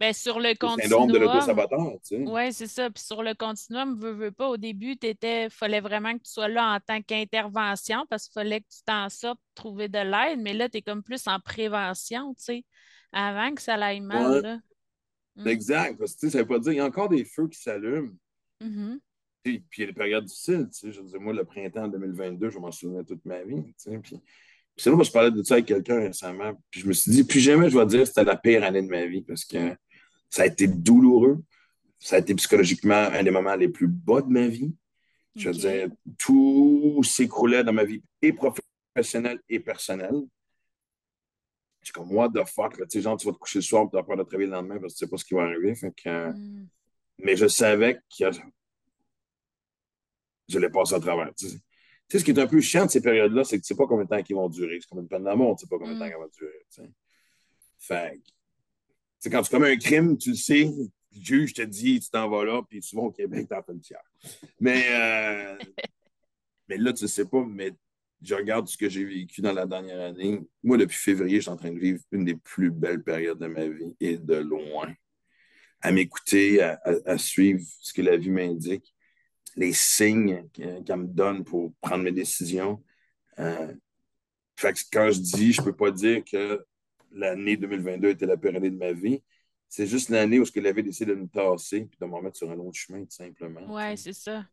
Ben, 0.00 0.12
sur 0.12 0.38
le 0.38 0.54
continuum. 0.54 1.10
de 1.10 1.18
l'auto-saboteur, 1.18 1.92
tu 2.06 2.16
sais. 2.16 2.24
Oui, 2.24 2.52
c'est 2.52 2.68
ça. 2.68 2.88
Puis 2.88 3.02
sur 3.02 3.22
le 3.22 3.34
continuum, 3.34 3.98
veux, 3.98 4.12
veux 4.12 4.30
pas, 4.30 4.48
au 4.48 4.56
début, 4.56 4.96
il 5.02 5.48
fallait 5.50 5.80
vraiment 5.80 6.12
que 6.12 6.22
tu 6.22 6.30
sois 6.30 6.46
là 6.46 6.76
en 6.76 6.78
tant 6.78 7.02
qu'intervention 7.02 8.06
parce 8.08 8.28
qu'il 8.28 8.34
fallait 8.34 8.60
que 8.60 8.68
tu 8.70 8.82
t'en 8.86 9.08
sortes, 9.08 9.40
trouver 9.56 9.88
de 9.88 9.98
l'aide. 9.98 10.40
Mais 10.40 10.54
là, 10.54 10.68
tu 10.68 10.78
es 10.78 10.82
comme 10.82 11.02
plus 11.02 11.26
en 11.26 11.40
prévention, 11.40 12.32
tu 12.34 12.44
sais, 12.44 12.64
avant 13.12 13.52
que 13.52 13.60
ça 13.60 13.74
aille 13.74 14.00
mal. 14.00 14.40
Là. 14.40 14.58
Mm. 15.34 15.48
Exact. 15.48 15.98
Parce 15.98 16.14
que, 16.14 16.28
ça 16.28 16.38
veut 16.38 16.46
pas 16.46 16.60
dire, 16.60 16.72
il 16.72 16.76
y 16.76 16.80
a 16.80 16.84
encore 16.84 17.08
des 17.08 17.24
feux 17.24 17.48
qui 17.48 17.60
s'allument. 17.60 18.14
Mm-hmm. 18.62 18.98
Puis, 19.42 19.64
il 19.78 19.80
y 19.80 19.82
a 19.82 19.86
des 19.86 19.92
périodes 19.92 20.24
difficiles. 20.24 20.68
Je 20.80 21.00
veux 21.00 21.18
moi, 21.18 21.32
le 21.32 21.44
printemps 21.44 21.88
2022, 21.88 22.50
je 22.50 22.58
m'en 22.60 22.70
souviens 22.70 23.02
toute 23.02 23.24
ma 23.24 23.42
vie. 23.42 23.62
Puis, 23.62 24.20
c'est 24.76 24.90
là 24.90 24.96
que 24.96 25.04
je 25.04 25.10
parlais 25.10 25.30
de 25.32 25.42
ça 25.42 25.54
avec 25.54 25.66
quelqu'un 25.66 26.00
récemment. 26.00 26.52
Puis 26.70 26.82
je 26.82 26.86
me 26.86 26.92
suis 26.92 27.10
dit, 27.10 27.24
plus 27.24 27.40
jamais 27.40 27.68
je 27.68 27.76
vais 27.76 27.86
dire 27.86 28.00
que 28.00 28.06
c'était 28.06 28.24
la 28.24 28.36
pire 28.36 28.62
année 28.62 28.82
de 28.82 28.88
ma 28.88 29.06
vie 29.06 29.22
parce 29.22 29.44
que 29.44 29.74
ça 30.30 30.42
a 30.42 30.46
été 30.46 30.66
douloureux. 30.66 31.42
Ça 31.98 32.16
a 32.16 32.18
été 32.20 32.34
psychologiquement 32.34 32.94
un 32.94 33.22
des 33.22 33.30
moments 33.30 33.56
les 33.56 33.68
plus 33.68 33.88
bas 33.88 34.20
de 34.20 34.28
ma 34.28 34.46
vie. 34.46 34.72
Je 35.34 35.48
veux 35.48 35.54
dire, 35.54 35.88
tout 36.18 37.00
s'écroulait 37.04 37.62
dans 37.62 37.72
ma 37.72 37.84
vie 37.84 38.02
et 38.22 38.32
professionnelle 38.32 39.40
et 39.48 39.60
personnelle. 39.60 40.20
C'est 41.82 41.92
comme, 41.92 42.12
what 42.12 42.30
the 42.30 42.44
fuck, 42.44 42.76
tu 42.76 42.84
sais, 42.88 43.00
genre, 43.00 43.16
tu 43.16 43.26
vas 43.26 43.32
te 43.32 43.38
coucher 43.38 43.60
le 43.60 43.62
soir 43.62 43.84
et 43.84 43.88
tu 43.88 43.96
vas 43.96 44.02
peur 44.02 44.16
de 44.16 44.24
te 44.24 44.30
réveiller 44.30 44.50
le 44.50 44.56
lendemain 44.56 44.80
parce 44.80 44.94
que 44.94 44.98
tu 44.98 45.04
sais 45.04 45.10
pas 45.10 45.16
ce 45.16 45.24
qui 45.24 45.34
va 45.34 45.42
arriver. 45.42 45.74
Mm. 45.74 46.66
Mais 47.18 47.36
je 47.36 47.46
savais 47.46 47.94
que 47.94 48.30
je 50.48 50.58
l'ai 50.58 50.70
passé 50.70 50.94
à 50.94 51.00
travers. 51.00 51.32
Tu 51.34 51.48
sais, 51.48 52.18
ce 52.18 52.24
qui 52.24 52.32
est 52.32 52.38
un 52.38 52.46
peu 52.46 52.60
chiant 52.60 52.86
de 52.86 52.90
ces 52.90 53.00
périodes-là, 53.00 53.44
c'est 53.44 53.58
que 53.58 53.64
tu 53.64 53.72
ne 53.72 53.76
sais 53.76 53.78
pas 53.78 53.86
combien 53.86 54.04
de 54.04 54.10
temps 54.10 54.22
ils 54.28 54.34
vont 54.34 54.48
durer. 54.48 54.78
C'est 54.80 54.88
comme 54.88 55.00
une 55.00 55.08
peine 55.08 55.24
d'amour, 55.24 55.56
tu 55.56 55.64
ne 55.64 55.68
sais 55.68 55.70
pas 55.70 55.78
combien 55.78 55.94
de 55.94 55.98
temps 55.98 56.06
mm. 56.06 56.12
elle 56.12 56.18
va 56.18 56.28
durer. 56.28 56.66
Tu 56.70 56.82
sais. 56.82 56.90
Fait 57.78 58.20
que, 59.24 59.28
quand 59.28 59.42
tu 59.42 59.50
commets 59.50 59.72
un 59.72 59.76
crime, 59.76 60.16
tu 60.16 60.30
le 60.30 60.36
sais, 60.36 60.64
le 60.64 61.22
juge 61.22 61.54
te 61.54 61.62
dit, 61.62 62.00
tu 62.00 62.10
t'en 62.10 62.28
vas 62.28 62.44
là, 62.44 62.62
puis 62.68 62.82
souvent 62.82 63.04
au 63.04 63.10
Québec, 63.10 63.46
tu 63.48 63.56
en 63.56 63.62
fais 63.62 63.72
une 63.72 63.80
tiers. 63.80 64.02
Mais, 64.60 64.84
euh, 64.90 65.58
mais 66.68 66.76
là, 66.76 66.92
tu 66.92 67.04
ne 67.04 67.08
sais 67.08 67.24
pas, 67.24 67.44
mais 67.44 67.72
je 68.22 68.34
regarde 68.34 68.66
ce 68.66 68.76
que 68.76 68.88
j'ai 68.88 69.04
vécu 69.04 69.40
dans 69.40 69.52
la 69.52 69.66
dernière 69.66 70.00
année. 70.00 70.40
Moi, 70.62 70.76
depuis 70.76 70.96
février, 70.96 71.36
je 71.36 71.42
suis 71.42 71.50
en 71.50 71.56
train 71.56 71.72
de 71.72 71.78
vivre 71.78 72.00
une 72.10 72.24
des 72.24 72.34
plus 72.34 72.70
belles 72.70 73.02
périodes 73.02 73.38
de 73.38 73.46
ma 73.46 73.66
vie, 73.68 73.96
et 74.00 74.18
de 74.18 74.36
loin. 74.36 74.92
À 75.80 75.92
m'écouter, 75.92 76.60
à 76.60 77.18
suivre 77.18 77.60
ce 77.80 77.92
que 77.92 78.02
la 78.02 78.16
vie 78.16 78.30
m'indique 78.30 78.92
les 79.58 79.72
signes 79.72 80.48
qu'elle 80.52 80.96
me 80.96 81.06
donne 81.06 81.44
pour 81.44 81.74
prendre 81.80 82.04
mes 82.04 82.12
décisions. 82.12 82.82
Euh, 83.38 83.74
quand 84.92 85.10
je 85.10 85.20
dis, 85.20 85.52
je 85.52 85.60
ne 85.60 85.66
peux 85.66 85.76
pas 85.76 85.90
dire 85.90 86.22
que 86.24 86.64
l'année 87.12 87.56
2022 87.56 88.10
était 88.10 88.26
la 88.26 88.36
pire 88.36 88.56
année 88.56 88.70
de 88.70 88.76
ma 88.76 88.92
vie. 88.92 89.22
C'est 89.68 89.86
juste 89.86 90.08
l'année 90.08 90.40
où 90.40 90.44
elle 90.54 90.66
avait 90.66 90.82
décidé 90.82 91.14
de 91.14 91.20
me 91.20 91.28
tasser 91.28 91.76
et 91.92 91.96
de 92.00 92.06
me 92.06 92.14
remettre 92.14 92.36
sur 92.36 92.50
un 92.50 92.58
autre 92.58 92.78
chemin, 92.78 93.00
tout 93.00 93.10
simplement. 93.10 93.60
Oui, 93.68 93.96
c'est 93.98 94.14
ça. 94.14 94.44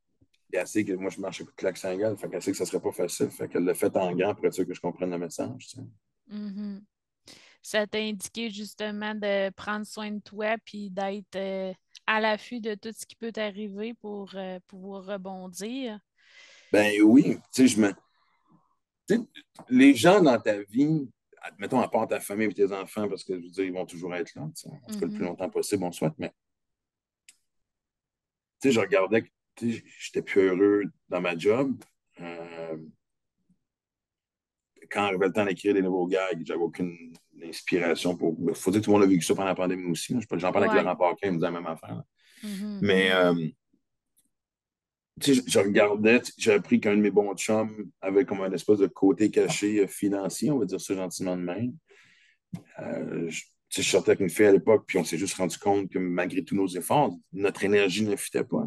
Et 0.52 0.58
elle 0.58 0.68
sait 0.68 0.84
que 0.84 0.94
moi, 0.94 1.10
je 1.10 1.20
marche 1.20 1.39
de 1.39 1.50
claque 1.52 1.78
single, 1.78 2.18
fait 2.18 2.30
qu'elle 2.30 2.41
sait 2.41 2.52
que 2.52 2.58
ça 2.58 2.65
ne 2.65 2.68
serait 2.68 2.82
pas 2.82 2.91
facile. 2.91 3.30
Fait 3.30 3.48
qu'elle 3.48 3.63
l'a 3.63 3.74
fait 3.74 3.96
en 3.96 4.13
grand 4.13 4.36
pour 4.36 4.46
être 4.46 4.54
sûr 4.54 4.68
que 4.68 4.74
je 4.74 4.82
comprenne 4.82 5.12
le 5.12 5.18
message. 5.18 5.76
Mm-hmm. 6.32 6.82
Ça 7.62 7.88
t'a 7.88 7.98
indiqué 7.98 8.50
justement 8.52 9.15
de 9.15 9.50
prendre 9.52 9.86
soin 9.86 10.12
de 10.12 10.20
toi 10.20 10.56
puis 10.63 10.91
d'être 10.91 11.36
euh, 11.36 11.74
à 12.06 12.20
l'affût 12.20 12.60
de 12.60 12.76
tout 12.76 12.91
ce 12.96 13.06
qui 13.06 13.15
peut 13.15 13.32
t'arriver 13.32 13.94
pour 13.96 14.32
euh, 14.36 14.60
pouvoir 14.68 15.06
rebondir. 15.06 16.00
Ben 16.72 17.02
oui, 17.02 17.38
tu 17.54 17.68
sais, 17.68 17.68
je 17.68 17.82
me. 17.82 19.24
les 19.70 19.96
gens 19.96 20.22
dans 20.22 20.39
ta 20.39 20.62
vie, 20.63 21.10
mettons 21.58 21.79
à 21.79 21.88
part 21.88 22.08
ta 22.08 22.19
famille 22.19 22.47
et 22.47 22.53
tes 22.53 22.71
enfants, 22.71 23.08
parce 23.08 23.23
que 23.23 23.38
je 23.38 23.43
veux 23.43 23.49
dire, 23.49 23.65
ils 23.65 23.73
vont 23.73 23.86
toujours 23.86 24.13
être 24.15 24.34
là, 24.36 24.43
en 24.43 24.49
tout 24.49 24.69
cas 24.69 24.75
le 24.88 24.97
plus 25.08 25.08
mm-hmm. 25.08 25.23
longtemps 25.23 25.49
possible, 25.49 25.84
on 25.84 25.91
souhaite, 25.91 26.13
mais 26.17 26.34
tu 28.62 28.69
sais, 28.69 28.71
je 28.71 28.79
regardais, 28.79 29.23
j'étais 29.99 30.21
plus 30.21 30.41
heureux 30.41 30.84
dans 31.10 31.21
ma 31.21 31.38
job. 31.38 31.75
Euh, 32.21 32.77
quand 34.89 35.03
arrivait 35.03 35.27
le 35.27 35.34
temps 35.34 35.45
d'écrire 35.45 35.73
des 35.73 35.81
nouveaux 35.81 36.08
gags, 36.08 36.41
j'avais 36.45 36.62
aucune 36.62 37.13
inspiration 37.43 38.15
pour. 38.15 38.36
Il 38.47 38.55
faut 38.55 38.71
dire 38.71 38.81
que 38.81 38.86
tout 38.86 38.91
le 38.91 38.97
monde 38.97 39.03
a 39.03 39.10
vécu 39.10 39.23
ça 39.23 39.36
pendant 39.36 39.47
la 39.47 39.55
pandémie 39.55 39.91
aussi. 39.91 40.15
J'en 40.34 40.51
parlais 40.51 40.69
avec 40.69 40.81
Laurent 40.81 40.95
Parquin, 40.95 41.27
il 41.27 41.31
me 41.31 41.38
disait 41.38 41.47
la 41.47 41.51
même 41.51 41.67
affaire. 41.67 42.03
Mm-hmm. 42.43 42.79
Mais 42.81 43.12
euh, 43.12 43.34
je, 45.21 45.34
je, 45.45 45.60
regardais, 45.60 46.21
j'ai 46.38 46.54
appris 46.54 46.80
qu'un 46.80 46.95
de 46.95 47.01
mes 47.01 47.12
bons 47.12 47.34
chums 47.36 47.89
avait 48.01 48.25
comme 48.25 48.41
un 48.41 48.51
espèce 48.51 48.80
de 48.80 48.88
côté 48.88 49.32
caché 49.32 49.82
euh, 49.82 49.88
financier, 49.88 50.51
on 50.51 50.60
va 50.60 50.65
dire 50.65 50.82
ça 50.82 50.93
gentiment 50.95 51.38
de 51.38 51.41
même. 51.41 51.73
Euh, 52.80 53.30
je, 53.30 53.43
je 53.69 53.82
sortais 53.82 54.12
avec 54.12 54.21
une 54.21 54.30
fille 54.30 54.45
à 54.45 54.51
l'époque, 54.51 54.84
puis 54.88 54.97
on 54.97 55.04
s'est 55.04 55.17
juste 55.17 55.36
rendu 55.36 55.58
compte 55.58 55.89
que 55.89 55.99
malgré 55.99 56.43
tous 56.43 56.56
nos 56.56 56.67
efforts, 56.67 57.17
notre 57.34 57.63
énergie 57.63 58.04
ne 58.04 58.15
fitait 58.15 58.43
pas. 58.43 58.65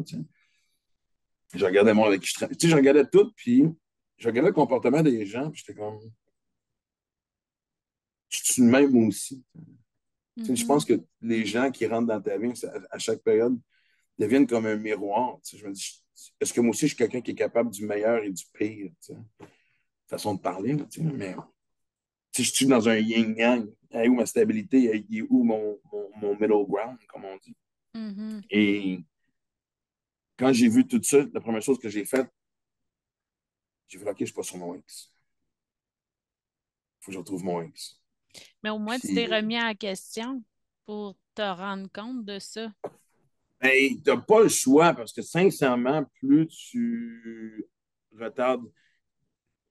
Je 1.55 1.65
regardais 1.65 1.93
moi 1.93 2.07
avec 2.07 2.21
qui 2.21 2.33
je 2.61 2.67
Je 2.67 2.75
regardais 2.75 3.05
tout, 3.05 3.31
puis 3.35 3.65
je 4.17 4.27
regardais 4.27 4.49
le 4.49 4.53
comportement 4.53 5.01
des 5.01 5.25
gens, 5.25 5.49
puis 5.49 5.63
j'étais 5.65 5.79
comme. 5.79 5.99
Je 8.29 8.39
suis 8.43 8.61
le 8.61 8.67
même 8.67 9.07
aussi. 9.07 9.43
Je 10.37 10.43
mm-hmm. 10.43 10.67
pense 10.67 10.85
que 10.85 11.01
les 11.21 11.45
gens 11.45 11.71
qui 11.71 11.87
rentrent 11.87 12.07
dans 12.07 12.21
ta 12.21 12.37
vie 12.37 12.53
à 12.91 12.99
chaque 12.99 13.21
période 13.23 13.57
deviennent 14.17 14.45
comme 14.45 14.67
un 14.67 14.75
miroir. 14.75 15.39
Je 15.51 15.65
me 15.65 15.73
dis, 15.73 16.03
est-ce 16.39 16.53
que 16.53 16.61
moi 16.61 16.71
aussi, 16.71 16.81
je 16.81 16.87
suis 16.87 16.97
quelqu'un 16.97 17.21
qui 17.21 17.31
est 17.31 17.35
capable 17.35 17.69
du 17.69 17.85
meilleur 17.85 18.23
et 18.23 18.31
du 18.31 18.43
pire? 18.53 18.91
Façon 20.07 20.35
de 20.35 20.39
parler, 20.39 20.75
mais 21.13 21.35
si 22.31 22.43
je 22.43 22.51
suis 22.51 22.65
dans 22.65 22.87
un 22.87 22.97
yin-yang, 22.97 23.67
où 23.91 24.15
ma 24.15 24.25
stabilité, 24.25 25.05
où 25.29 25.43
mon, 25.43 25.79
mon, 26.21 26.33
middle 26.33 26.65
ground, 26.67 26.97
comme 27.07 27.25
on 27.25 27.37
dit. 27.37 27.55
Mm-hmm. 27.95 28.43
Et 28.49 28.99
quand 30.37 30.53
j'ai 30.53 30.69
vu 30.69 30.87
tout 30.87 31.01
ça, 31.03 31.19
la 31.33 31.41
première 31.41 31.61
chose 31.61 31.79
que 31.79 31.89
j'ai 31.89 32.05
faite, 32.05 32.29
j'ai 33.87 33.97
vu, 33.97 34.07
OK, 34.07 34.15
je 34.17 34.23
ne 34.23 34.25
suis 34.27 34.35
pas 34.35 34.43
sur 34.43 34.57
mon 34.57 34.75
X. 34.75 35.11
Il 37.01 37.05
faut 37.05 37.07
que 37.07 37.13
je 37.13 37.19
retrouve 37.19 37.43
mon 37.43 37.61
X. 37.63 37.99
Mais 38.63 38.69
au 38.69 38.77
moins, 38.77 38.99
tu 38.99 39.13
t'es 39.13 39.25
remis 39.25 39.59
en 39.59 39.73
question 39.73 40.43
pour 40.85 41.17
te 41.33 41.41
rendre 41.41 41.89
compte 41.91 42.23
de 42.25 42.37
ça. 42.39 42.71
Ben, 43.61 43.71
tu 43.71 44.09
n'as 44.09 44.17
pas 44.17 44.43
le 44.43 44.49
choix 44.49 44.93
parce 44.93 45.11
que 45.11 45.21
sincèrement, 45.21 46.05
plus 46.19 46.47
tu 46.47 47.65
retardes. 48.17 48.65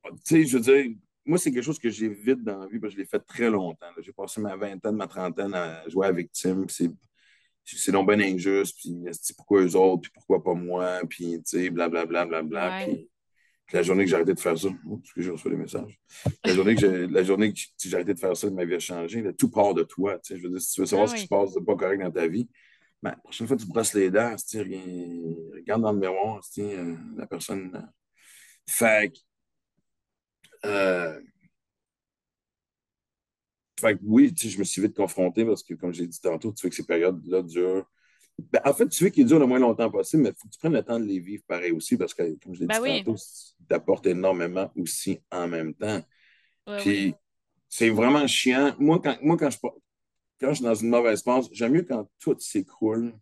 Tu 0.04 0.12
sais, 0.24 0.44
je 0.44 0.58
veux 0.58 0.62
dire, 0.62 0.94
moi, 1.24 1.38
c'est 1.38 1.50
quelque 1.50 1.64
chose 1.64 1.78
que 1.78 1.90
j'évite 1.90 2.42
dans 2.42 2.58
la 2.58 2.66
vie 2.66 2.78
parce 2.78 2.94
que 2.94 2.98
je 2.98 3.02
l'ai 3.02 3.08
fait 3.08 3.20
très 3.20 3.50
longtemps. 3.50 3.86
J'ai 4.00 4.12
passé 4.12 4.40
ma 4.40 4.56
vingtaine, 4.56 4.96
ma 4.96 5.06
trentaine 5.06 5.54
à 5.54 5.88
jouer 5.88 6.06
à 6.06 6.12
victime. 6.12 6.66
C'est 7.64 7.92
donc 7.92 8.08
bien 8.08 8.20
injuste. 8.20 8.78
Puis, 8.78 8.94
pourquoi 9.36 9.62
eux 9.62 9.76
autres, 9.76 10.02
puis 10.02 10.10
pourquoi 10.14 10.42
pas 10.42 10.54
moi, 10.54 11.00
puis, 11.08 11.42
tu 11.42 11.42
sais, 11.44 11.70
blablabla, 11.70 12.42
bla, 12.42 12.84
Puis, 12.86 13.10
la 13.72 13.82
journée 13.82 14.04
que 14.04 14.10
j'ai 14.10 14.16
arrêté 14.16 14.32
de 14.32 14.40
faire 14.40 14.56
ça, 14.56 14.68
parce 14.68 15.12
que 15.12 15.20
j'ai 15.20 15.30
reçu 15.30 15.50
des 15.50 15.56
messages. 15.56 16.00
La 16.44 16.54
journée 16.54 16.74
que 16.74 16.80
j'ai, 16.80 17.06
la 17.06 17.22
journée 17.22 17.52
que 17.52 17.60
j'ai 17.78 17.94
arrêté 17.94 18.14
de 18.14 18.18
faire 18.18 18.34
ça, 18.34 18.48
ma 18.50 18.64
vie 18.64 18.74
a 18.74 18.78
changé. 18.78 19.22
tout 19.36 19.50
part 19.50 19.74
de 19.74 19.82
toi. 19.82 20.18
Je 20.26 20.36
veux 20.36 20.48
dire, 20.48 20.60
si 20.60 20.72
tu 20.72 20.80
veux 20.80 20.86
savoir 20.86 21.08
ah 21.08 21.10
ce 21.10 21.16
qui 21.16 21.22
se 21.24 21.28
passe 21.28 21.52
de 21.52 21.60
pas 21.60 21.76
correct 21.76 22.00
dans 22.00 22.10
ta 22.10 22.26
vie, 22.26 22.48
ben, 23.02 23.10
la 23.10 23.16
prochaine 23.16 23.46
fois 23.46 23.56
que 23.56 23.62
tu 23.62 23.68
brosses 23.68 23.94
les 23.94 24.10
dents, 24.10 24.34
regarde 24.54 25.82
dans 25.82 25.92
le 25.92 25.98
miroir, 25.98 26.40
euh, 26.58 26.96
la 27.16 27.26
personne. 27.26 27.70
Euh, 27.74 27.82
fait 28.66 29.12
euh, 30.66 31.20
fait 33.80 33.94
que 33.94 34.00
oui, 34.02 34.34
je 34.36 34.58
me 34.58 34.64
suis 34.64 34.82
vite 34.82 34.96
confronté 34.96 35.44
parce 35.44 35.62
que, 35.62 35.74
comme 35.74 35.94
j'ai 35.94 36.06
dit 36.06 36.20
tantôt, 36.20 36.52
tu 36.52 36.66
veux 36.66 36.70
que 36.70 36.76
ces 36.76 36.84
périodes-là 36.84 37.42
durent. 37.42 37.86
Ben, 38.52 38.60
en 38.64 38.74
fait, 38.74 38.88
tu 38.88 39.04
veux 39.04 39.10
qu'ils 39.10 39.26
durent 39.26 39.38
le 39.38 39.46
moins 39.46 39.58
longtemps 39.58 39.90
possible, 39.90 40.24
mais 40.24 40.30
il 40.30 40.34
faut 40.34 40.48
que 40.48 40.52
tu 40.52 40.58
prennes 40.58 40.72
le 40.72 40.82
temps 40.82 40.98
de 40.98 41.04
les 41.04 41.20
vivre 41.20 41.42
pareil 41.46 41.72
aussi 41.72 41.96
parce 41.96 42.14
que, 42.14 42.22
comme 42.42 42.54
je 42.54 42.60
l'ai 42.60 42.66
ben 42.66 42.80
dit 42.80 43.04
tantôt, 43.04 43.16
tu 43.16 43.74
apportes 43.74 44.06
énormément 44.06 44.70
aussi 44.76 45.20
en 45.30 45.46
même 45.46 45.74
temps. 45.74 46.02
Puis, 46.78 47.14
c'est 47.68 47.90
vraiment 47.90 48.26
chiant. 48.26 48.74
Moi, 48.78 49.00
quand, 49.02 49.16
moi, 49.22 49.36
quand 49.36 49.50
je, 49.50 49.58
quand 50.40 50.50
je 50.50 50.54
suis 50.54 50.64
dans 50.64 50.74
une 50.74 50.90
mauvaise 50.90 51.22
passe, 51.22 51.46
j'aime 51.52 51.72
mieux 51.72 51.82
quand 51.82 52.08
tout 52.18 52.36
s'écroule. 52.38 53.12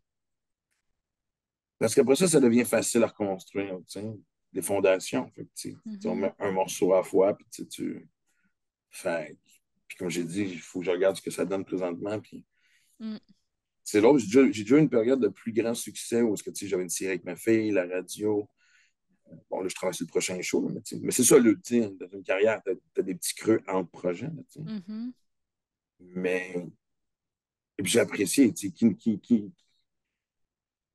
Parce 1.79 1.95
qu'après 1.95 2.17
ça, 2.17 2.27
ça 2.27 2.41
devient 2.41 2.65
facile 2.65 3.03
à 3.03 3.09
reconstruire, 3.09 3.79
des 4.53 4.63
fondations. 4.63 5.31
Fait, 5.35 5.47
tu 5.55 5.77
On 5.85 5.91
mm-hmm. 5.91 6.15
met 6.15 6.35
un 6.39 6.53
morceau 6.53 6.93
à 6.95 6.99
la 6.99 7.03
fois, 7.03 7.37
puis 7.37 7.67
tu. 7.67 8.09
Fait, 8.91 9.37
puis 9.87 9.97
comme 9.99 10.11
j'ai 10.11 10.25
dit, 10.25 10.43
il 10.43 10.61
faut 10.61 10.81
que 10.81 10.87
je 10.87 10.91
regarde 10.91 11.17
ce 11.17 11.23
que 11.23 11.31
ça 11.31 11.45
donne 11.45 11.65
présentement. 11.65 12.19
Puis... 12.21 12.45
Mm. 12.99 13.17
C'est 13.85 14.01
l'autre. 14.01 14.19
J'ai 14.19 14.41
déjà, 14.51 14.77
eu 14.77 14.81
une 14.81 14.89
période 14.89 15.21
de 15.21 15.29
plus 15.29 15.53
grand 15.53 15.75
succès 15.75 16.21
où 16.21 16.35
j'avais 16.37 16.83
une 16.83 16.89
série 16.89 17.11
avec 17.11 17.25
ma 17.25 17.37
fille, 17.37 17.71
la 17.71 17.87
radio. 17.87 18.49
Bon, 19.49 19.61
là, 19.61 19.69
je 19.69 19.75
travaille 19.75 19.95
sur 19.95 20.07
le 20.07 20.11
prochain 20.11 20.41
show, 20.41 20.69
mais, 20.69 20.81
mais 21.01 21.13
c'est 21.13 21.25
ça, 21.25 21.39
le, 21.39 21.55
dans 21.55 22.09
une 22.13 22.23
carrière, 22.25 22.61
tu 22.65 23.01
as, 23.01 23.03
des 23.03 23.15
petits 23.15 23.35
creux 23.35 23.61
entre 23.69 23.91
projets. 23.91 24.31
Mm-hmm. 24.57 25.13
Mais 26.01 26.67
et 27.79 27.83
puis 27.83 27.93
j'ai 27.93 28.01
apprécié, 28.01 28.53
tu 28.53 28.69
sais, 28.69 28.73
qui, 28.73 28.97
qui, 28.97 29.21
qui, 29.21 29.53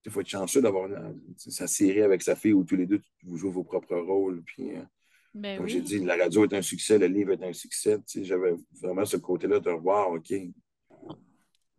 il 0.05 0.11
faut 0.11 0.21
être 0.21 0.27
chanceux 0.27 0.61
d'avoir 0.61 0.89
sa 1.37 1.67
série 1.67 2.01
avec 2.01 2.23
sa 2.23 2.35
fille 2.35 2.53
où 2.53 2.63
tous 2.63 2.75
les 2.75 2.87
deux, 2.87 3.01
vous 3.23 3.37
jouez 3.37 3.51
vos 3.51 3.63
propres 3.63 3.95
rôles. 3.95 4.41
Puis, 4.43 4.71
euh, 4.71 4.81
ben 5.33 5.57
comme 5.57 5.67
j'ai 5.67 5.81
dit, 5.81 5.99
la 5.99 6.17
radio 6.17 6.45
est 6.45 6.53
un 6.53 6.61
succès, 6.61 6.97
le 6.97 7.07
livre 7.07 7.33
est 7.33 7.43
un 7.43 7.53
succès. 7.53 7.99
J'avais 8.15 8.55
vraiment 8.81 9.05
ce 9.05 9.17
côté-là 9.17 9.59
de 9.59 9.69
voir, 9.71 10.11
OK. 10.11 10.33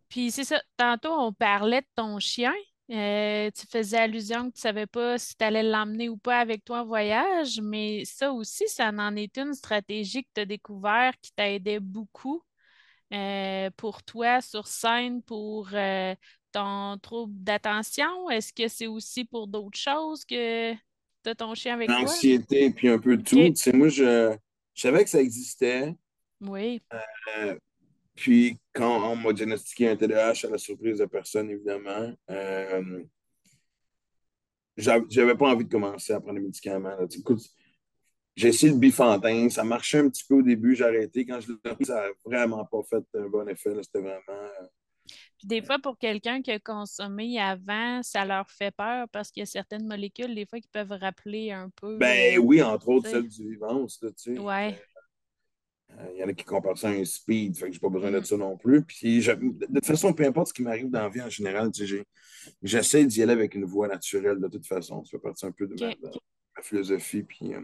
Puis 0.09 0.31
c'est 0.31 0.45
ça, 0.45 0.61
tantôt, 0.77 1.11
on 1.11 1.33
parlait 1.33 1.81
de 1.81 1.87
ton 1.95 2.19
chien. 2.19 2.53
Euh, 2.91 3.49
tu 3.51 3.65
faisais 3.67 3.97
allusion 3.97 4.49
que 4.49 4.55
tu 4.55 4.59
ne 4.59 4.61
savais 4.61 4.87
pas 4.87 5.17
si 5.17 5.35
tu 5.35 5.43
allais 5.43 5.63
l'emmener 5.63 6.09
ou 6.09 6.17
pas 6.17 6.39
avec 6.39 6.63
toi 6.63 6.81
en 6.81 6.85
voyage, 6.85 7.59
mais 7.61 8.03
ça 8.05 8.31
aussi, 8.31 8.67
ça 8.67 8.89
en 8.89 9.15
est 9.15 9.37
une 9.37 9.53
stratégie 9.53 10.23
que 10.23 10.29
tu 10.35 10.41
as 10.41 10.45
découvert 10.45 11.13
qui 11.21 11.31
t'a 11.33 11.49
aidé 11.49 11.79
beaucoup 11.79 12.43
euh, 13.13 13.69
pour 13.77 14.03
toi 14.03 14.41
sur 14.41 14.67
scène 14.67 15.21
pour 15.21 15.69
euh, 15.73 16.15
ton 16.51 16.97
trouble 16.99 17.33
d'attention? 17.35 18.29
Est-ce 18.29 18.53
que 18.53 18.67
c'est 18.67 18.87
aussi 18.87 19.25
pour 19.25 19.47
d'autres 19.47 19.77
choses 19.77 20.25
que 20.25 20.73
tu 20.73 21.29
as 21.29 21.35
ton 21.35 21.53
chien 21.55 21.75
avec 21.75 21.87
toi? 21.87 21.99
L'anxiété, 21.99 22.71
puis 22.71 22.89
un 22.89 22.99
peu 22.99 23.17
tout. 23.17 23.53
moi, 23.73 23.89
je, 23.89 24.35
savais 24.73 25.03
que 25.03 25.09
ça 25.09 25.21
existait. 25.21 25.93
Oui. 26.41 26.81
Euh, 27.37 27.55
puis 28.15 28.57
quand 28.73 29.11
on 29.11 29.15
m'a 29.15 29.33
diagnostiqué 29.33 29.89
un 29.89 29.95
TDAH, 29.95 30.45
à 30.45 30.49
la 30.49 30.57
surprise 30.57 30.99
de 30.99 31.05
personne, 31.05 31.49
évidemment, 31.49 32.13
j'avais 34.75 35.35
pas 35.35 35.49
envie 35.49 35.65
de 35.65 35.71
commencer 35.71 36.13
à 36.13 36.19
prendre 36.19 36.39
des 36.39 36.45
médicaments. 36.45 36.97
Écoute, 37.15 37.41
j'ai 38.35 38.47
essayé 38.49 38.71
le 38.71 38.79
bifantin, 38.79 39.49
ça 39.49 39.63
marchait 39.63 39.99
un 39.99 40.09
petit 40.09 40.23
peu 40.27 40.35
au 40.35 40.41
début, 40.41 40.75
j'ai 40.75 40.85
arrêté. 40.85 41.25
Quand 41.25 41.39
je 41.39 41.51
l'ai 41.51 41.73
pris, 41.73 41.85
ça 41.85 41.95
n'a 41.95 42.07
vraiment 42.25 42.65
pas 42.65 42.81
fait 42.83 43.03
un 43.15 43.27
bon 43.27 43.47
effet. 43.47 43.71
C'était 43.83 43.99
vraiment. 43.99 44.17
Euh, 44.29 44.67
Puis 45.37 45.47
des 45.47 45.61
fois, 45.61 45.77
pour 45.79 45.97
quelqu'un 45.97 46.41
qui 46.41 46.51
a 46.51 46.59
consommé 46.59 47.39
avant, 47.39 48.01
ça 48.01 48.25
leur 48.25 48.49
fait 48.49 48.71
peur 48.75 49.07
parce 49.11 49.29
qu'il 49.29 49.41
y 49.41 49.43
a 49.43 49.45
certaines 49.45 49.85
molécules, 49.85 50.33
des 50.33 50.45
fois, 50.45 50.59
qui 50.59 50.69
peuvent 50.69 50.97
rappeler 50.99 51.51
un 51.51 51.69
peu. 51.69 51.97
Ben 51.97 52.39
oui, 52.39 52.61
entre 52.63 52.89
autres, 52.89 53.09
celle 53.09 53.27
du 53.27 53.49
vivant, 53.51 53.85
tu 53.85 54.07
sais. 54.15 54.39
Ouais. 54.39 54.79
Euh, 55.99 56.07
il 56.13 56.19
y 56.19 56.23
en 56.23 56.27
a 56.27 56.33
qui 56.33 56.43
comparent 56.43 56.77
ça 56.77 56.89
à 56.89 56.91
un 56.91 57.05
speed, 57.05 57.57
fait 57.57 57.67
que 57.67 57.73
j'ai 57.73 57.79
pas 57.79 57.89
besoin 57.89 58.11
de 58.11 58.21
ça 58.21 58.37
non 58.37 58.57
plus. 58.57 58.83
Puis 58.83 59.19
de 59.19 59.65
toute 59.65 59.85
façon, 59.85 60.13
peu 60.13 60.25
importe 60.25 60.47
ce 60.47 60.53
qui 60.53 60.63
m'arrive 60.63 60.89
dans 60.89 61.01
la 61.01 61.09
vie 61.09 61.21
en 61.21 61.29
général, 61.29 61.69
j'essaie 62.61 63.05
d'y 63.05 63.21
aller 63.21 63.33
avec 63.33 63.53
une 63.55 63.65
voix 63.65 63.87
naturelle 63.87 64.39
de 64.39 64.47
toute 64.47 64.65
façon. 64.65 65.03
Ça 65.03 65.11
fait 65.11 65.19
partie 65.19 65.45
un 65.45 65.51
peu 65.51 65.67
de, 65.67 65.75
ma, 65.85 66.63
philosophie. 66.63 67.23
Puis, 67.23 67.53
euh, 67.53 67.61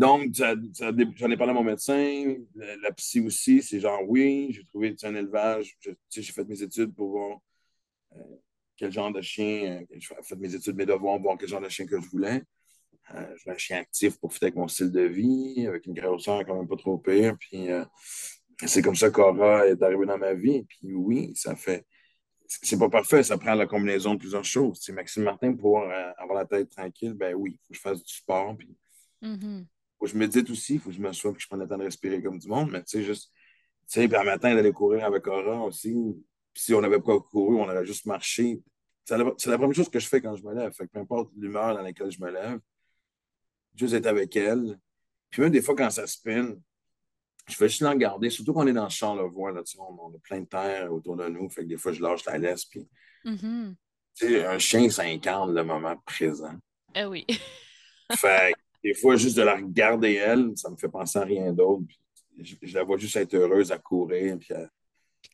donc, 0.00 0.32
j'en 0.32 1.30
ai 1.30 1.36
parlé 1.36 1.50
à 1.50 1.52
mon 1.52 1.62
médecin, 1.62 2.34
la, 2.54 2.90
psy 2.92 3.20
aussi, 3.20 3.62
c'est 3.62 3.80
genre 3.80 4.00
oui, 4.08 4.48
j'ai 4.50 4.64
trouvé 4.64 4.96
un 5.02 5.14
élevage, 5.14 5.76
j'ai 6.08 6.22
fait 6.22 6.44
mes 6.44 6.62
études 6.62 6.94
pour 6.94 7.10
voir 7.10 7.38
euh, 8.16 8.36
quel 8.78 8.90
genre 8.90 9.12
de 9.12 9.20
chien, 9.20 9.82
euh, 9.82 9.96
j'ai 9.98 10.14
fait 10.22 10.36
mes 10.36 10.54
études, 10.54 10.74
mes 10.74 10.86
devoirs, 10.86 11.18
voir 11.18 11.36
quel 11.38 11.50
genre 11.50 11.60
de 11.60 11.68
chien 11.68 11.84
que 11.84 12.00
je 12.00 12.08
voulais. 12.08 12.42
Euh, 13.14 13.26
je 13.36 13.42
voulais 13.42 13.56
un 13.56 13.58
chien 13.58 13.78
actif 13.78 14.18
pour 14.18 14.32
fitter 14.32 14.46
avec 14.46 14.56
mon 14.56 14.68
style 14.68 14.90
de 14.90 15.02
vie, 15.02 15.66
avec 15.66 15.84
une 15.84 15.92
grosseur 15.92 16.46
quand 16.46 16.56
même 16.56 16.66
pas 16.66 16.76
trop 16.76 16.96
pire. 16.96 17.36
Puis 17.38 17.68
c'est 18.64 18.80
comme 18.80 18.96
ça 18.96 19.10
qu'Aura 19.10 19.66
est 19.66 19.82
arrivé 19.82 20.06
dans 20.06 20.16
ma 20.16 20.32
vie. 20.32 20.62
Puis 20.62 20.94
oui, 20.94 21.32
ça 21.34 21.54
fait. 21.56 21.84
C'est 22.46 22.78
pas 22.78 22.88
parfait, 22.88 23.22
ça 23.22 23.36
prend 23.36 23.54
la 23.54 23.66
combinaison 23.66 24.14
de 24.14 24.18
plusieurs 24.18 24.46
choses. 24.46 24.88
Maxime 24.88 25.24
Martin, 25.24 25.54
pour 25.54 25.82
avoir 26.16 26.38
la 26.38 26.46
tête 26.46 26.70
tranquille, 26.70 27.12
ben 27.12 27.34
oui, 27.34 27.50
il 27.52 27.58
faut 27.58 27.68
que 27.68 27.76
je 27.76 27.80
fasse 27.80 28.02
du 28.02 28.14
sport. 28.14 28.56
Mm-hmm 29.22 29.66
faut 30.00 30.06
que 30.06 30.12
je 30.12 30.16
médite 30.16 30.48
aussi, 30.50 30.74
il 30.74 30.80
faut 30.80 30.88
que 30.88 30.96
je 30.96 31.00
m'assoie 31.00 31.30
et 31.30 31.34
que 31.34 31.40
je 31.40 31.46
prenne 31.46 31.60
le 31.60 31.68
temps 31.68 31.76
de 31.76 31.84
respirer 31.84 32.22
comme 32.22 32.38
du 32.38 32.48
monde. 32.48 32.70
Mais 32.72 32.82
tu 32.82 32.98
sais, 32.98 33.02
juste, 33.02 33.30
tu 33.86 34.00
sais, 34.00 34.08
puis 34.08 34.16
un 34.16 34.24
matin, 34.24 34.54
d'aller 34.54 34.72
courir 34.72 35.04
avec 35.04 35.26
Aura 35.26 35.60
aussi. 35.60 35.94
Puis 36.52 36.62
si 36.62 36.74
on 36.74 36.80
n'avait 36.80 37.00
pas 37.00 37.20
couru, 37.20 37.56
on 37.56 37.64
aurait 37.64 37.84
juste 37.84 38.06
marché. 38.06 38.60
C'est 39.04 39.16
la, 39.18 39.58
première 39.58 39.74
chose 39.74 39.88
que 39.88 39.98
je 39.98 40.08
fais 40.08 40.20
quand 40.20 40.34
je 40.36 40.42
me 40.42 40.54
lève. 40.54 40.72
Fait 40.72 40.86
que 40.86 40.92
peu 40.92 41.00
importe 41.00 41.30
l'humeur 41.36 41.74
dans 41.74 41.82
laquelle 41.82 42.10
je 42.10 42.20
me 42.20 42.30
lève, 42.30 42.58
juste 43.74 43.94
être 43.94 44.06
avec 44.06 44.34
elle. 44.36 44.78
Puis 45.30 45.42
même 45.42 45.52
des 45.52 45.62
fois, 45.62 45.76
quand 45.76 45.90
ça 45.90 46.06
spin, 46.06 46.56
je 47.48 47.54
fais 47.54 47.68
juste 47.68 47.82
l'en 47.82 47.94
garder, 47.94 48.30
surtout 48.30 48.52
qu'on 48.52 48.66
est 48.66 48.72
dans 48.72 48.84
le 48.84 48.90
Charlevoix, 48.90 49.52
là, 49.52 49.62
on, 49.78 49.98
on 50.00 50.14
a 50.14 50.18
plein 50.18 50.40
de 50.40 50.46
terre 50.46 50.92
autour 50.92 51.16
de 51.16 51.28
nous, 51.28 51.48
fait 51.50 51.62
que 51.62 51.68
des 51.68 51.76
fois, 51.76 51.92
je 51.92 52.00
lâche 52.00 52.24
la 52.24 52.38
laisse, 52.38 52.64
puis 52.64 52.88
Mhm. 53.24 53.76
tu 54.14 54.26
sais, 54.26 54.46
un 54.46 54.58
chien, 54.58 54.88
ça 54.88 55.02
incarne 55.02 55.54
le 55.54 55.62
moment 55.62 55.96
présent. 56.06 56.56
Ah 56.94 57.08
oui. 57.08 57.26
Fait 58.16 58.52
que 58.52 58.60
des 58.82 58.94
fois, 58.94 59.16
juste 59.16 59.36
de 59.36 59.42
la 59.42 59.56
regarder, 59.56 60.14
elle, 60.14 60.52
ça 60.56 60.70
me 60.70 60.76
fait 60.76 60.88
penser 60.88 61.18
à 61.18 61.24
rien 61.24 61.52
d'autre. 61.52 61.82
Je, 62.38 62.54
je 62.62 62.74
la 62.74 62.84
vois 62.84 62.96
juste 62.96 63.16
être 63.16 63.34
heureuse 63.34 63.70
à 63.72 63.78
courir, 63.78 64.38
puis 64.38 64.54
à- 64.54 64.68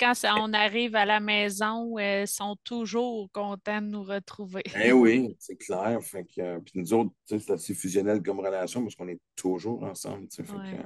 quand 0.00 0.14
ça- 0.14 0.34
on 0.40 0.52
arrive 0.52 0.96
à 0.96 1.04
la 1.06 1.20
maison, 1.20 1.96
euh, 1.98 2.22
ils 2.22 2.28
sont 2.28 2.56
toujours 2.64 3.30
contents 3.32 3.80
de 3.80 3.86
nous 3.86 4.02
retrouver. 4.02 4.62
Eh 4.84 4.92
oui, 4.92 5.36
c'est 5.38 5.56
clair. 5.56 6.02
Fait 6.02 6.24
que, 6.24 6.40
euh, 6.40 6.58
puis 6.58 6.72
nous 6.80 6.92
autres, 6.92 7.12
c'est 7.24 7.50
assez 7.50 7.72
fusionnel 7.74 8.20
comme 8.22 8.40
relation 8.40 8.82
parce 8.82 8.94
qu'on 8.96 9.08
est 9.08 9.20
toujours 9.36 9.84
ensemble. 9.84 10.26
Fait 10.30 10.42
Ouais. 10.42 10.78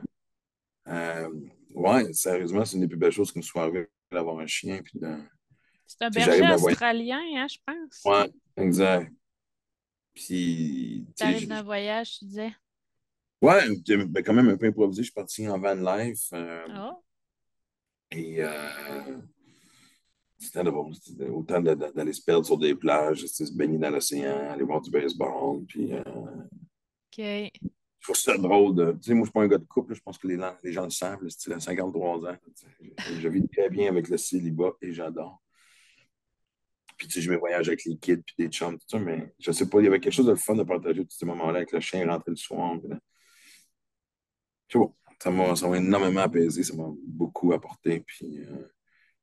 que, 0.87 0.91
euh, 0.93 1.29
ouais, 1.75 2.13
sérieusement, 2.13 2.65
c'est 2.65 2.75
une 2.77 2.83
des 2.83 2.89
plus 2.89 2.99
belles 2.99 3.11
choses 3.13 3.33
qui 3.33 3.39
me 3.39 3.43
soit 3.43 3.63
arrivée 3.63 3.89
d'avoir 4.13 4.39
un 4.39 4.47
chien. 4.47 4.81
Puis 4.83 4.99
de... 5.01 5.09
C'est 5.87 6.03
un 6.05 6.11
berger 6.11 6.53
australien, 6.55 7.21
hein, 7.37 7.47
je 7.49 7.57
pense. 7.67 8.03
Ouais, 8.05 8.31
exact. 8.63 9.11
Puis, 10.15 11.07
T'arrives 11.17 11.49
d'un 11.49 11.63
voyage, 11.63 12.19
tu 12.19 12.25
disais? 12.27 12.53
ouais, 13.43 13.61
j'ai- 13.87 14.05
ben, 14.05 14.23
quand 14.23 14.35
même 14.35 14.49
un 14.49 14.57
peu 14.57 14.67
improvisé. 14.67 15.03
Je 15.03 15.07
suis 15.07 15.15
parti 15.15 15.49
en 15.49 15.59
van 15.59 15.75
life. 15.75 16.29
euh, 16.33 16.67
Oh, 16.77 17.03
Et 18.11 18.43
euh, 18.43 19.19
c'était 20.39 20.65
drôle. 20.65 20.95
C'était 20.97 21.29
autant 21.29 21.61
d'aller 21.61 22.13
se 22.13 22.23
perdre 22.23 22.45
sur 22.45 22.59
des 22.59 22.75
plages, 22.75 23.25
se 23.27 23.57
baigner 23.57 23.79
dans 23.79 23.91
l'océan, 23.91 24.51
aller 24.51 24.65
voir 24.65 24.81
du 24.81 24.91
baseball. 24.91 25.65
Puis, 25.67 25.93
euh, 25.93 26.03
OK. 26.03 27.19
je 27.19 27.51
trouve 28.03 28.17
ça 28.17 28.37
drôle. 28.37 28.75
De, 28.75 28.93
tu 28.93 29.03
sais, 29.03 29.15
moi, 29.15 29.23
je 29.23 29.27
suis 29.27 29.33
pas 29.33 29.43
un 29.43 29.49
gars 29.49 29.59
de 29.59 29.65
couple. 29.65 29.93
là. 29.93 29.97
Je 29.97 30.03
pense 30.03 30.19
que 30.19 30.27
les, 30.27 30.37
gens- 30.39 30.57
les 30.65 30.73
gens 30.73 30.85
le 30.85 30.91
savent. 30.91 31.23
là, 31.23 31.57
à 31.57 31.61
53 31.61 32.27
ans. 32.31 32.37
je 33.21 33.29
vis 33.29 33.47
très 33.49 33.71
bien 33.71 33.89
avec 33.89 34.09
le 34.09 34.17
célibat 34.17 34.73
et 34.83 34.93
j'adore. 34.93 35.41
Puis, 37.01 37.09
tu 37.09 37.15
sais, 37.15 37.23
je 37.23 37.31
me 37.31 37.39
voyage 37.39 37.67
avec 37.67 37.83
les 37.87 37.97
kids 37.97 38.19
puis 38.19 38.35
des 38.37 38.49
chums, 38.49 38.77
tout 38.79 38.85
ça. 38.87 38.99
Mais 38.99 39.33
je 39.39 39.51
sais 39.53 39.67
pas, 39.71 39.81
il 39.81 39.85
y 39.85 39.87
avait 39.89 40.01
quelque 40.01 40.13
chose 40.13 40.27
de 40.27 40.35
fun 40.35 40.55
de 40.55 40.65
partager 40.65 41.03
tous 41.03 41.17
ces 41.17 41.25
moments-là 41.25 41.57
avec 41.61 41.73
le 41.73 41.81
chien 41.81 42.07
rentré 42.07 42.31
le 42.31 42.37
soir. 42.37 42.79
puis. 42.79 42.91
C'est 44.69 44.79
bon. 44.79 44.95
Ça 45.19 45.31
m'a 45.69 45.77
énormément 45.79 46.21
apaisé. 46.21 46.63
Ça 46.63 46.75
m'a 46.77 46.89
beaucoup 47.07 47.55
apporté. 47.55 48.01
Puis, 48.01 48.41
euh, 48.41 48.69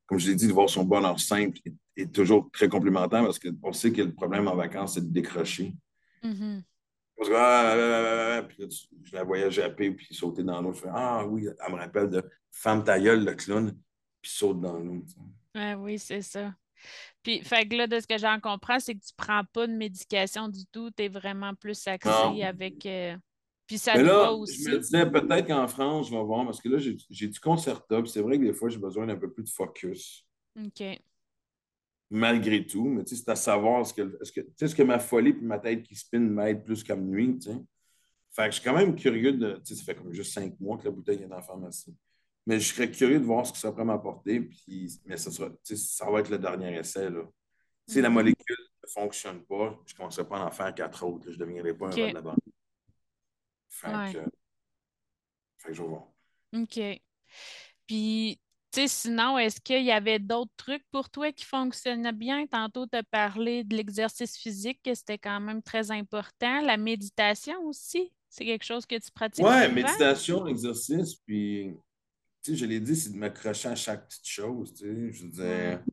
comme 0.08 0.18
je 0.18 0.28
l'ai 0.30 0.36
dit, 0.36 0.48
de 0.48 0.54
voir 0.54 0.68
son 0.70 0.86
bonheur 0.86 1.20
simple 1.20 1.60
est, 1.66 1.74
est 1.96 2.12
toujours 2.12 2.50
très 2.52 2.68
complémentaire 2.68 3.24
parce 3.24 3.38
qu'on 3.38 3.74
sait 3.74 3.92
que 3.92 4.02
le 4.02 4.14
problème 4.14 4.48
en 4.48 4.56
vacances, 4.56 4.96
c'est 4.96 5.02
de 5.08 5.14
décrocher. 5.14 5.76
Parce 7.16 7.30
que, 7.30 7.36
ah, 7.36 7.74
ah, 7.74 7.76
ah, 7.78 8.38
ah, 8.40 8.44
puis 8.44 8.58
là, 8.64 8.68
tu- 8.68 8.88
je 9.04 9.16
la 9.16 9.24
voyais 9.24 9.52
japper 9.52 9.92
puis 9.92 10.08
sauter 10.16 10.44
dans 10.44 10.62
l'eau. 10.64 10.74
Je 10.74 10.82
fais 10.82 10.90
Ah 10.92 11.26
oui, 11.28 11.48
elle 11.48 11.72
me 11.74 11.78
rappelle 11.78 12.10
de 12.10 12.24
Femme 12.52 12.84
ta 12.84 13.00
gueule, 13.00 13.24
le 13.24 13.36
clown, 13.36 13.72
puis 14.22 14.32
saute 14.32 14.60
dans 14.62 14.80
l'eau. 14.80 15.04
tu. 15.08 15.60
Ouais, 15.60 15.76
oui, 15.76 16.00
c'est 16.00 16.22
ça. 16.24 16.54
Puis, 17.28 17.44
fait 17.44 17.68
que 17.68 17.76
là, 17.76 17.88
de 17.88 18.00
ce 18.00 18.08
que 18.08 18.18
j'en 18.18 18.40
comprends, 18.40 18.80
c'est 18.80 18.96
que 18.96 19.02
tu 19.06 19.12
prends 19.18 19.44
pas 19.52 19.68
de 19.68 19.74
médication 19.74 20.48
du 20.48 20.66
tout. 20.68 20.90
Tu 20.92 21.04
es 21.04 21.08
vraiment 21.10 21.54
plus 21.56 21.86
axé 21.86 22.08
Non. 22.08 22.42
avec. 22.42 22.86
euh, 22.86 23.18
Puis 23.68 23.78
ça 23.78 23.96
Mais 23.96 24.04
te 24.04 24.06
va 24.08 24.14
là, 24.14 24.32
aussi. 24.32 24.64
je 24.64 24.70
me 24.70 24.78
disais 24.80 25.12
peut-être 25.12 25.46
qu'en 25.46 25.68
France, 25.68 26.08
je 26.08 26.16
vais 26.16 26.24
voir, 26.24 26.46
parce 26.46 26.62
que 26.62 26.70
là, 26.70 26.78
j'ai 26.78 27.28
du 27.28 27.40
Concerta, 27.42 28.02
puis 28.02 28.10
c'est 28.10 28.22
vrai 28.22 28.40
que 28.40 28.46
des 28.46 28.54
fois, 28.54 28.70
j'ai 28.70 28.78
besoin 28.78 29.06
d'un 29.08 29.18
peu 29.18 29.30
plus 29.30 29.44
de 29.44 29.50
focus, 29.50 30.26
OK. 30.58 30.84
malgré 32.10 32.66
tout. 32.66 32.86
Mais 32.86 33.04
tu 33.04 33.14
sais, 33.18 33.24
c'est 33.26 33.30
à 33.32 33.36
savoir 33.36 33.86
ce 33.86 33.94
que, 33.94 34.18
est-ce 34.22 34.32
que, 34.32 34.40
tu 34.40 34.48
sais, 34.56 34.66
est-ce 34.66 34.76
que 34.76 34.84
ma 34.84 34.98
folie 35.00 35.34
puis 35.34 35.46
ma 35.46 35.60
tête 35.60 35.84
qui 35.84 35.96
spin 35.96 36.20
m'aide 36.20 36.64
plus 36.64 36.82
qu'à 36.82 36.96
me 36.96 37.04
nuire, 37.04 37.36
tu 37.42 37.50
sais. 37.52 37.58
Fait 38.32 38.44
que 38.46 38.52
je 38.56 38.60
suis 38.62 38.64
quand 38.70 38.76
même 38.78 38.96
curieux 38.96 39.34
de. 39.34 39.56
Tu 39.66 39.66
sais, 39.66 39.76
ça 39.76 39.84
fait 39.84 39.96
comme 39.96 40.14
juste 40.14 40.32
cinq 40.32 40.58
mois 40.62 40.78
que 40.78 40.86
la 40.86 40.92
bouteille 40.92 41.24
est 41.24 41.28
dans 41.28 41.36
la 41.36 41.42
pharmacie. 41.42 41.94
Mais 42.48 42.60
je 42.62 42.74
serais 42.74 42.90
curieux 42.90 43.20
de 43.20 43.26
voir 43.26 43.46
ce 43.46 43.52
que 43.52 43.58
ça 43.58 43.72
pourrait 43.72 43.84
m'apporter. 43.86 44.40
Puis, 44.40 45.00
mais 45.06 45.18
ça, 45.18 45.30
sera, 45.32 45.50
ça 45.64 46.10
va 46.10 46.22
être 46.22 46.30
le 46.30 46.40
dernier 46.40 46.78
essai. 46.78 47.10
Là. 47.10 47.24
Si 47.86 48.02
la 48.02 48.08
Mhm. 48.10 48.16
molécule 48.16 48.56
ne 48.84 48.88
fonctionne 48.90 49.44
pas, 49.46 49.78
je 49.86 49.94
ne 49.94 49.98
commencerai 49.98 50.28
pas 50.28 50.38
à 50.40 50.46
en 50.48 50.52
faire 50.52 50.74
quatre 50.74 51.06
autres. 51.06 51.28
là. 51.28 51.34
Je 51.34 51.38
ne 51.38 51.44
deviendrai 51.46 51.74
pas 51.78 51.88
un 51.88 51.90
rat 51.90 51.96
de 51.96 52.14
la. 52.14 52.36
Fait, 53.70 53.88
Ouais. 53.96 54.14
que, 54.14 54.20
fait 55.58 55.68
que 55.68 55.74
je 55.74 55.82
vais 55.84 55.88
voir. 55.90 56.08
OK. 56.56 56.80
Puis, 57.86 58.40
tu 58.72 58.82
sais, 58.82 58.88
sinon, 58.88 59.38
est-ce 59.38 59.60
qu'il 59.60 59.84
y 59.84 59.92
avait 59.92 60.20
d'autres 60.20 60.54
trucs 60.56 60.84
pour 60.90 61.10
toi 61.10 61.32
qui 61.34 61.44
fonctionnaient 61.46 62.14
bien? 62.14 62.48
Tantôt, 62.48 62.88
tu 62.88 62.98
as 62.98 63.04
parlé 63.04 63.64
de 63.66 63.76
l'exercice 63.76 64.38
physique, 64.38 64.80
que 64.84 64.94
c'était 64.94 65.18
quand 65.18 65.40
même 65.42 65.62
très 65.62 65.92
important. 65.92 66.62
La 66.62 66.78
méditation 66.78 67.62
aussi, 67.66 68.12
c'est 68.30 68.46
quelque 68.46 68.66
chose 68.66 68.86
que 68.86 68.96
tu 68.96 69.12
pratiques 69.12 69.46
souvent? 69.46 69.70
méditation, 69.74 70.48
exercice, 70.48 71.16
puis, 71.16 71.76
tu 72.48 72.54
sais, 72.54 72.60
je 72.60 72.66
l'ai 72.66 72.80
dit, 72.80 72.96
c'est 72.96 73.12
de 73.12 73.18
m'accrocher 73.18 73.68
à 73.68 73.76
chaque 73.76 74.08
petite 74.08 74.26
chose, 74.26 74.74
tu 74.74 74.86
sais. 74.86 75.12
Je 75.12 75.26
Ouais. 75.42 75.80
tu 75.86 75.92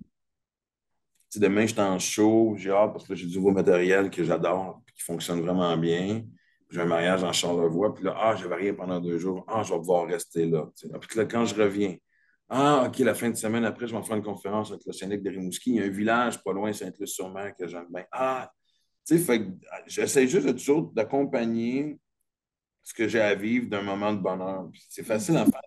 sais, 1.30 1.40
demain, 1.40 1.62
je 1.66 1.72
suis 1.72 1.80
en 1.80 1.98
show, 1.98 2.54
j'ai 2.56 2.70
hâte 2.70 2.92
parce 2.92 3.08
que 3.08 3.14
j'ai 3.16 3.26
du 3.26 3.36
nouveau 3.36 3.50
matériel 3.50 4.08
que 4.08 4.22
j'adore, 4.22 4.80
puis 4.86 4.94
qui 4.94 5.02
fonctionne 5.02 5.40
vraiment 5.40 5.76
bien. 5.76 6.22
J'ai 6.70 6.80
un 6.80 6.86
mariage 6.86 7.24
en 7.24 7.32
Charlevoix, 7.32 7.92
puis 7.92 8.04
là, 8.04 8.14
ah, 8.16 8.36
je 8.36 8.46
vais 8.46 8.54
rien 8.54 8.72
pendant 8.74 9.00
deux 9.00 9.18
jours, 9.18 9.44
ah, 9.48 9.64
je 9.64 9.72
vais 9.72 9.78
pouvoir 9.80 10.06
rester 10.06 10.46
là. 10.46 10.70
tu 10.76 10.88
sais. 10.88 10.98
Puis 11.00 11.18
là, 11.18 11.24
quand 11.24 11.44
je 11.44 11.56
reviens, 11.56 11.96
ah, 12.48 12.84
OK, 12.86 12.98
la 13.00 13.14
fin 13.14 13.30
de 13.30 13.36
semaine 13.36 13.64
après, 13.64 13.88
je 13.88 13.96
vais 13.96 14.02
faire 14.04 14.16
une 14.16 14.22
conférence 14.22 14.70
avec 14.70 14.84
le 14.86 14.92
syndic 14.92 15.22
de 15.22 15.30
Rimouski. 15.30 15.70
Il 15.70 15.76
y 15.76 15.80
a 15.80 15.84
un 15.84 15.88
village 15.88 16.40
pas 16.44 16.52
loin, 16.52 16.72
Saint-Luc-sur-Mer, 16.72 17.54
que 17.58 17.66
j'aime 17.66 17.86
bien. 17.90 18.04
Ah, 18.12 18.48
tu 19.04 19.18
sais, 19.18 19.24
fait 19.24 19.48
j'essaie 19.88 20.28
juste 20.28 20.46
de 20.46 20.52
toujours 20.52 20.92
d'accompagner 20.92 21.98
ce 22.84 22.94
que 22.94 23.08
j'ai 23.08 23.20
à 23.20 23.34
vivre 23.34 23.68
d'un 23.68 23.82
moment 23.82 24.12
de 24.12 24.20
bonheur. 24.20 24.70
C'est 24.88 25.02
facile 25.02 25.36
à 25.36 25.46
faire. 25.46 25.60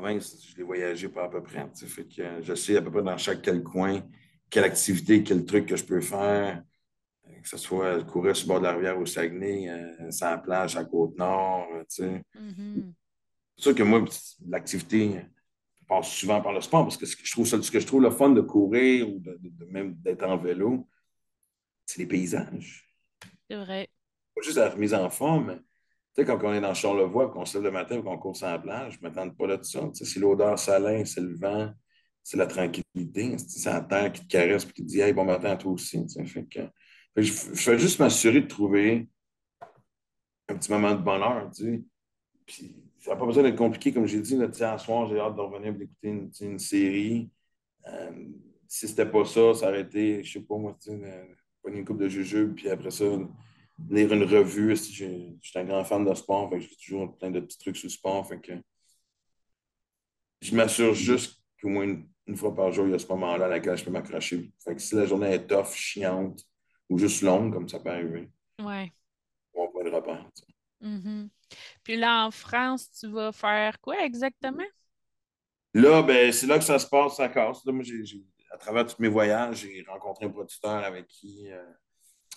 Province, 0.00 0.46
je 0.50 0.56
l'ai 0.58 0.62
voyagé 0.62 1.08
pas 1.08 1.24
à 1.24 1.28
peu 1.28 1.42
près. 1.42 1.66
Fait 1.74 2.04
que 2.04 2.42
je 2.42 2.54
sais 2.54 2.76
à 2.76 2.82
peu 2.82 2.90
près 2.90 3.02
dans 3.02 3.16
chaque 3.16 3.40
quel 3.40 3.62
coin, 3.62 4.02
quelle 4.50 4.64
activité, 4.64 5.22
quel 5.22 5.44
truc 5.46 5.64
que 5.66 5.74
je 5.76 5.84
peux 5.84 6.00
faire. 6.02 6.62
Euh, 7.28 7.40
Que 7.40 7.48
ce 7.48 7.56
soit 7.56 8.04
courir 8.04 8.36
sur 8.36 8.46
le 8.46 8.48
bord 8.52 8.60
de 8.60 8.64
la 8.66 8.72
rivière 8.74 8.98
au 8.98 9.06
Saguenay, 9.06 9.70
euh, 9.70 10.10
sur 10.10 10.26
la 10.26 10.36
plage 10.38 10.76
à 10.76 10.84
Côte-Nord. 10.84 11.66
tu 11.88 12.02
sais. 12.04 12.22
Mhm. 12.38 12.92
C'est 13.56 13.62
sûr 13.62 13.74
que 13.74 13.82
moi, 13.82 14.04
l'activité 14.46 15.22
passe 15.88 16.10
souvent 16.12 16.42
par 16.42 16.52
le 16.52 16.60
sport 16.60 16.82
parce 16.84 16.96
que 16.98 17.06
ce 17.06 17.16
que 17.16 17.24
je 17.24 17.32
trouve, 17.32 17.46
ça- 17.46 17.62
ce 17.62 17.70
que 17.70 17.80
je 17.80 17.86
trouve 17.86 18.02
le 18.02 18.10
fun 18.10 18.30
de 18.30 18.42
courir 18.42 19.08
ou 19.08 19.18
de, 19.18 19.38
de- 19.40 19.48
de 19.48 19.64
même 19.64 19.94
d'être 19.94 20.24
en 20.24 20.36
vélo, 20.36 20.86
c'est 21.86 22.00
les 22.00 22.06
paysages. 22.06 22.86
C'est 23.48 23.56
vrai. 23.56 23.88
Pas 24.34 24.42
juste 24.42 24.58
la 24.58 24.68
remise 24.68 24.92
en 24.92 25.08
forme, 25.08 25.46
mais 25.46 25.58
tu 26.16 26.22
sais, 26.22 26.26
quand 26.26 26.42
on 26.42 26.52
est 26.54 26.62
dans 26.62 26.72
Charlevoix, 26.72 27.30
qu'on 27.30 27.44
se 27.44 27.58
lève 27.58 27.64
le 27.64 27.70
matin 27.72 28.00
qu'on 28.00 28.16
court 28.16 28.34
sur 28.34 28.46
la 28.46 28.58
plage, 28.58 28.94
je 28.94 28.98
ne 28.98 29.02
m'attends 29.02 29.28
pas 29.28 29.46
là 29.46 29.58
de 29.58 29.64
ça. 29.64 29.80
Tu 29.94 30.06
sais, 30.06 30.18
l'odeur 30.18 30.58
salin, 30.58 31.04
c'est 31.04 31.20
le 31.20 31.36
vent, 31.36 31.70
c'est 32.22 32.38
la 32.38 32.46
tranquillité, 32.46 33.36
c'est 33.36 33.68
la 33.68 33.82
terre 33.82 34.10
qui 34.12 34.22
te 34.22 34.26
caresse 34.26 34.64
et 34.64 34.72
qui 34.72 34.82
te 34.82 34.88
dit 34.88 35.00
Hey, 35.00 35.12
bon 35.12 35.26
matin 35.26 35.50
à 35.50 35.56
toi 35.56 35.72
aussi. 35.72 36.00
tu 36.06 36.08
sais. 36.08 36.24
Fait 36.24 36.44
que, 36.44 36.60
je, 37.16 37.22
je 37.22 37.54
fais 37.54 37.78
juste 37.78 38.00
m'assurer 38.00 38.40
de 38.40 38.46
trouver 38.46 39.10
un 40.48 40.56
petit 40.56 40.72
moment 40.72 40.94
de 40.94 41.02
bonheur. 41.02 41.50
Puis, 42.46 42.76
ça 42.98 43.10
n'a 43.10 43.16
pas 43.16 43.26
besoin 43.26 43.42
d'être 43.42 43.56
compliqué, 43.56 43.92
comme 43.92 44.06
j'ai 44.06 44.20
dit. 44.20 44.36
Là, 44.36 44.46
un 44.46 44.78
soir, 44.78 45.06
j'ai 45.08 45.20
hâte 45.20 45.36
de 45.36 45.40
revenir 45.40 45.74
et 45.74 45.76
d'écouter 45.76 46.30
une, 46.40 46.58
série. 46.58 47.30
Euh, 47.86 48.10
si 48.66 48.88
c'était 48.88 49.06
pas 49.06 49.26
ça, 49.26 49.52
ça 49.52 49.68
aurait 49.68 49.82
été, 49.82 50.24
je 50.24 50.32
sais 50.32 50.40
pas 50.40 50.56
moi, 50.56 50.76
une, 50.86 51.36
pogner 51.62 51.80
une 51.80 51.84
coupe 51.84 51.98
de 51.98 52.08
jujube, 52.08 52.54
puis 52.54 52.70
après 52.70 52.90
ça, 52.90 53.04
lire 53.90 54.12
une 54.12 54.24
revue. 54.24 54.76
Je 54.76 54.82
suis 54.84 55.58
un 55.58 55.64
grand 55.64 55.84
fan 55.84 56.04
de 56.04 56.14
sport, 56.14 56.50
fait 56.50 56.58
que 56.58 56.62
j'ai 56.64 56.76
toujours 56.76 57.16
plein 57.18 57.30
de 57.30 57.40
petits 57.40 57.58
trucs 57.58 57.76
sur 57.76 57.86
le 57.86 57.92
sport. 57.92 58.26
Fait 58.28 58.40
que 58.40 58.52
je 60.42 60.54
m'assure 60.54 60.94
juste 60.94 61.42
qu'au 61.60 61.68
moins 61.68 61.84
une, 61.84 62.08
une 62.26 62.36
fois 62.36 62.54
par 62.54 62.72
jour, 62.72 62.86
il 62.86 62.92
y 62.92 62.94
a 62.94 62.98
ce 62.98 63.06
moment-là 63.08 63.46
à 63.46 63.48
laquelle 63.48 63.76
je 63.76 63.84
peux 63.84 63.90
m'accrocher. 63.90 64.52
Fait 64.64 64.74
que 64.74 64.80
si 64.82 64.94
la 64.94 65.06
journée 65.06 65.32
est 65.32 65.46
tough, 65.46 65.72
chiante, 65.74 66.42
ou 66.88 66.98
juste 66.98 67.22
longue, 67.22 67.52
comme 67.52 67.68
ça 67.68 67.80
peut 67.80 67.90
arriver, 67.90 68.30
Ouais. 68.60 68.92
on 69.54 69.68
point 69.68 69.84
de 69.84 69.90
repère. 69.90 70.28
Mhm. 70.80 71.30
Puis 71.82 71.96
là, 71.96 72.26
en 72.26 72.30
France, 72.30 72.90
tu 72.92 73.08
vas 73.08 73.32
faire 73.32 73.80
quoi 73.80 74.04
exactement? 74.04 74.64
Là, 75.74 76.02
ben, 76.02 76.32
c'est 76.32 76.46
là 76.46 76.58
que 76.58 76.64
ça 76.64 76.78
se 76.78 76.86
passe, 76.86 77.16
ça 77.16 77.28
casse. 77.28 77.64
Là, 77.64 77.72
moi, 77.72 77.84
à 78.50 78.56
travers 78.58 78.86
tous 78.86 79.00
mes 79.00 79.08
voyages, 79.08 79.58
j'ai 79.58 79.84
rencontré 79.88 80.26
un 80.26 80.30
producteur 80.30 80.84
avec 80.84 81.06
qui 81.08 81.50
euh, 81.50 81.62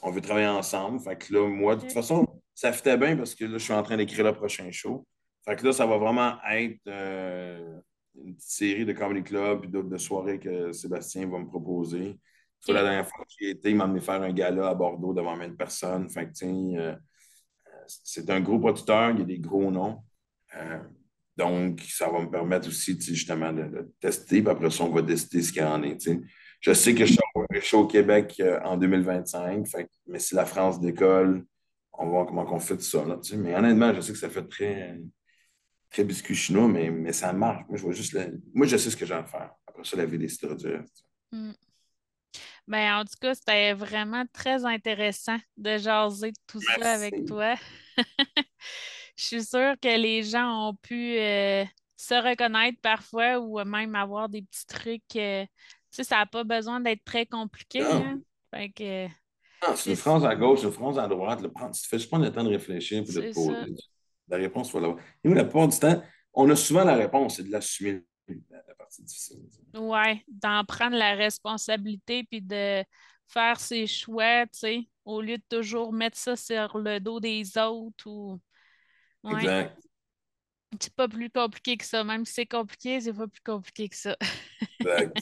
on 0.02 0.12
veut 0.12 0.22
travailler 0.22 0.48
ensemble. 0.48 1.00
Fait 1.00 1.18
que 1.18 1.34
là, 1.34 1.48
moi, 1.48 1.76
de 1.76 1.82
toute 1.82 1.92
façon, 1.92 2.26
ça 2.54 2.72
fitait 2.72 2.98
bien 2.98 3.16
parce 3.16 3.36
que 3.36 3.46
là, 3.46 3.58
je 3.58 3.64
suis 3.64 3.74
en 3.74 3.84
train 3.84 3.98
d'écrire 3.98 4.26
le 4.26 4.34
prochain 4.34 4.70
show. 4.72 5.06
Fait 5.46 5.56
que 5.56 5.66
là, 5.66 5.74
ça 5.74 5.86
va 5.86 5.98
vraiment 5.98 6.36
être 6.52 6.80
euh, 6.88 7.80
une 8.24 8.36
petite 8.36 8.50
série 8.50 8.86
de 8.86 8.94
comedy 8.94 9.24
club 9.24 9.66
et 9.66 9.68
d'autres 9.68 9.90
de 9.90 9.98
soirées 9.98 10.40
que 10.40 10.72
Sébastien 10.72 11.28
va 11.28 11.40
me 11.40 11.48
proposer. 11.48 12.20
La 12.68 12.84
dernière 12.84 13.08
fois 13.08 13.24
que 13.26 13.32
j'y 13.40 13.52
étais, 13.52 13.72
il 13.72 13.78
m'a 13.78 13.86
amené 13.86 14.02
faire 14.02 14.22
un 14.22 14.34
gala 14.34 14.70
à 14.70 14.76
Bordeaux 14.76 15.14
devant 15.14 15.38
20 15.38 15.56
personnes. 15.56 16.10
Fait 16.10 16.26
que, 16.26 16.46
euh, 16.78 16.96
c'est 17.88 18.30
un 18.30 18.42
gros 18.42 18.60
producteur, 18.60 19.12
il 19.12 19.20
y 19.20 19.22
a 19.22 19.26
des 19.26 19.40
gros 19.40 19.72
noms. 19.72 20.04
Euh, 20.56 20.80
donc, 21.38 21.82
ça 21.88 22.10
va 22.10 22.20
me 22.20 22.30
permettre 22.30 22.68
aussi, 22.68 23.00
justement, 23.00 23.54
de, 23.54 23.64
de 23.64 23.94
tester. 24.02 24.42
Puis 24.42 24.52
après 24.52 24.70
ça, 24.70 24.84
on 24.84 24.90
va 24.90 25.02
décider 25.02 25.42
ce 25.42 25.54
qu'il 25.54 25.62
y 25.62 25.66
en 25.66 25.82
est. 25.84 26.10
Je 26.60 26.74
sais 26.74 26.94
que 26.94 27.06
je 27.06 27.19
je 27.52 27.60
suis 27.60 27.76
au 27.76 27.88
Québec 27.88 28.36
euh, 28.40 28.60
en 28.64 28.78
2025, 28.78 29.68
fait 29.68 29.86
que- 29.86 29.90
mais 30.08 30.20
si 30.20 30.36
la 30.36 30.46
France 30.46 30.80
décolle, 30.80 31.46
on 31.94 32.06
va 32.06 32.12
voir 32.12 32.26
comment 32.26 32.46
on 32.54 32.60
fait 32.60 32.78
tout 32.78 32.84
ça. 32.84 33.04
Là, 33.06 33.20
mais 33.38 33.56
honnêtement, 33.56 33.94
je 33.94 34.02
sais 34.02 34.14
que 34.14 34.18
ça 34.18 34.30
fait 34.30 34.48
très, 34.48 35.00
très 35.90 36.04
biscuit 36.04 36.36
chinois, 36.36 36.68
mais, 36.68 36.90
mais 36.90 37.14
ça 37.14 37.34
marche. 37.34 37.66
Moi, 37.68 37.78
je 37.78 37.84
vois 37.84 37.94
juste 37.94 38.18
Moi, 38.54 38.68
je 38.68 38.78
sais 38.78 38.90
ce 38.90 38.98
que 38.98 39.06
j'ai 39.06 39.14
à 39.14 39.24
faire. 39.24 39.52
Après 39.68 39.84
ça, 39.84 39.98
la 39.98 40.06
vie 40.06 40.18
décidera 40.18 40.56
du 40.56 40.68
reste. 40.68 41.04
Mm. 41.32 41.52
Ben, 42.68 43.00
en 43.00 43.04
tout 43.04 43.18
cas, 43.20 43.34
c'était 43.34 43.74
vraiment 43.74 44.26
très 44.32 44.64
intéressant 44.64 45.38
de 45.58 45.78
jaser 45.78 46.32
tout 46.46 46.62
ça 46.62 46.92
avec 46.94 47.26
toi. 47.26 47.56
je 49.18 49.24
suis 49.24 49.44
sûre 49.44 49.74
que 49.82 49.98
les 50.00 50.22
gens 50.22 50.70
ont 50.70 50.76
pu 50.76 51.18
euh, 51.18 51.66
se 51.98 52.14
reconnaître 52.14 52.80
parfois 52.82 53.40
ou 53.40 53.58
même 53.66 53.96
avoir 53.96 54.30
des 54.30 54.44
petits 54.44 54.68
trucs. 54.68 55.16
Euh, 55.16 55.46
tu 55.92 56.04
ça 56.04 56.18
n'a 56.18 56.26
pas 56.26 56.44
besoin 56.44 56.80
d'être 56.80 57.04
très 57.04 57.26
compliqué. 57.26 57.82
Hein. 57.82 58.20
Fait 58.54 58.70
que, 58.70 59.08
non, 59.68 59.76
c'est 59.76 59.90
une 59.90 59.96
phrase 59.96 60.26
à 60.26 60.36
gauche, 60.36 60.64
une 60.64 60.72
phrase 60.72 60.98
à 60.98 61.08
droite. 61.08 61.42
Le, 61.42 61.50
tu 61.50 61.88
fais 61.88 61.98
juste 61.98 62.10
prendre 62.10 62.26
le 62.26 62.32
temps 62.32 62.44
de 62.44 62.50
réfléchir 62.50 63.00
et 63.00 63.02
de 63.02 63.12
te 63.12 63.34
poser. 63.34 63.76
La 64.28 64.38
réponse, 64.38 64.68
il 64.68 64.72
faut 64.72 64.80
l'avoir. 64.80 65.00
Et 65.24 65.28
nous, 65.28 65.36
la 65.36 65.44
plupart 65.44 65.68
du 65.68 65.78
temps, 65.78 66.02
on 66.34 66.50
a 66.50 66.56
souvent 66.56 66.84
la 66.84 66.96
réponse, 66.96 67.38
c'est 67.38 67.44
de 67.44 67.52
l'assumer, 67.52 68.04
la, 68.28 68.64
la 68.68 68.76
partie 68.76 69.04
difficile. 69.04 69.40
Oui, 69.76 70.24
d'en 70.28 70.64
prendre 70.64 70.96
la 70.96 71.16
responsabilité 71.16 72.24
puis 72.24 72.42
de 72.42 72.84
faire 73.28 73.60
ses 73.60 73.88
choix, 73.88 74.46
tu 74.48 74.60
sais, 74.60 74.90
au 75.04 75.22
lieu 75.22 75.38
de 75.38 75.44
toujours 75.50 75.92
mettre 75.92 76.18
ça 76.18 76.36
sur 76.36 76.78
le 76.78 77.00
dos 77.00 77.20
des 77.20 77.58
autres 77.58 78.08
ou. 78.08 78.40
Exact. 79.30 79.78
C'est 80.80 80.94
pas 80.94 81.08
plus 81.08 81.32
compliqué 81.32 81.78
que 81.78 81.86
ça. 81.86 82.04
Même 82.04 82.26
si 82.26 82.34
c'est 82.34 82.46
compliqué, 82.46 83.02
c'est 83.02 83.14
pas 83.14 83.28
plus 83.28 83.42
compliqué 83.42 83.90
que 83.90 83.96
ça. 83.96 84.16
exact. 84.80 85.20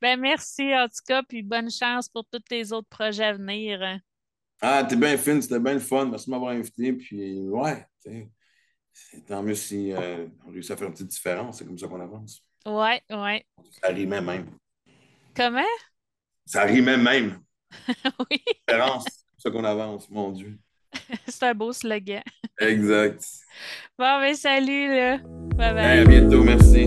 Ben 0.00 0.18
merci 0.18 0.74
en 0.74 0.88
tout 0.88 1.02
cas, 1.06 1.22
puis 1.22 1.42
bonne 1.42 1.70
chance 1.70 2.08
pour 2.08 2.24
tous 2.26 2.40
tes 2.40 2.72
autres 2.72 2.88
projets 2.88 3.24
à 3.24 3.32
venir. 3.34 4.00
Ah, 4.62 4.84
t'es 4.84 4.96
bien 4.96 5.16
fine, 5.16 5.40
c'était 5.40 5.58
bien 5.58 5.74
le 5.74 5.80
fun. 5.80 6.06
Merci 6.06 6.26
de 6.26 6.30
m'avoir 6.32 6.52
invité. 6.52 6.92
Puis, 6.92 7.48
ouais, 7.48 7.86
tant 9.26 9.42
mieux 9.42 9.54
si 9.54 9.92
euh, 9.92 10.26
on 10.46 10.50
réussit 10.50 10.72
à 10.72 10.76
faire 10.76 10.88
une 10.88 10.92
petite 10.92 11.08
différence. 11.08 11.58
C'est 11.58 11.66
comme 11.66 11.78
ça 11.78 11.88
qu'on 11.88 12.00
avance. 12.00 12.44
Ouais, 12.66 13.00
ouais. 13.10 13.46
Ça 13.80 13.88
rimait 13.88 14.20
même. 14.20 14.50
Comment? 15.34 15.62
Ça 16.44 16.64
rimait 16.64 16.98
même. 16.98 17.40
oui. 18.30 18.42
Différence, 18.68 19.04
c'est 19.38 19.48
ça 19.48 19.50
qu'on 19.50 19.64
avance, 19.64 20.10
mon 20.10 20.30
Dieu. 20.32 20.58
c'est 21.26 21.44
un 21.44 21.54
beau 21.54 21.72
slogan. 21.72 22.22
Exact. 22.58 23.24
Bon, 23.98 24.20
ben 24.20 24.34
salut, 24.34 24.88
là. 24.88 25.18
Bye 25.56 25.74
bye. 25.74 25.98
à 26.00 26.04
bientôt, 26.04 26.42
merci. 26.42 26.86